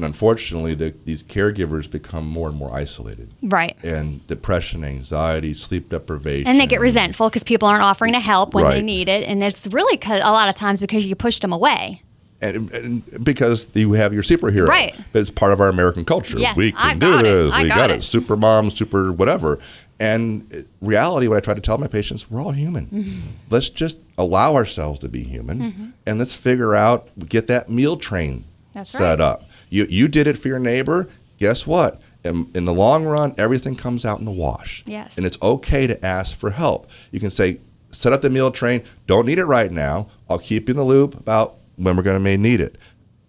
and 0.00 0.06
unfortunately, 0.06 0.74
the, 0.74 0.94
these 1.04 1.22
caregivers 1.22 1.90
become 1.90 2.26
more 2.26 2.48
and 2.48 2.56
more 2.56 2.72
isolated. 2.74 3.34
Right. 3.42 3.76
And 3.84 4.26
depression, 4.26 4.82
anxiety, 4.82 5.52
sleep 5.52 5.90
deprivation. 5.90 6.48
And 6.48 6.58
they 6.58 6.66
get 6.66 6.80
resentful 6.80 7.28
because 7.28 7.44
people 7.44 7.68
aren't 7.68 7.82
offering 7.82 8.14
to 8.14 8.18
help 8.18 8.54
when 8.54 8.64
they 8.64 8.80
need 8.80 9.10
it. 9.10 9.24
And 9.24 9.42
it's 9.42 9.66
really 9.66 9.98
a 10.06 10.32
lot 10.32 10.48
of 10.48 10.54
times 10.54 10.80
because 10.80 11.04
you 11.04 11.14
pushed 11.14 11.42
them 11.42 11.52
away. 11.52 12.02
And, 12.40 12.72
and 12.72 13.24
because 13.24 13.68
you 13.74 13.92
have 13.92 14.14
your 14.14 14.22
superhero. 14.22 14.68
Right. 14.68 14.98
But 15.12 15.18
it's 15.18 15.30
part 15.30 15.52
of 15.52 15.60
our 15.60 15.68
American 15.68 16.06
culture. 16.06 16.38
Yes, 16.38 16.56
we 16.56 16.72
can 16.72 16.98
do 16.98 17.18
it. 17.18 17.22
this. 17.24 17.52
I 17.52 17.64
we 17.64 17.68
got 17.68 17.76
got, 17.76 17.90
it. 17.90 17.98
it. 17.98 18.02
Super 18.02 18.38
mom, 18.38 18.70
super 18.70 19.12
whatever. 19.12 19.58
And 19.98 20.50
uh, 20.54 20.62
reality, 20.80 21.28
what 21.28 21.36
I 21.36 21.40
try 21.40 21.52
to 21.52 21.60
tell 21.60 21.76
my 21.76 21.88
patients, 21.88 22.30
we're 22.30 22.42
all 22.42 22.52
human. 22.52 22.86
Mm-hmm. 22.86 23.20
Let's 23.50 23.68
just 23.68 23.98
allow 24.16 24.54
ourselves 24.54 24.98
to 25.00 25.10
be 25.10 25.24
human 25.24 25.92
and 26.06 26.18
let's 26.18 26.34
figure 26.34 26.74
out, 26.74 27.10
get 27.28 27.48
that 27.48 27.68
meal 27.68 27.98
train 27.98 28.44
That's 28.72 28.88
set 28.88 29.18
right. 29.18 29.20
up. 29.20 29.49
You, 29.70 29.86
you 29.88 30.08
did 30.08 30.26
it 30.26 30.36
for 30.36 30.48
your 30.48 30.58
neighbor. 30.58 31.08
Guess 31.38 31.66
what? 31.66 32.00
In, 32.22 32.50
in 32.54 32.66
the 32.66 32.74
long 32.74 33.04
run, 33.06 33.34
everything 33.38 33.74
comes 33.76 34.04
out 34.04 34.18
in 34.18 34.26
the 34.26 34.30
wash. 34.30 34.82
Yes. 34.86 35.16
And 35.16 35.24
it's 35.24 35.40
okay 35.40 35.86
to 35.86 36.04
ask 36.04 36.36
for 36.36 36.50
help. 36.50 36.90
You 37.10 37.18
can 37.20 37.30
say, 37.30 37.58
set 37.92 38.12
up 38.12 38.20
the 38.20 38.28
meal 38.30 38.50
train. 38.50 38.82
Don't 39.06 39.26
need 39.26 39.38
it 39.38 39.46
right 39.46 39.72
now. 39.72 40.08
I'll 40.28 40.38
keep 40.38 40.68
you 40.68 40.72
in 40.74 40.76
the 40.76 40.84
loop 40.84 41.14
about 41.14 41.54
when 41.76 41.96
we're 41.96 42.02
going 42.02 42.14
to 42.16 42.20
may 42.20 42.36
need 42.36 42.60
it. 42.60 42.76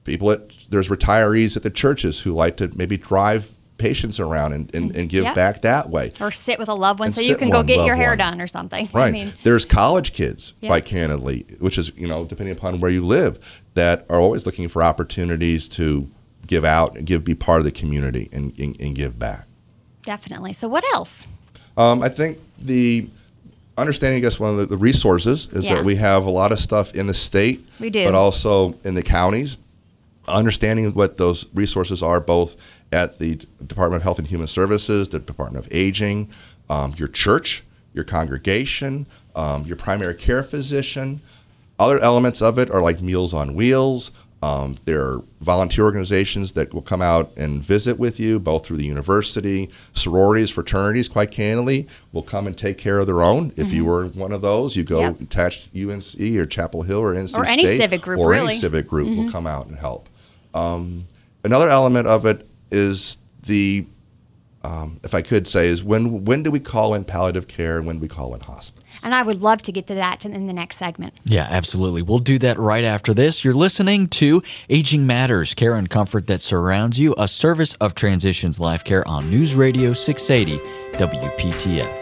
people 0.03 0.29
at 0.31 0.41
there's 0.69 0.89
retirees 0.89 1.55
at 1.55 1.63
the 1.63 1.69
churches 1.69 2.21
who 2.21 2.33
like 2.33 2.57
to 2.57 2.69
maybe 2.75 2.97
drive 2.97 3.51
patients 3.77 4.19
around 4.19 4.53
and, 4.53 4.73
and, 4.75 4.95
and 4.95 5.09
give 5.09 5.23
Yeah. 5.23 5.33
back 5.33 5.61
that 5.63 5.89
way. 5.89 6.11
Or 6.21 6.31
sit 6.31 6.59
with 6.59 6.69
a 6.69 6.73
loved 6.73 6.99
one 6.99 7.07
And 7.07 7.15
so 7.15 7.21
you 7.21 7.35
can 7.35 7.49
go 7.49 7.63
get 7.63 7.85
your 7.85 7.95
hair 7.95 8.09
one. 8.11 8.17
done 8.19 8.41
or 8.41 8.47
something. 8.47 8.87
Right. 8.93 9.07
I 9.07 9.11
mean, 9.11 9.31
There's 9.43 9.65
college 9.65 10.13
kids, 10.13 10.53
Yeah. 10.61 10.69
quite 10.69 10.85
candidly, 10.85 11.45
which 11.59 11.77
is, 11.77 11.91
you 11.97 12.07
know, 12.07 12.25
depending 12.25 12.55
upon 12.55 12.79
where 12.79 12.91
you 12.91 13.05
live, 13.05 13.61
that 13.73 14.05
are 14.09 14.19
always 14.19 14.45
looking 14.45 14.67
for 14.67 14.83
opportunities 14.83 15.67
to 15.69 16.09
give 16.51 16.65
out 16.65 16.97
and 16.97 17.07
give, 17.07 17.23
be 17.23 17.33
part 17.33 17.59
of 17.59 17.63
the 17.65 17.71
community 17.71 18.27
and, 18.33 18.53
and, 18.59 18.79
and 18.81 18.93
give 18.93 19.17
back. 19.17 19.45
definitely. 20.03 20.51
So 20.51 20.67
what 20.67 20.83
else? 20.93 21.25
Um, 21.77 22.03
I 22.03 22.09
think 22.09 22.39
the 22.57 23.07
understanding, 23.77 24.17
I 24.17 24.19
guess, 24.21 24.37
one 24.37 24.49
of 24.51 24.57
the, 24.57 24.65
the 24.65 24.77
resources 24.77 25.47
is 25.53 25.63
Yeah. 25.65 25.75
that 25.75 25.85
we 25.85 25.95
have 25.95 26.25
a 26.25 26.29
lot 26.29 26.51
of 26.51 26.59
stuff 26.59 26.93
in 26.93 27.07
the 27.07 27.13
state, 27.13 27.61
We 27.79 27.89
do. 27.89 28.03
but 28.03 28.13
also 28.13 28.75
in 28.83 28.95
the 28.95 29.01
counties. 29.01 29.55
Understanding 30.27 30.93
what 30.93 31.17
those 31.17 31.45
resources 31.53 32.03
are, 32.03 32.19
both 32.19 32.55
at 32.91 33.17
the 33.17 33.35
Department 33.65 34.01
of 34.01 34.03
Health 34.03 34.19
and 34.19 34.27
Human 34.27 34.47
Services, 34.47 35.07
the 35.07 35.19
Department 35.19 35.65
of 35.65 35.71
Aging, 35.73 36.29
um, 36.69 36.93
your 36.97 37.07
church, 37.07 37.63
your 37.93 38.03
congregation, 38.03 39.05
um, 39.35 39.63
your 39.65 39.77
primary 39.77 40.15
care 40.15 40.43
physician. 40.43 41.21
Other 41.79 41.97
elements 41.99 42.41
of 42.41 42.59
it 42.59 42.69
are 42.69 42.81
like 42.81 43.01
Meals 43.01 43.33
on 43.33 43.55
Wheels. 43.55 44.11
Um, 44.43 44.77
there 44.85 45.01
are 45.01 45.21
volunteer 45.39 45.83
organizations 45.83 46.53
that 46.53 46.73
will 46.73 46.81
come 46.81 47.01
out 47.01 47.31
and 47.37 47.63
visit 47.63 47.99
with 47.99 48.19
you, 48.19 48.39
both 48.39 48.65
through 48.65 48.77
the 48.77 48.85
university, 48.85 49.69
sororities, 49.93 50.49
fraternities, 50.49 51.07
quite 51.07 51.29
candidly, 51.29 51.87
will 52.11 52.23
come 52.23 52.47
and 52.47 52.57
take 52.57 52.79
care 52.79 52.97
of 52.97 53.05
their 53.05 53.21
own. 53.21 53.53
If 53.55 53.71
you 53.71 53.85
were 53.85 54.07
one 54.07 54.31
of 54.31 54.41
those, 54.41 54.75
you 54.75 54.83
go 54.83 55.01
Mm-hmm. 55.01 55.21
Yep. 55.21 55.29
attached 55.29 55.73
to 55.73 55.91
UNC 55.91 56.37
or 56.39 56.45
Chapel 56.47 56.81
Hill 56.81 56.99
or 56.99 57.13
NC 57.13 57.37
Or 57.37 57.45
any 57.45 57.65
State, 57.65 57.77
civic 57.77 58.01
group, 58.01 58.19
or 58.19 58.29
really. 58.29 58.39
Mm-hmm. 58.41 58.49
any 58.49 58.57
civic 58.59 58.87
group 58.87 59.15
will 59.15 59.29
come 59.29 59.45
out 59.45 59.67
and 59.67 59.77
help. 59.77 60.09
Um, 60.55 61.05
another 61.43 61.69
element 61.69 62.07
of 62.07 62.25
it 62.25 62.47
is 62.71 63.19
the, 63.45 63.85
um, 64.63 64.99
if 65.03 65.13
I 65.13 65.21
could 65.21 65.47
say, 65.47 65.67
is 65.67 65.83
when 65.83 66.25
when 66.25 66.41
do 66.43 66.49
we 66.51 66.59
call 66.59 66.93
in 66.95 67.03
palliative 67.03 67.47
care 67.47 67.77
and 67.77 67.85
when 67.85 67.97
do 67.97 68.01
we 68.01 68.07
call 68.07 68.33
in 68.33 68.39
hospice? 68.41 68.80
And 69.03 69.15
I 69.15 69.23
would 69.23 69.41
love 69.41 69.61
to 69.63 69.71
get 69.71 69.87
to 69.87 69.95
that 69.95 70.25
in 70.25 70.47
the 70.47 70.53
next 70.53 70.77
segment. 70.77 71.13
Yeah, 71.23 71.47
absolutely. 71.49 72.01
We'll 72.01 72.19
do 72.19 72.37
that 72.39 72.57
right 72.59 72.83
after 72.83 73.13
this. 73.13 73.43
You're 73.43 73.53
listening 73.53 74.07
to 74.09 74.43
Aging 74.69 75.07
Matters, 75.07 75.53
care 75.53 75.75
and 75.75 75.89
comfort 75.89 76.27
that 76.27 76.41
surrounds 76.41 76.99
you, 76.99 77.15
a 77.17 77.27
service 77.27 77.73
of 77.75 77.95
Transitions 77.95 78.59
Life 78.59 78.83
Care 78.83 79.07
on 79.07 79.29
News 79.29 79.55
Radio 79.55 79.93
680 79.93 80.61
WPTF. 80.97 82.01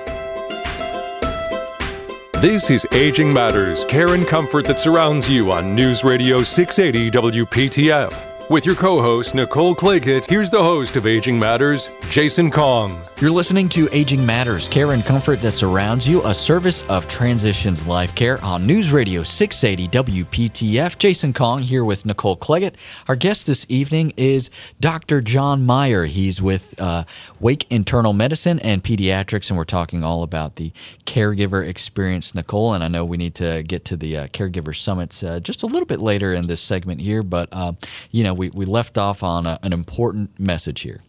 This 2.42 2.70
is 2.70 2.88
Aging 2.94 3.34
Matters, 3.34 3.84
care 3.86 4.14
and 4.14 4.26
comfort 4.26 4.66
that 4.66 4.80
surrounds 4.80 5.30
you 5.30 5.52
on 5.52 5.76
News 5.76 6.06
Radio 6.06 6.42
680 6.42 7.12
WPTF. 7.12 8.29
With 8.50 8.66
your 8.66 8.74
co 8.74 9.00
host, 9.00 9.36
Nicole 9.36 9.76
Claggett, 9.76 10.28
here's 10.28 10.50
the 10.50 10.58
host 10.58 10.96
of 10.96 11.06
Aging 11.06 11.38
Matters, 11.38 11.88
Jason 12.10 12.50
Kong. 12.50 13.00
You're 13.22 13.30
listening 13.30 13.70
to 13.70 13.88
Aging 13.92 14.26
Matters, 14.26 14.68
care 14.68 14.94
and 14.94 15.06
comfort 15.06 15.40
that 15.42 15.52
surrounds 15.52 16.08
you, 16.08 16.26
a 16.26 16.34
service 16.34 16.82
of 16.90 17.08
Transitions 17.08 17.86
Life 17.86 18.16
Care 18.16 18.44
on 18.44 18.66
News 18.66 18.92
Radio 18.92 19.22
680 19.22 20.24
WPTF. 20.24 20.98
Jason 20.98 21.32
Kong 21.32 21.62
here 21.62 21.84
with 21.86 22.08
Nicole 22.08 22.36
Claggett. 22.36 22.74
Our 23.08 23.16
guest 23.16 23.46
this 23.46 23.68
evening 23.70 24.14
is 24.18 24.50
Dr. 24.80 25.22
John 25.22 25.64
Meyer. 25.64 26.06
He's 26.06 26.42
with 26.42 26.74
uh, 26.82 27.04
Wake 27.40 27.68
Internal 27.70 28.14
Medicine 28.14 28.58
and 28.62 28.84
Pediatrics, 28.84 29.52
and 29.52 29.60
we're 29.60 29.64
talking 29.64 30.04
all 30.04 30.24
about 30.24 30.56
the 30.56 30.72
caregiver 31.06 31.68
experience, 31.68 32.34
Nicole. 32.34 32.74
And 32.74 32.84
I 32.84 32.88
know 32.88 33.06
we 33.06 33.18
need 33.18 33.36
to 33.36 33.62
get 33.62 33.86
to 33.86 33.96
the 33.96 34.18
uh, 34.18 34.28
caregiver 34.28 34.76
summits 34.76 35.22
uh, 35.22 35.40
just 35.40 35.62
a 35.62 35.68
little 35.68 35.86
bit 35.86 36.00
later 36.00 36.34
in 36.34 36.48
this 36.48 36.62
segment 36.62 37.02
here, 37.02 37.22
but 37.22 37.48
uh, 37.52 37.74
you 38.10 38.24
know, 38.24 38.39
we, 38.40 38.50
we 38.50 38.66
left 38.66 38.98
off 38.98 39.22
on 39.22 39.46
a, 39.46 39.60
an 39.62 39.74
important 39.74 40.40
message 40.40 40.82
here. 40.82 41.02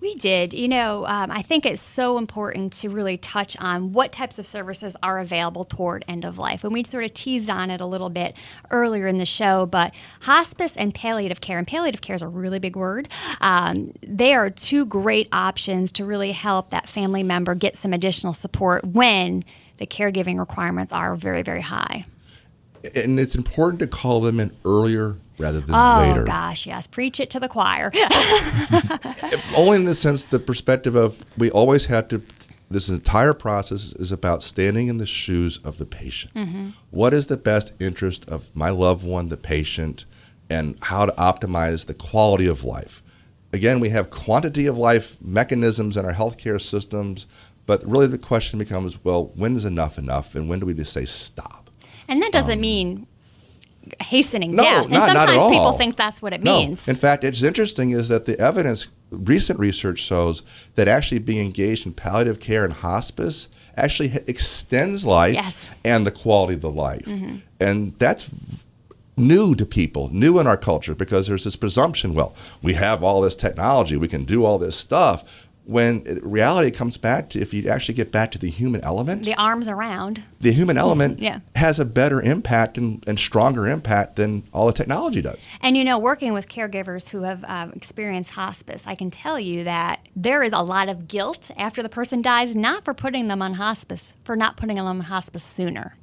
We 0.00 0.14
did. 0.14 0.54
You 0.54 0.68
know, 0.68 1.04
um, 1.06 1.32
I 1.32 1.42
think 1.42 1.66
it's 1.66 1.82
so 1.82 2.18
important 2.18 2.72
to 2.74 2.88
really 2.88 3.18
touch 3.18 3.56
on 3.58 3.92
what 3.92 4.12
types 4.12 4.38
of 4.38 4.46
services 4.46 4.96
are 5.02 5.18
available 5.18 5.64
toward 5.64 6.04
end 6.06 6.24
of 6.24 6.38
life. 6.38 6.62
And 6.62 6.72
we 6.72 6.84
sort 6.84 7.02
of 7.02 7.12
teased 7.12 7.50
on 7.50 7.70
it 7.72 7.80
a 7.80 7.84
little 7.84 8.08
bit 8.08 8.36
earlier 8.70 9.08
in 9.08 9.18
the 9.18 9.26
show, 9.26 9.66
but 9.66 9.92
hospice 10.20 10.76
and 10.76 10.94
palliative 10.94 11.40
care, 11.40 11.58
and 11.58 11.66
palliative 11.66 12.00
care 12.00 12.14
is 12.14 12.22
a 12.22 12.28
really 12.28 12.60
big 12.60 12.76
word, 12.76 13.08
um, 13.40 13.92
they 14.06 14.32
are 14.32 14.48
two 14.48 14.86
great 14.86 15.28
options 15.32 15.90
to 15.92 16.04
really 16.04 16.30
help 16.30 16.70
that 16.70 16.88
family 16.88 17.24
member 17.24 17.56
get 17.56 17.76
some 17.76 17.92
additional 17.92 18.32
support 18.32 18.84
when 18.84 19.44
the 19.78 19.86
caregiving 19.86 20.38
requirements 20.38 20.92
are 20.92 21.16
very, 21.16 21.42
very 21.42 21.60
high. 21.62 22.06
And 22.94 23.18
it's 23.18 23.34
important 23.34 23.80
to 23.80 23.86
call 23.86 24.20
them 24.20 24.38
in 24.40 24.54
earlier 24.64 25.16
rather 25.38 25.60
than 25.60 25.74
Oh, 25.74 26.04
later. 26.06 26.22
Oh 26.22 26.26
gosh, 26.26 26.66
yes. 26.66 26.86
Preach 26.86 27.20
it 27.20 27.30
to 27.30 27.40
the 27.40 27.48
choir. 27.48 27.90
Only 29.56 29.76
in 29.76 29.84
the 29.84 29.94
sense, 29.94 30.24
the 30.24 30.38
perspective 30.38 30.94
of 30.94 31.24
we 31.36 31.50
always 31.50 31.86
had 31.86 32.10
to. 32.10 32.22
This 32.70 32.90
entire 32.90 33.32
process 33.32 33.94
is 33.94 34.12
about 34.12 34.42
standing 34.42 34.88
in 34.88 34.98
the 34.98 35.06
shoes 35.06 35.56
of 35.64 35.78
the 35.78 35.86
patient. 35.86 36.34
Mm-hmm. 36.34 36.68
What 36.90 37.14
is 37.14 37.26
the 37.28 37.38
best 37.38 37.72
interest 37.80 38.28
of 38.28 38.54
my 38.54 38.68
loved 38.68 39.06
one, 39.06 39.28
the 39.30 39.38
patient, 39.38 40.04
and 40.50 40.76
how 40.82 41.06
to 41.06 41.12
optimize 41.12 41.86
the 41.86 41.94
quality 41.94 42.46
of 42.46 42.64
life? 42.64 43.02
Again, 43.54 43.80
we 43.80 43.88
have 43.88 44.10
quantity 44.10 44.66
of 44.66 44.76
life 44.76 45.16
mechanisms 45.22 45.96
in 45.96 46.04
our 46.04 46.12
healthcare 46.12 46.60
systems, 46.60 47.26
but 47.64 47.82
really 47.88 48.06
the 48.06 48.18
question 48.18 48.58
becomes, 48.58 49.02
well, 49.02 49.32
when 49.34 49.56
is 49.56 49.64
enough 49.64 49.96
enough, 49.96 50.34
and 50.34 50.46
when 50.50 50.60
do 50.60 50.66
we 50.66 50.74
just 50.74 50.92
say 50.92 51.06
stop? 51.06 51.67
And 52.08 52.20
that 52.22 52.32
doesn't 52.32 52.60
mean 52.60 53.06
hastening 54.00 54.50
Um, 54.50 54.56
No, 54.56 54.62
death. 54.64 54.82
And 54.84 54.92
not- 54.92 54.98
not 55.00 55.08
at 55.10 55.16
sometimes 55.28 55.50
people 55.50 55.66
all. 55.66 55.78
think 55.78 55.96
that's 55.96 56.20
what 56.20 56.32
it 56.32 56.42
No. 56.42 56.58
means. 56.58 56.86
In 56.88 56.96
fact, 56.96 57.24
it's 57.24 57.42
interesting 57.42 57.90
is 57.90 58.08
that 58.08 58.26
the 58.26 58.38
evidence, 58.38 58.88
recent 59.10 59.58
research 59.58 59.98
shows 60.00 60.42
that 60.74 60.88
actually 60.88 61.20
being 61.20 61.44
engaged 61.46 61.86
in 61.86 61.92
palliative 61.92 62.38
care 62.40 62.64
and 62.64 62.72
hospice 62.74 63.48
actually 63.76 64.12
extends 64.26 65.06
life 65.06 65.34
Yes. 65.34 65.54
Mm-hmm. 65.64 65.74
and 65.84 66.06
the 66.06 66.10
quality 66.10 66.54
of 66.54 66.60
the 66.60 66.70
life. 66.70 67.08
And 67.60 67.94
that's 67.98 68.28
new 69.16 69.54
to 69.54 69.64
people, 69.64 70.10
new 70.12 70.38
in 70.38 70.46
our 70.46 70.56
culture, 70.56 70.94
because 70.94 71.26
there's 71.26 71.44
this 71.44 71.56
presumption, 71.56 72.14
well, 72.14 72.34
we 72.62 72.74
have 72.74 73.02
all 73.02 73.20
this 73.22 73.34
technology, 73.34 73.96
we 73.96 74.06
can 74.08 74.24
do 74.24 74.44
all 74.44 74.58
this 74.58 74.76
stuff. 74.76 75.46
When 75.68 76.02
reality 76.22 76.70
comes 76.70 76.96
back 76.96 77.28
to, 77.30 77.40
if 77.42 77.52
you 77.52 77.68
actually 77.68 77.92
get 77.94 78.10
back 78.10 78.30
to 78.32 78.38
the 78.38 78.48
human 78.48 78.80
element, 78.80 79.24
the 79.26 79.34
arms 79.34 79.68
around. 79.68 80.22
the 80.40 80.50
human 80.50 80.78
element 80.78 81.18
Yeah. 81.20 81.40
has 81.56 81.78
a 81.78 81.84
better 81.84 82.22
impact 82.22 82.78
and, 82.78 83.04
and 83.06 83.18
stronger 83.18 83.66
impact 83.68 84.16
than 84.16 84.44
all 84.54 84.66
the 84.66 84.72
technology 84.72 85.20
does. 85.20 85.36
And 85.60 85.76
you 85.76 85.84
know, 85.84 85.98
working 85.98 86.32
with 86.32 86.48
caregivers 86.48 87.10
who 87.10 87.22
have 87.24 87.44
um, 87.46 87.72
experienced 87.74 88.30
hospice, 88.30 88.84
I 88.86 88.94
can 88.94 89.10
tell 89.10 89.38
you 89.38 89.62
that 89.64 90.00
there 90.16 90.42
is 90.42 90.54
a 90.54 90.62
lot 90.62 90.88
of 90.88 91.06
guilt 91.06 91.50
after 91.58 91.82
the 91.82 91.90
person 91.90 92.22
dies, 92.22 92.56
not 92.56 92.82
for 92.86 92.94
putting 92.94 93.28
them 93.28 93.42
on 93.42 93.54
hospice, 93.54 94.14
for 94.24 94.36
not 94.36 94.56
putting 94.56 94.76
them 94.76 94.86
on 94.86 95.00
hospice 95.00 95.44
sooner. 95.44 95.96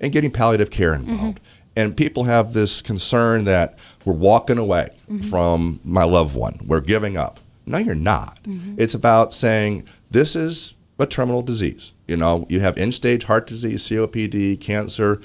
and 0.00 0.10
getting 0.10 0.32
palliative 0.32 0.72
care 0.72 0.92
involved. 0.92 1.38
And 1.76 1.96
people 1.96 2.24
have 2.24 2.52
this 2.52 2.82
concern 2.82 3.44
that 3.44 3.78
we're 4.04 4.12
walking 4.14 4.58
away 4.58 4.88
from 5.30 5.78
my 5.84 6.02
loved 6.02 6.34
one, 6.36 6.58
we're 6.66 6.80
giving 6.80 7.16
up. 7.16 7.38
No, 7.66 7.78
you're 7.78 7.94
not. 7.94 8.42
Mm-hmm. 8.44 8.76
It's 8.78 8.94
about 8.94 9.32
saying 9.32 9.86
this 10.10 10.36
is 10.36 10.74
a 10.98 11.06
terminal 11.06 11.42
disease. 11.42 11.92
You 12.06 12.16
know, 12.16 12.46
you 12.48 12.60
have 12.60 12.76
end 12.76 12.94
stage 12.94 13.24
heart 13.24 13.46
disease, 13.46 13.82
COPD, 13.84 14.60
cancer. 14.60 15.20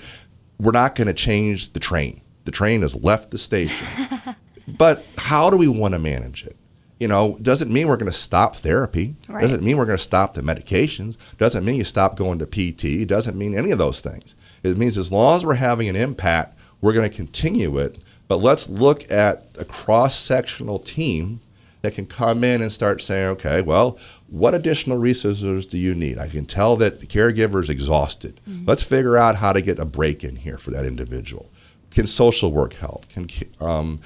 We're 0.60 0.71
not 0.71 0.95
going 0.95 1.08
to 1.08 1.13
change 1.13 1.73
the 1.73 1.80
train. 1.80 2.21
The 2.45 2.52
train 2.52 2.82
has 2.82 2.95
left 2.95 3.32
the 3.32 3.38
station. 3.38 3.88
but 4.67 5.06
how 5.17 5.49
do 5.49 5.58
we 5.58 5.67
want 5.67 5.93
to 5.93 5.99
manage 5.99 6.45
it? 6.45 6.56
You 6.99 7.08
know, 7.08 7.38
doesn't 7.41 7.71
mean 7.71 7.88
we're 7.88 7.97
going 7.97 8.12
to 8.12 8.17
stop 8.17 8.58
therapy. 8.58 9.15
Right. 9.28 9.41
Doesn't 9.41 9.63
mean 9.63 9.78
we're 9.78 9.86
going 9.86 9.97
to 9.97 10.04
stop 10.04 10.34
the 10.34 10.41
medications. 10.41 11.15
Doesn't 11.38 11.63
mean 11.63 11.75
you 11.75 11.86
stop 11.86 12.17
going 12.17 12.39
to 12.39 12.45
PT. 12.45 13.08
Doesn't 13.08 13.38
mean 13.38 13.58
any 13.58 13.71
of 13.71 13.78
those 13.78 14.02
things. 14.02 14.36
It 14.63 14.78
means 14.78 14.97
as 14.97 15.12
long 15.12 15.38
as 15.38 15.45
we're 15.45 15.56
having 15.56 15.88
an 15.88 15.95
impact, 15.95 16.60
we're 16.82 16.93
going 16.93 17.10
to 17.10 17.15
continue 17.15 17.78
it. 17.78 18.04
But 18.28 18.38
let's 18.38 18.67
look 18.67 19.10
at 19.10 19.45
a 19.60 19.65
cross 19.65 20.17
sectional 20.17 20.78
team 20.78 21.39
that 21.82 21.94
can 21.94 22.06
come 22.06 22.44
in 22.44 22.62
and 22.62 22.72
start 22.72 23.02
saying, 23.02 23.28
okay, 23.30 23.62
well, 23.62 23.98
what 24.28 24.54
additional 24.54 24.98
resources 24.98 25.65
do 25.65 25.78
you 25.78 25.96
need? 25.96 26.18
I 26.18 26.28
can 26.28 26.46
tell 26.46 26.76
that 26.78 27.00
the 27.00 27.08
caregiver 27.08 27.62
is 27.63 27.70
exhausted. 27.70 28.42
Let's 28.65 28.84
figure 28.84 29.18
out 29.18 29.38
how 29.38 29.54
to 29.54 29.62
get 29.62 29.80
a 29.80 29.86
break 29.86 30.24
in 30.24 30.36
here 30.36 30.58
for 30.58 30.72
that 30.72 30.86
individual. 30.86 31.50
Can 31.92 32.06
social 32.06 32.52
work 32.52 32.74
help? 32.74 33.08
Can 33.10 33.28
um, 33.60 34.00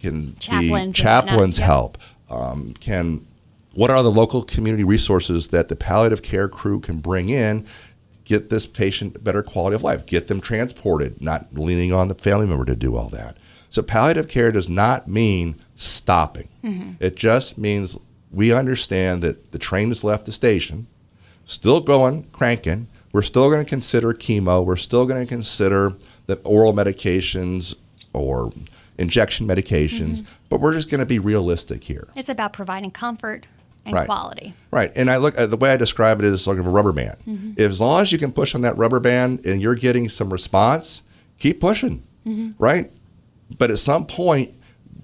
can 0.00 0.36
Chaplains 0.36 0.96
the 0.96 1.02
chaplains 1.02 1.58
yep. 1.58 1.66
help? 1.66 1.98
Um, 2.28 2.74
can 2.74 3.26
what 3.72 3.90
are 3.90 4.02
the 4.02 4.10
local 4.10 4.42
community 4.42 4.84
resources 4.84 5.48
that 5.48 5.68
the 5.68 5.76
palliative 5.76 6.22
care 6.22 6.48
crew 6.48 6.78
can 6.78 6.98
bring 7.00 7.30
in? 7.30 7.66
Get 8.24 8.48
this 8.48 8.66
patient 8.66 9.22
better 9.24 9.42
quality 9.42 9.74
of 9.74 9.82
life. 9.82 10.06
Get 10.06 10.28
them 10.28 10.40
transported, 10.40 11.20
not 11.20 11.52
leaning 11.52 11.92
on 11.92 12.08
the 12.08 12.14
family 12.14 12.46
member 12.46 12.64
to 12.66 12.76
do 12.76 12.96
all 12.96 13.08
that. 13.08 13.36
So 13.70 13.82
palliative 13.82 14.28
care 14.28 14.52
does 14.52 14.68
not 14.68 15.08
mean 15.08 15.56
stopping. 15.76 16.48
It 17.00 17.14
just 17.16 17.58
means 17.58 17.98
we 18.32 18.52
understand 18.52 19.22
that 19.22 19.52
the 19.52 19.58
train 19.58 19.88
has 19.88 20.02
left 20.02 20.24
the 20.26 20.32
station, 20.32 20.86
still 21.46 21.80
going, 21.80 22.24
cranking. 22.32 22.86
We're 23.12 23.22
still 23.22 23.50
going 23.50 23.62
to 23.62 23.68
consider 23.68 24.12
chemo. 24.12 24.64
We're 24.64 24.76
still 24.76 25.04
going 25.06 25.22
to 25.24 25.28
consider 25.28 25.92
the 26.26 26.36
oral 26.38 26.72
medications 26.72 27.74
or 28.12 28.52
injection 28.98 29.46
medications, 29.46 30.16
Mm-hmm. 30.20 30.32
but 30.48 30.60
we're 30.60 30.72
just 30.72 30.88
going 30.88 31.00
to 31.00 31.06
be 31.06 31.18
realistic 31.18 31.84
here. 31.84 32.08
It's 32.16 32.28
about 32.28 32.52
providing 32.52 32.90
comfort 32.92 33.46
and 33.84 33.94
Right. 33.94 34.06
quality. 34.06 34.54
Right. 34.70 34.90
And 34.96 35.10
I 35.10 35.18
look 35.18 35.36
at 35.38 35.50
the 35.50 35.56
way 35.58 35.70
I 35.70 35.76
describe 35.76 36.18
it 36.20 36.24
is 36.24 36.46
like 36.46 36.56
a 36.56 36.62
rubber 36.62 36.92
band. 36.92 37.16
Mm-hmm. 37.28 37.60
As 37.60 37.78
long 37.80 38.00
as 38.00 38.10
you 38.12 38.18
can 38.18 38.32
push 38.32 38.54
on 38.54 38.62
that 38.62 38.78
rubber 38.78 39.00
band 39.00 39.44
and 39.44 39.60
you're 39.60 39.74
getting 39.74 40.08
some 40.08 40.32
response, 40.32 41.02
keep 41.38 41.60
pushing. 41.60 42.02
Mm-hmm. 42.26 42.52
Right. 42.62 42.90
But 43.58 43.70
at 43.70 43.78
some 43.78 44.06
point, 44.06 44.52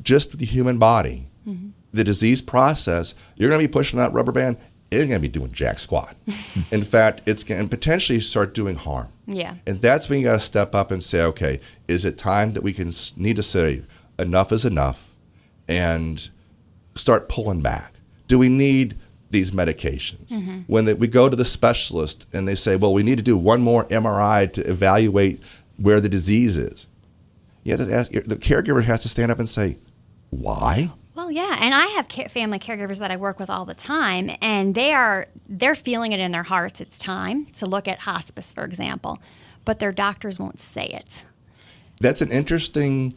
just 0.02 0.38
the 0.38 0.46
human 0.46 0.78
body, 0.78 1.26
Mm-hmm. 1.46 1.70
the 1.94 2.04
disease 2.04 2.42
process, 2.42 3.14
you're 3.34 3.48
going 3.48 3.60
to 3.62 3.66
be 3.66 3.72
pushing 3.72 3.98
that 3.98 4.12
rubber 4.12 4.30
band. 4.30 4.58
It's 4.90 5.06
going 5.08 5.18
to 5.18 5.20
be 5.20 5.28
doing 5.28 5.52
jack 5.52 5.78
squat. 5.78 6.14
In 6.70 6.84
fact, 6.84 7.22
it's 7.24 7.44
going 7.44 7.62
to 7.62 7.68
potentially 7.68 8.20
start 8.20 8.52
doing 8.52 8.76
harm. 8.76 9.08
Yeah. 9.26 9.54
And 9.66 9.80
that's 9.80 10.08
when 10.08 10.18
you 10.18 10.24
got 10.26 10.34
to 10.34 10.40
step 10.40 10.74
up 10.74 10.90
and 10.90 11.02
say, 11.02 11.22
okay, 11.22 11.60
is 11.88 12.04
it 12.04 12.18
time 12.18 12.52
that 12.52 12.62
we 12.62 12.72
can 12.74 12.92
need 13.16 13.36
to 13.36 13.42
say 13.42 13.82
enough 14.18 14.52
is 14.52 14.64
enough 14.66 15.14
and 15.66 16.28
start 16.94 17.28
pulling 17.28 17.62
back? 17.62 17.94
Do 18.28 18.38
we 18.38 18.48
need 18.50 18.96
these 19.30 19.50
medications? 19.52 20.64
When 20.66 20.84
they, 20.84 20.94
we 20.94 21.08
go 21.08 21.28
to 21.28 21.36
the 21.36 21.44
specialist 21.44 22.26
and 22.34 22.46
they 22.46 22.54
say, 22.54 22.76
well, 22.76 22.92
we 22.92 23.02
need 23.02 23.16
to 23.16 23.24
do 23.24 23.36
one 23.36 23.62
more 23.62 23.84
MRI 23.86 24.52
to 24.52 24.60
evaluate 24.68 25.40
where 25.78 26.00
the 26.00 26.08
disease 26.08 26.56
is. 26.58 26.86
You 27.64 27.76
have 27.76 27.86
to 27.86 27.94
ask, 27.94 28.10
the 28.12 28.36
caregiver 28.36 28.82
has 28.84 29.02
to 29.02 29.08
stand 29.08 29.30
up 29.32 29.38
and 29.38 29.48
say, 29.48 29.78
why? 30.30 30.90
Well, 31.14 31.30
yeah, 31.30 31.58
and 31.60 31.74
I 31.74 31.86
have 31.86 32.06
family 32.30 32.58
caregivers 32.58 32.98
that 33.00 33.10
I 33.10 33.16
work 33.16 33.38
with 33.38 33.50
all 33.50 33.64
the 33.64 33.74
time, 33.74 34.30
and 34.40 34.74
they 34.74 34.92
are 34.92 35.26
they're 35.48 35.74
feeling 35.74 36.12
it 36.12 36.20
in 36.20 36.30
their 36.30 36.44
hearts. 36.44 36.80
It's 36.80 36.98
time 36.98 37.46
to 37.56 37.66
look 37.66 37.86
at 37.88 38.00
hospice, 38.00 38.52
for 38.52 38.64
example, 38.64 39.18
but 39.64 39.80
their 39.80 39.92
doctors 39.92 40.38
won't 40.38 40.60
say 40.60 40.86
it. 40.86 41.24
That's 42.00 42.22
an 42.22 42.30
interesting 42.30 43.14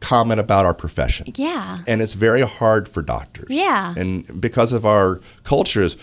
comment 0.00 0.40
about 0.40 0.64
our 0.64 0.74
profession. 0.74 1.32
Yeah. 1.36 1.78
and 1.86 2.00
it's 2.00 2.14
very 2.14 2.40
hard 2.40 2.88
for 2.88 3.02
doctors. 3.02 3.48
Yeah. 3.50 3.94
and 3.96 4.40
because 4.40 4.72
of 4.72 4.86
our 4.86 5.20
cultures, 5.44 5.96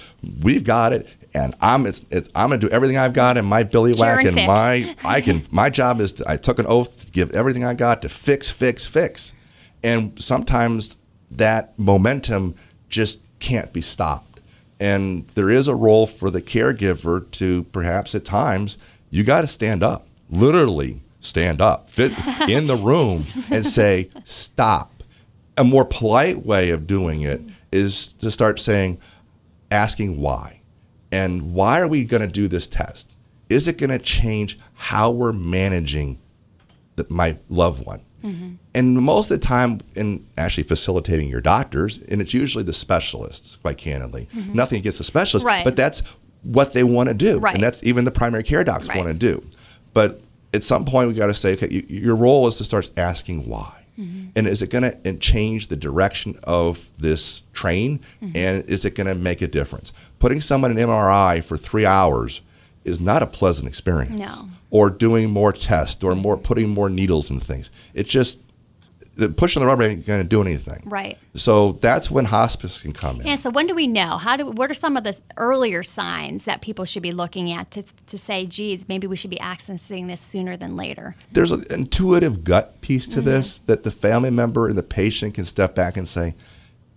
we've 0.43 0.63
got 0.63 0.93
it, 0.93 1.07
and 1.33 1.55
I'm 1.61 1.85
it's, 1.85 2.05
it's 2.09 2.29
I'm 2.35 2.49
gonna 2.49 2.59
do 2.59 2.69
everything 2.69 2.97
I've 2.97 3.13
got 3.13 3.37
in 3.37 3.45
my 3.45 3.63
billy 3.63 3.93
whack, 3.93 4.25
and 4.25 4.37
and 4.37 4.47
my 4.47 4.95
I 5.03 5.21
can 5.21 5.43
my 5.51 5.69
job 5.69 6.01
is 6.01 6.13
to, 6.13 6.29
I 6.29 6.37
took 6.37 6.59
an 6.59 6.65
oath 6.67 7.05
to 7.05 7.11
give 7.11 7.31
everything 7.31 7.63
I 7.63 7.73
got 7.73 8.01
to 8.01 8.09
fix, 8.09 8.49
fix, 8.49 8.85
fix, 8.85 9.33
and 9.83 10.19
sometimes 10.21 10.97
that 11.31 11.77
momentum 11.77 12.55
just 12.89 13.21
can't 13.39 13.71
be 13.73 13.81
stopped, 13.81 14.39
and 14.79 15.27
there 15.29 15.49
is 15.49 15.67
a 15.67 15.75
role 15.75 16.07
for 16.07 16.29
the 16.29 16.41
caregiver 16.41 17.29
to 17.31 17.63
perhaps 17.65 18.15
at 18.15 18.25
times 18.25 18.77
you 19.09 19.23
got 19.23 19.41
to 19.41 19.47
stand 19.47 19.83
up, 19.83 20.07
literally 20.29 21.01
stand 21.19 21.61
up, 21.61 21.89
fit 21.89 22.11
in 22.49 22.67
the 22.67 22.75
room, 22.75 23.23
and 23.51 23.65
say 23.65 24.09
stop 24.23 24.91
a 25.57 25.63
more 25.63 25.85
polite 25.85 26.45
way 26.45 26.69
of 26.69 26.87
doing 26.87 27.21
it 27.21 27.41
is 27.71 28.07
to 28.13 28.29
start 28.31 28.59
saying, 28.59 28.99
asking 29.71 30.21
why. 30.21 30.61
And 31.11 31.53
why 31.53 31.81
are 31.81 31.87
we 31.87 32.05
going 32.05 32.21
to 32.21 32.27
do 32.27 32.47
this 32.47 32.67
test? 32.67 33.15
Is 33.49 33.67
it 33.67 33.77
going 33.77 33.89
to 33.89 33.99
change 33.99 34.59
how 34.75 35.09
we're 35.09 35.33
managing 35.33 36.19
the, 36.95 37.07
my 37.09 37.37
loved 37.49 37.85
one? 37.85 38.01
Mm-hmm. 38.27 38.49
And 38.75 38.97
most 39.01 39.31
of 39.31 39.39
the 39.39 39.45
time, 39.47 39.79
in 39.95 40.25
actually 40.37 40.63
facilitating 40.63 41.29
your 41.29 41.41
doctors, 41.41 41.97
and 42.09 42.21
it's 42.21 42.33
usually 42.33 42.63
the 42.63 42.73
specialists, 42.73 43.55
quite 43.57 43.77
candidly. 43.77 44.27
Mm-hmm. 44.35 44.53
Nothing 44.53 44.79
against 44.79 44.97
the 44.97 45.03
specialists, 45.03 45.45
Right. 45.45 45.63
but 45.63 45.75
that's 45.75 46.01
what 46.43 46.73
they 46.73 46.83
want 46.83 47.09
to 47.09 47.15
do. 47.15 47.39
Right. 47.39 47.53
And 47.55 47.63
that's 47.63 47.83
even 47.83 48.05
the 48.05 48.11
primary 48.11 48.43
care 48.43 48.63
docs 48.63 48.87
Right. 48.87 48.97
want 48.97 49.09
to 49.09 49.13
do. 49.13 49.43
But 49.93 50.21
at 50.53 50.63
some 50.63 50.85
point, 50.85 51.07
we 51.09 51.13
got 51.15 51.27
to 51.27 51.33
say, 51.33 51.53
okay, 51.53 51.67
y 51.71 51.83
your 51.87 52.15
role 52.15 52.47
is 52.47 52.55
to 52.57 52.63
start 52.63 52.89
asking 52.97 53.47
why. 53.49 53.73
Mm-hmm. 53.99 54.29
And 54.35 54.47
is 54.47 54.61
it 54.61 54.69
going 54.69 54.83
to 54.83 55.09
uh, 55.09 55.13
change 55.19 55.67
the 55.67 55.75
direction 55.75 56.37
of 56.43 56.91
this 56.99 57.41
train? 57.53 57.99
And 58.21 58.63
is 58.65 58.85
it 58.85 58.93
going 58.93 59.07
to 59.07 59.15
make 59.15 59.41
a 59.41 59.47
difference? 59.47 59.91
Putting 60.19 60.39
someone 60.39 60.69
in 60.69 60.77
MRI 60.77 61.43
for 61.43 61.57
three 61.57 61.85
hours 61.85 62.41
is 62.85 62.99
not 62.99 63.23
a 63.23 63.27
pleasant 63.27 63.67
experience. 63.67 64.11
No. 64.19 64.49
Or 64.69 64.89
doing 64.89 65.31
more 65.31 65.53
tests 65.53 66.03
or 66.03 66.13
more 66.13 66.35
putting 66.37 66.69
more 66.69 66.89
needles 66.89 67.29
and 67.29 67.41
things. 67.41 67.71
It 67.93 68.07
just 68.07 68.41
the 69.17 69.29
pushing 69.29 69.61
the 69.61 69.65
rubber 69.65 69.83
ain't 69.83 70.05
going 70.05 70.21
to 70.21 70.27
do 70.27 70.41
anything. 70.41 70.83
Right. 70.85 71.17
So 71.35 71.73
that's 71.73 72.09
when 72.09 72.25
hospice 72.25 72.81
can 72.81 72.93
come 72.93 73.19
in. 73.19 73.27
And 73.27 73.39
so, 73.39 73.49
when 73.49 73.67
do 73.67 73.73
we 73.73 73.87
know? 73.87 74.17
How 74.17 74.37
do? 74.37 74.45
What 74.45 74.69
are 74.69 74.75
some 74.75 74.95
of 74.95 75.03
the 75.03 75.17
earlier 75.37 75.83
signs 75.83 76.45
that 76.45 76.61
people 76.61 76.85
should 76.85 77.03
be 77.03 77.11
looking 77.11 77.51
at 77.51 77.71
to, 77.71 77.83
to 78.07 78.17
say, 78.17 78.45
"Geez, 78.45 78.87
maybe 78.87 79.07
we 79.07 79.15
should 79.15 79.31
be 79.31 79.37
accessing 79.37 80.07
this 80.07 80.21
sooner 80.21 80.55
than 80.55 80.77
later"? 80.77 81.15
there's 81.31 81.51
an 81.51 81.65
intuitive 81.69 82.43
gut 82.43 82.79
piece 82.81 83.05
to 83.07 83.17
mm-hmm. 83.17 83.25
this 83.25 83.57
that 83.59 83.83
the 83.83 83.91
family 83.91 84.29
member 84.29 84.67
and 84.67 84.77
the 84.77 84.83
patient 84.83 85.33
can 85.33 85.45
step 85.45 85.75
back 85.75 85.97
and 85.97 86.07
say, 86.07 86.35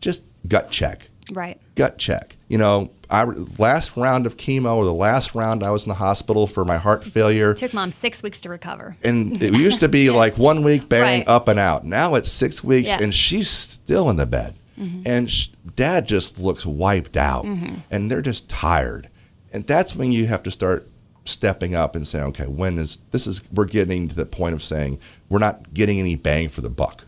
just 0.01 0.23
gut 0.47 0.71
check. 0.71 1.09
Right. 1.33 1.61
Gut 1.75 1.99
check. 1.99 2.37
You 2.49 2.59
know, 2.59 2.91
I 3.11 3.25
last 3.25 3.97
round 3.97 4.27
of 4.27 4.37
chemo 4.37 4.77
or 4.77 4.85
the 4.85 4.93
last 4.93 5.35
round 5.35 5.63
I 5.63 5.71
was 5.71 5.85
in 5.85 5.89
the 5.89 5.95
hospital 5.95 6.47
for 6.47 6.65
my 6.65 6.77
heart 6.77 7.05
failure. 7.05 7.55
Took 7.55 7.75
mom 7.75 7.93
six 7.93 8.23
weeks 8.23 8.41
to 8.43 8.49
recover. 8.49 8.97
And 9.05 9.41
it 9.43 9.53
used 9.55 9.81
to 9.81 9.89
be 9.89 10.11
like 10.23 10.39
one 10.39 10.63
week 10.65 10.89
bang 10.89 11.21
Right. 11.21 11.29
up 11.29 11.49
and 11.49 11.59
out. 11.59 11.85
Now 11.85 12.15
it's 12.15 12.31
six 12.31 12.63
weeks 12.65 12.89
Yeah. 12.89 12.99
and 13.03 13.15
she's 13.15 13.49
still 13.49 14.11
in 14.11 14.17
the 14.17 14.27
bed. 14.27 14.55
Mm-hmm. 14.79 15.03
And 15.05 15.31
sh- 15.31 15.49
dad 15.77 16.09
just 16.09 16.39
looks 16.39 16.65
wiped 16.65 17.17
out 17.17 17.45
mm-hmm. 17.45 17.77
and 17.91 18.11
they're 18.11 18.23
just 18.23 18.49
tired. 18.49 19.09
And 19.53 19.67
that's 19.67 19.95
when 19.95 20.11
you 20.13 20.27
have 20.27 20.43
to 20.45 20.51
start 20.51 20.89
stepping 21.27 21.75
up 21.75 21.95
and 21.97 22.07
saying, 22.07 22.25
okay, 22.27 22.47
when 22.47 22.79
is 22.79 22.99
this 23.11 23.27
is 23.27 23.43
we're 23.53 23.67
getting 23.67 24.09
to 24.09 24.15
the 24.15 24.25
point 24.25 24.55
of 24.55 24.63
saying 24.63 24.99
we're 25.29 25.39
not 25.39 25.75
getting 25.75 25.99
any 25.99 26.15
bang 26.17 26.49
for 26.49 26.61
the 26.61 26.71
buck. 26.71 27.05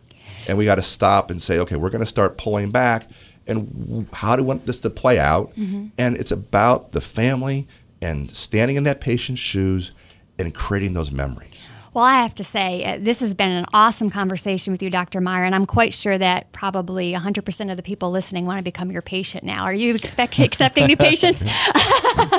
And 0.49 0.59
we 0.59 0.65
got 0.65 0.75
to 0.75 0.83
stop 0.83 1.31
and 1.31 1.41
say, 1.41 1.59
okay, 1.61 1.77
we're 1.77 1.91
going 1.91 2.01
to 2.03 2.07
start 2.07 2.37
pulling 2.37 2.71
back. 2.71 3.09
And 3.47 4.09
how 4.13 4.37
do 4.37 4.43
we 4.43 4.49
want 4.49 4.67
this 4.67 4.81
to 4.81 4.91
play 4.91 5.19
out? 5.19 5.53
And 5.57 6.17
it's 6.17 6.31
about 6.31 6.93
the 6.93 7.01
family 7.01 7.67
and 8.01 8.31
standing 8.35 8.77
in 8.77 8.85
that 8.85 9.01
patient's 9.01 9.41
shoes 9.41 9.93
and 10.39 10.55
creating 10.55 10.95
those 10.95 11.11
memories. 11.11 11.69
Well, 11.95 12.05
I 12.05 12.23
have 12.23 12.35
to 12.37 12.45
say, 12.45 12.83
uh, 12.85 12.99
this 12.99 13.21
has 13.21 13.35
been 13.35 13.51
an 13.51 13.67
awesome 13.75 14.09
conversation 14.09 14.73
with 14.73 14.83
you, 14.83 14.89
Dr. 14.89 15.21
Meyer, 15.21 15.45
and 15.45 15.55
I'm 15.55 15.67
quite 15.67 15.93
sure 15.93 16.17
that 16.17 16.51
probably 16.51 17.13
100% 17.13 17.71
of 17.71 17.77
the 17.77 17.83
people 17.83 18.11
listening 18.11 18.47
want 18.47 18.57
to 18.59 18.63
become 18.63 18.91
your 18.91 19.03
patient 19.03 19.45
now. 19.45 19.65
Are 19.65 19.75
you 19.75 19.95
expect, 19.95 20.39
accepting 20.39 20.87
new 20.87 20.97
patients? 20.97 21.45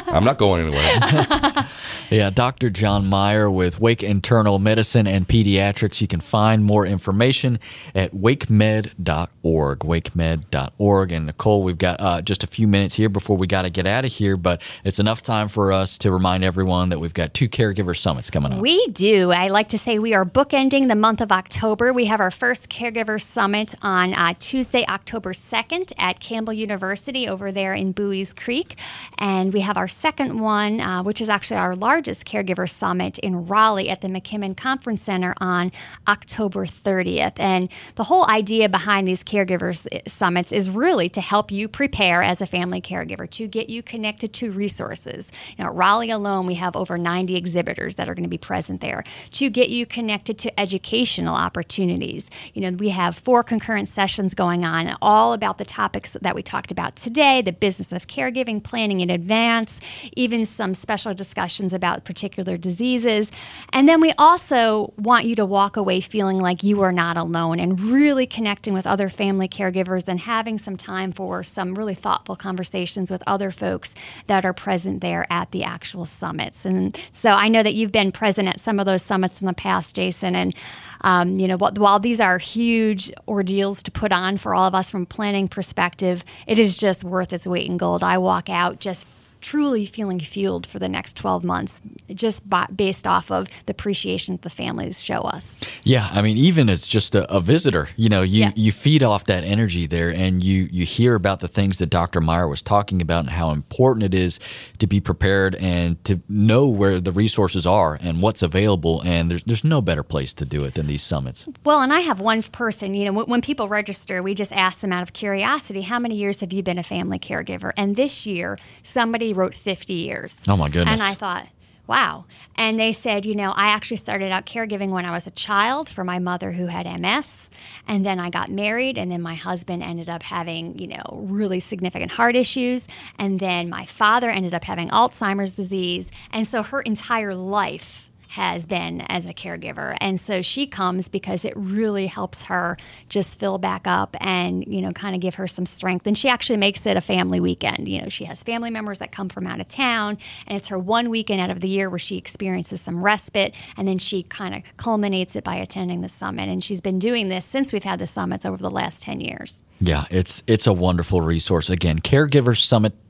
I'm 0.08 0.24
not 0.24 0.40
going 0.40 0.66
anywhere. 0.66 0.82
Yeah, 2.10 2.30
Dr. 2.30 2.70
John 2.70 3.08
Meyer 3.08 3.50
with 3.50 3.80
Wake 3.80 4.04
Internal 4.04 4.60
Medicine 4.60 5.08
and 5.08 5.28
Pediatrics. 5.28 6.02
You 6.02 6.08
can 6.08 6.20
find 6.20 6.64
more 6.64 6.86
information 6.86 7.60
at 7.96 8.12
wakemed.org, 8.12 9.80
wakemed.org. 9.80 11.12
And 11.12 11.26
Nicole, 11.26 11.64
we've 11.64 11.78
got 11.78 12.00
uh, 12.00 12.22
just 12.22 12.44
a 12.44 12.48
few 12.48 12.68
minutes 12.68 12.96
here 12.96 13.10
before 13.10 13.38
we 13.38 13.48
got 13.48 13.64
to 13.64 13.70
get 13.70 13.86
out 13.86 14.06
of 14.06 14.12
here, 14.12 14.38
but 14.38 14.62
it's 14.84 15.00
enough 15.00 15.22
time 15.22 15.48
for 15.48 15.72
us 15.72 15.98
to 16.00 16.12
remind 16.12 16.44
everyone 16.44 16.90
that 16.90 17.00
we've 17.00 17.14
got 17.14 17.34
two 17.34 17.50
caregiver 17.50 17.98
summits 17.98 18.30
coming 18.30 18.54
up. 18.54 18.60
We 18.60 18.88
do. 18.88 19.32
I 19.32 19.48
like 19.48 19.70
to 19.70 19.78
say 19.78 20.00
we 20.00 20.14
are 20.14 20.26
bookending 20.26 20.88
the 20.88 20.96
month 20.96 21.22
of 21.22 21.32
October. 21.32 21.94
We 21.94 22.06
have 22.06 22.20
our 22.20 22.32
first 22.32 22.70
Caregiver 22.70 23.22
Summit 23.22 23.76
on 23.82 24.14
uh, 24.14 24.34
Tuesday, 24.40 24.86
October 24.88 25.34
2nd 25.34 25.94
at 25.98 26.20
Campbell 26.20 26.54
University 26.54 27.28
over 27.28 27.52
there 27.52 27.74
in 27.74 27.94
Buies 27.94 28.34
Creek. 28.36 28.78
And 29.18 29.54
we 29.54 29.62
have 29.62 29.78
our 29.78 29.88
second 29.88 30.40
one, 30.40 30.80
uh, 30.80 31.04
which 31.04 31.22
is 31.22 31.30
actually 31.30 31.58
our 31.58 31.76
largest 31.84 32.26
Caregiver 32.26 32.70
Summit 32.70 33.20
in 33.20 33.46
Raleigh 33.46 33.90
at 33.90 34.00
the 34.00 34.08
McKimmon 34.08 34.56
Conference 34.56 35.02
Center 35.02 35.36
on 35.42 35.70
October 36.08 36.66
30th. 36.66 37.38
And 37.38 37.70
the 37.96 38.06
whole 38.06 38.26
idea 38.30 38.70
behind 38.70 39.06
these 39.06 39.22
caregivers 39.22 39.86
eh, 39.92 40.00
Summits 40.08 40.54
is 40.54 40.70
really 40.70 41.10
to 41.10 41.20
help 41.20 41.52
you 41.52 41.68
prepare 41.68 42.24
as 42.24 42.40
a 42.40 42.46
family 42.46 42.80
caregiver, 42.80 43.30
to 43.32 43.48
get 43.48 43.70
you 43.70 43.84
connected 43.84 44.32
to 44.36 44.50
resources. 44.50 45.30
You 45.58 45.66
know, 45.66 45.72
at 45.72 45.76
Raleigh 45.76 46.10
alone, 46.10 46.46
we 46.46 46.54
have 46.54 46.78
over 46.78 46.98
90 46.98 47.36
exhibitors 47.36 47.96
that 47.96 48.08
are 48.08 48.16
going 48.16 48.24
to 48.24 48.30
be 48.30 48.38
present 48.38 48.80
there 48.80 49.04
to 49.32 49.50
get 49.50 49.68
you 49.68 49.86
connected 49.86 50.38
to 50.38 50.58
educational 50.58 51.36
opportunities. 51.36 52.30
You 52.54 52.62
know, 52.62 52.78
we 52.78 52.90
have 52.90 53.18
four 53.18 53.44
concurrent 53.44 53.90
sessions 53.90 54.34
going 54.34 54.64
on, 54.64 54.96
all 55.02 55.34
about 55.34 55.58
the 55.58 55.66
topics 55.66 56.16
that 56.22 56.34
we 56.34 56.44
talked 56.44 56.72
about 56.72 56.96
today 56.96 57.42
the 57.42 57.52
business 57.52 57.92
of 57.92 58.08
caregiving, 58.08 58.64
planning 58.64 59.02
in 59.02 59.10
advance, 59.10 59.82
even 60.16 60.46
some 60.46 60.74
special 60.74 61.14
discussions 61.14 61.73
about 61.74 62.06
particular 62.06 62.58
diseases. 62.58 63.32
And 63.72 63.88
then 63.88 64.02
we 64.02 64.14
also 64.18 64.94
want 64.98 65.26
you 65.26 65.36
to 65.36 65.46
walk 65.46 65.78
away 65.78 66.02
feeling 66.02 66.40
like 66.40 66.64
you 66.64 66.82
are 66.82 66.92
not 66.92 67.18
alone 67.18 67.60
and 67.60 67.80
really 67.80 68.26
connecting 68.26 68.74
with 68.74 68.86
other 68.88 69.10
family 69.10 69.48
caregivers 69.48 70.08
and 70.08 70.20
having 70.20 70.58
some 70.58 70.78
time 70.78 71.12
for 71.12 71.44
some 71.44 71.76
really 71.76 71.96
thoughtful 71.96 72.36
conversations 72.36 73.10
with 73.10 73.24
other 73.28 73.52
folks 73.52 73.94
that 74.28 74.46
are 74.46 74.54
present 74.54 75.02
there 75.02 75.26
at 75.30 75.52
the 75.52 75.64
actual 75.64 76.06
summits. 76.06 76.66
And 76.66 76.98
so 77.12 77.32
I 77.32 77.48
know 77.48 77.64
that 77.64 77.74
you've 77.74 77.92
been 77.92 78.12
present 78.12 78.48
at 78.48 78.60
some 78.60 78.80
of 78.80 78.86
those 78.86 79.02
summits 79.02 79.42
in 79.42 79.48
the 79.48 79.54
past, 79.54 79.96
Jason. 79.96 80.36
And, 80.36 80.56
um, 81.02 81.40
you 81.40 81.48
know, 81.48 81.58
while 81.58 82.00
these 82.00 82.20
are 82.20 82.38
huge 82.38 83.12
ordeals 83.28 83.84
to 83.84 83.92
put 83.92 84.12
on 84.12 84.38
for 84.38 84.54
all 84.54 84.68
of 84.68 84.76
us 84.76 84.90
from 84.90 85.06
planning 85.06 85.48
perspective, 85.48 86.24
it 86.48 86.60
is 86.60 86.78
just 86.78 87.04
worth 87.04 87.34
its 87.34 87.48
weight 87.48 87.68
in 87.68 87.78
gold. 87.78 88.04
I 88.04 88.18
walk 88.18 88.50
out 88.50 88.80
just 88.80 89.08
truly 89.44 89.86
feeling 89.86 90.20
fueled 90.20 90.66
for 90.66 90.80
the 90.80 90.90
next 90.90 91.16
12 91.18 91.44
months, 91.44 91.82
just 92.14 92.50
by, 92.50 92.66
based 92.76 93.06
off 93.06 93.30
of 93.30 93.48
the 93.66 93.72
appreciation 93.72 94.36
that 94.36 94.42
the 94.42 94.50
families 94.50 95.04
show 95.04 95.22
us. 95.22 95.60
Yeah, 95.84 96.10
I 96.12 96.22
mean, 96.22 96.38
even 96.38 96.70
as 96.70 96.88
just 96.88 97.14
a, 97.14 97.32
a 97.32 97.40
visitor, 97.40 97.90
you 97.98 98.10
know, 98.10 98.22
you, 98.24 98.42
Yeah. 98.44 98.52
you 98.56 98.72
feed 98.72 99.04
off 99.04 99.26
that 99.26 99.44
energy 99.44 99.86
there, 99.86 100.10
and 100.10 100.42
you 100.42 100.70
you 100.72 100.86
hear 100.86 101.14
about 101.16 101.42
the 101.42 101.48
things 101.48 101.78
that 101.80 101.88
Dr. 101.88 102.22
Meyer 102.22 102.48
was 102.48 102.62
talking 102.62 103.02
about 103.02 103.20
and 103.26 103.30
how 103.32 103.52
important 103.52 104.04
it 104.04 104.14
is 104.14 104.40
to 104.80 104.88
be 104.88 105.00
prepared 105.02 105.56
and 105.56 106.04
to 106.06 106.22
know 106.30 106.68
where 106.68 107.00
the 107.02 107.12
resources 107.12 107.66
are 107.66 107.98
and 108.02 108.22
what's 108.22 108.42
available. 108.42 109.02
And 109.06 109.30
there's 109.30 109.44
there's 109.44 109.64
no 109.66 109.82
better 109.82 110.04
place 110.04 110.34
to 110.36 110.46
do 110.46 110.64
it 110.64 110.76
than 110.76 110.88
these 110.88 111.04
summits. 111.04 111.46
Well, 111.66 111.82
and 111.82 111.92
I 111.92 112.00
have 112.00 112.20
one 112.22 112.44
person, 112.44 112.94
you 112.94 113.04
know, 113.06 113.12
when, 113.14 113.26
when 113.26 113.42
people 113.42 113.68
register, 113.68 114.24
we 114.24 114.34
just 114.34 114.52
ask 114.54 114.80
them 114.80 114.94
out 114.94 115.04
of 115.04 115.12
curiosity, 115.12 115.82
how 115.82 116.00
many 116.00 116.16
years 116.16 116.40
have 116.40 116.54
you 116.54 116.64
been 116.64 116.80
a 116.80 116.84
family 116.84 117.20
caregiver? 117.20 117.74
And 117.76 117.96
this 117.96 118.26
year, 118.26 118.58
somebody 118.84 119.33
wrote 119.34 119.54
50 119.54 119.94
years. 119.94 120.42
Oh, 120.48 120.58
my 120.58 120.70
goodness. 120.70 121.00
And 121.00 121.02
I 121.02 121.14
thought, 121.14 121.48
wow. 121.88 122.26
And 122.56 122.80
they 122.80 122.92
said, 122.92 123.26
you 123.26 123.36
know, 123.36 123.52
I 123.52 123.68
actually 123.68 123.98
started 123.98 124.32
out 124.32 124.46
caregiving 124.46 124.90
when 124.90 125.06
I 125.06 125.12
was 125.12 125.28
a 125.28 125.32
child 125.32 125.90
for 125.90 126.04
my 126.04 126.20
mother 126.20 126.52
who 126.52 126.68
had 126.68 126.86
MS. 126.86 127.50
And 127.88 128.06
then 128.06 128.20
I 128.20 128.30
got 128.30 128.50
married, 128.50 128.98
and 128.98 129.12
then 129.12 129.22
my 129.22 129.36
husband 129.36 129.84
ended 129.84 130.10
up 130.10 130.24
having, 130.24 130.80
you 130.80 130.88
know, 130.88 131.04
really 131.28 131.60
significant 131.60 132.12
heart 132.12 132.36
issues. 132.36 132.88
And 133.20 133.40
then 133.40 133.70
my 133.70 133.86
father 133.86 134.30
ended 134.30 134.54
up 134.54 134.64
having 134.64 134.90
Alzheimer's 134.90 135.56
disease. 135.56 136.12
And 136.32 136.48
so 136.48 136.64
her 136.64 136.82
entire 136.82 137.36
life 137.36 138.10
has 138.34 138.66
been 138.66 139.02
as 139.10 139.28
a 139.28 139.34
caregiver. 139.34 139.96
And 140.02 140.20
so 140.20 140.42
she 140.42 140.66
comes 140.66 141.08
because 141.08 141.46
it 141.46 141.54
really 141.56 142.08
helps 142.08 142.42
her 142.44 142.78
just 143.08 143.40
fill 143.40 143.60
back 143.60 143.86
up 143.86 144.18
and, 144.20 144.66
you 144.66 144.82
know, 144.82 144.92
kind 144.92 145.14
of 145.14 145.22
give 145.22 145.36
her 145.36 145.46
some 145.46 145.68
strength. 145.68 146.08
And 146.08 146.18
she 146.18 146.30
actually 146.30 146.58
makes 146.58 146.84
it 146.88 146.98
a 146.98 147.02
family 147.02 147.40
weekend. 147.40 147.88
You 147.88 148.02
know, 148.02 148.10
she 148.10 148.26
has 148.26 148.42
family 148.42 148.72
members 148.72 148.98
that 149.00 149.12
come 149.12 149.30
from 149.30 149.46
out 149.46 149.62
of 149.62 149.68
town, 149.68 150.18
and 150.48 150.58
it's 150.58 150.70
her 150.70 150.80
one 150.80 151.12
weekend 151.12 151.42
out 151.42 151.52
of 151.52 151.62
the 151.62 151.70
year 151.70 151.92
where 151.92 152.00
she 152.00 152.18
experiences 152.18 152.82
some 152.82 153.06
respite. 153.06 153.54
And 153.78 153.88
then 153.88 154.00
she 154.00 154.24
kind 154.24 154.56
of 154.56 154.64
culminates 154.78 155.36
it 155.36 155.44
by 155.44 155.58
attending 155.58 156.02
the 156.02 156.10
summit. 156.10 156.50
And 156.50 156.64
she's 156.64 156.82
been 156.82 156.98
doing 156.98 157.28
this 157.28 157.46
since 157.46 157.72
we've 157.72 157.84
had 157.84 158.00
the 158.00 158.08
summits 158.08 158.46
over 158.46 158.58
the 158.58 158.72
last 158.72 159.04
10 159.04 159.22
years. 159.22 159.64
Yeah, 159.80 160.06
it's 160.10 160.42
it's 160.48 160.66
a 160.66 160.74
wonderful 160.74 161.22
resource. 161.22 161.70
Again, 161.70 162.00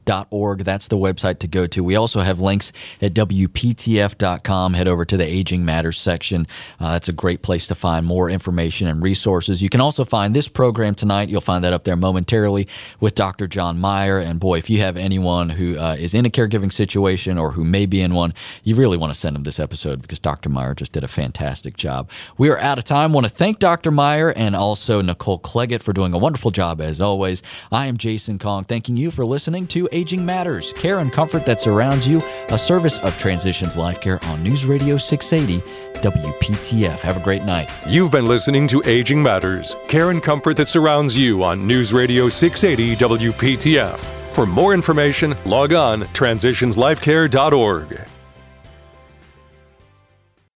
caregiversummit.org. 0.03 0.59
That's 0.63 0.87
the 0.87 0.97
website 0.97 1.39
to 1.39 1.47
go 1.47 1.67
to. 1.67 1.83
We 1.83 1.95
also 1.95 2.21
have 2.21 2.39
links 2.39 2.71
at 3.01 3.13
WPTF.com. 3.13 4.73
Head 4.73 4.87
over 4.87 5.05
to 5.05 5.17
the 5.17 5.25
Aging 5.25 5.65
Matters 5.65 5.97
section. 5.97 6.47
Uh, 6.79 6.93
that's 6.93 7.09
a 7.09 7.13
great 7.13 7.41
place 7.41 7.67
to 7.67 7.75
find 7.75 8.05
more 8.05 8.29
information 8.29 8.87
and 8.87 9.01
resources. 9.01 9.61
You 9.61 9.69
can 9.69 9.81
also 9.81 10.05
find 10.05 10.35
this 10.35 10.47
program 10.47 10.95
tonight. 10.95 11.29
You'll 11.29 11.41
find 11.41 11.63
that 11.63 11.73
up 11.73 11.83
there 11.83 11.95
momentarily 11.95 12.67
with 12.99 13.15
Dr. 13.15 13.47
John 13.47 13.79
Meyer. 13.79 14.19
And 14.19 14.39
boy, 14.39 14.57
if 14.57 14.69
you 14.69 14.79
have 14.79 14.97
anyone 14.97 15.49
who 15.49 15.77
uh, 15.77 15.95
is 15.97 16.13
in 16.13 16.25
a 16.25 16.29
caregiving 16.29 16.71
situation 16.71 17.37
or 17.37 17.51
who 17.51 17.63
may 17.63 17.85
be 17.85 18.01
in 18.01 18.13
one, 18.13 18.33
you 18.63 18.75
really 18.75 18.97
want 18.97 19.13
to 19.13 19.19
send 19.19 19.35
them 19.35 19.43
this 19.43 19.59
episode 19.59 20.01
because 20.01 20.19
Dr. 20.19 20.49
Meyer 20.49 20.73
just 20.73 20.91
did 20.91 21.03
a 21.03 21.07
fantastic 21.07 21.77
job. 21.77 22.09
We 22.37 22.49
are 22.49 22.59
out 22.59 22.77
of 22.77 22.83
time. 22.83 23.11
I 23.11 23.13
want 23.13 23.25
to 23.25 23.33
thank 23.33 23.59
Dr. 23.59 23.91
Meyer 23.91 24.31
and 24.31 24.55
also 24.55 25.01
Nicole 25.01 25.39
Claggett 25.39 25.81
for 25.81 25.93
doing 25.93 26.13
a 26.13 26.17
wonderful 26.17 26.51
job 26.51 26.79
as 26.79 27.01
always. 27.01 27.43
I 27.71 27.87
am 27.87 27.97
Jason 27.97 28.39
Kong, 28.39 28.63
thanking 28.63 28.97
you 28.97 29.11
for 29.11 29.25
listening 29.25 29.67
to 29.67 29.89
Aging 29.93 30.25
Matters, 30.25 30.73
care 30.73 30.99
and 30.99 31.13
comfort 31.13 31.45
that 31.45 31.61
surrounds 31.61 32.07
you, 32.07 32.21
a 32.49 32.57
service 32.57 32.97
of 32.99 33.17
Transitions 33.17 33.77
Life 33.77 34.01
Care 34.01 34.21
on 34.25 34.43
News 34.43 34.65
Radio 34.65 34.97
680 34.97 35.61
WPTF. 35.99 36.99
Have 36.99 37.17
a 37.17 37.23
great 37.23 37.43
night. 37.43 37.69
You've 37.87 38.11
been 38.11 38.25
listening 38.25 38.67
to 38.69 38.81
Aging 38.85 39.21
Matters, 39.21 39.75
care 39.87 40.09
and 40.09 40.21
comfort 40.21 40.57
that 40.57 40.67
surrounds 40.67 41.15
you 41.15 41.43
on 41.43 41.65
News 41.65 41.93
Radio 41.93 42.27
680 42.27 42.95
WPTF. 42.95 43.99
For 44.33 44.47
more 44.47 44.73
information, 44.73 45.35
log 45.45 45.73
on 45.73 46.01
transitionslifecare.org. 46.01 48.12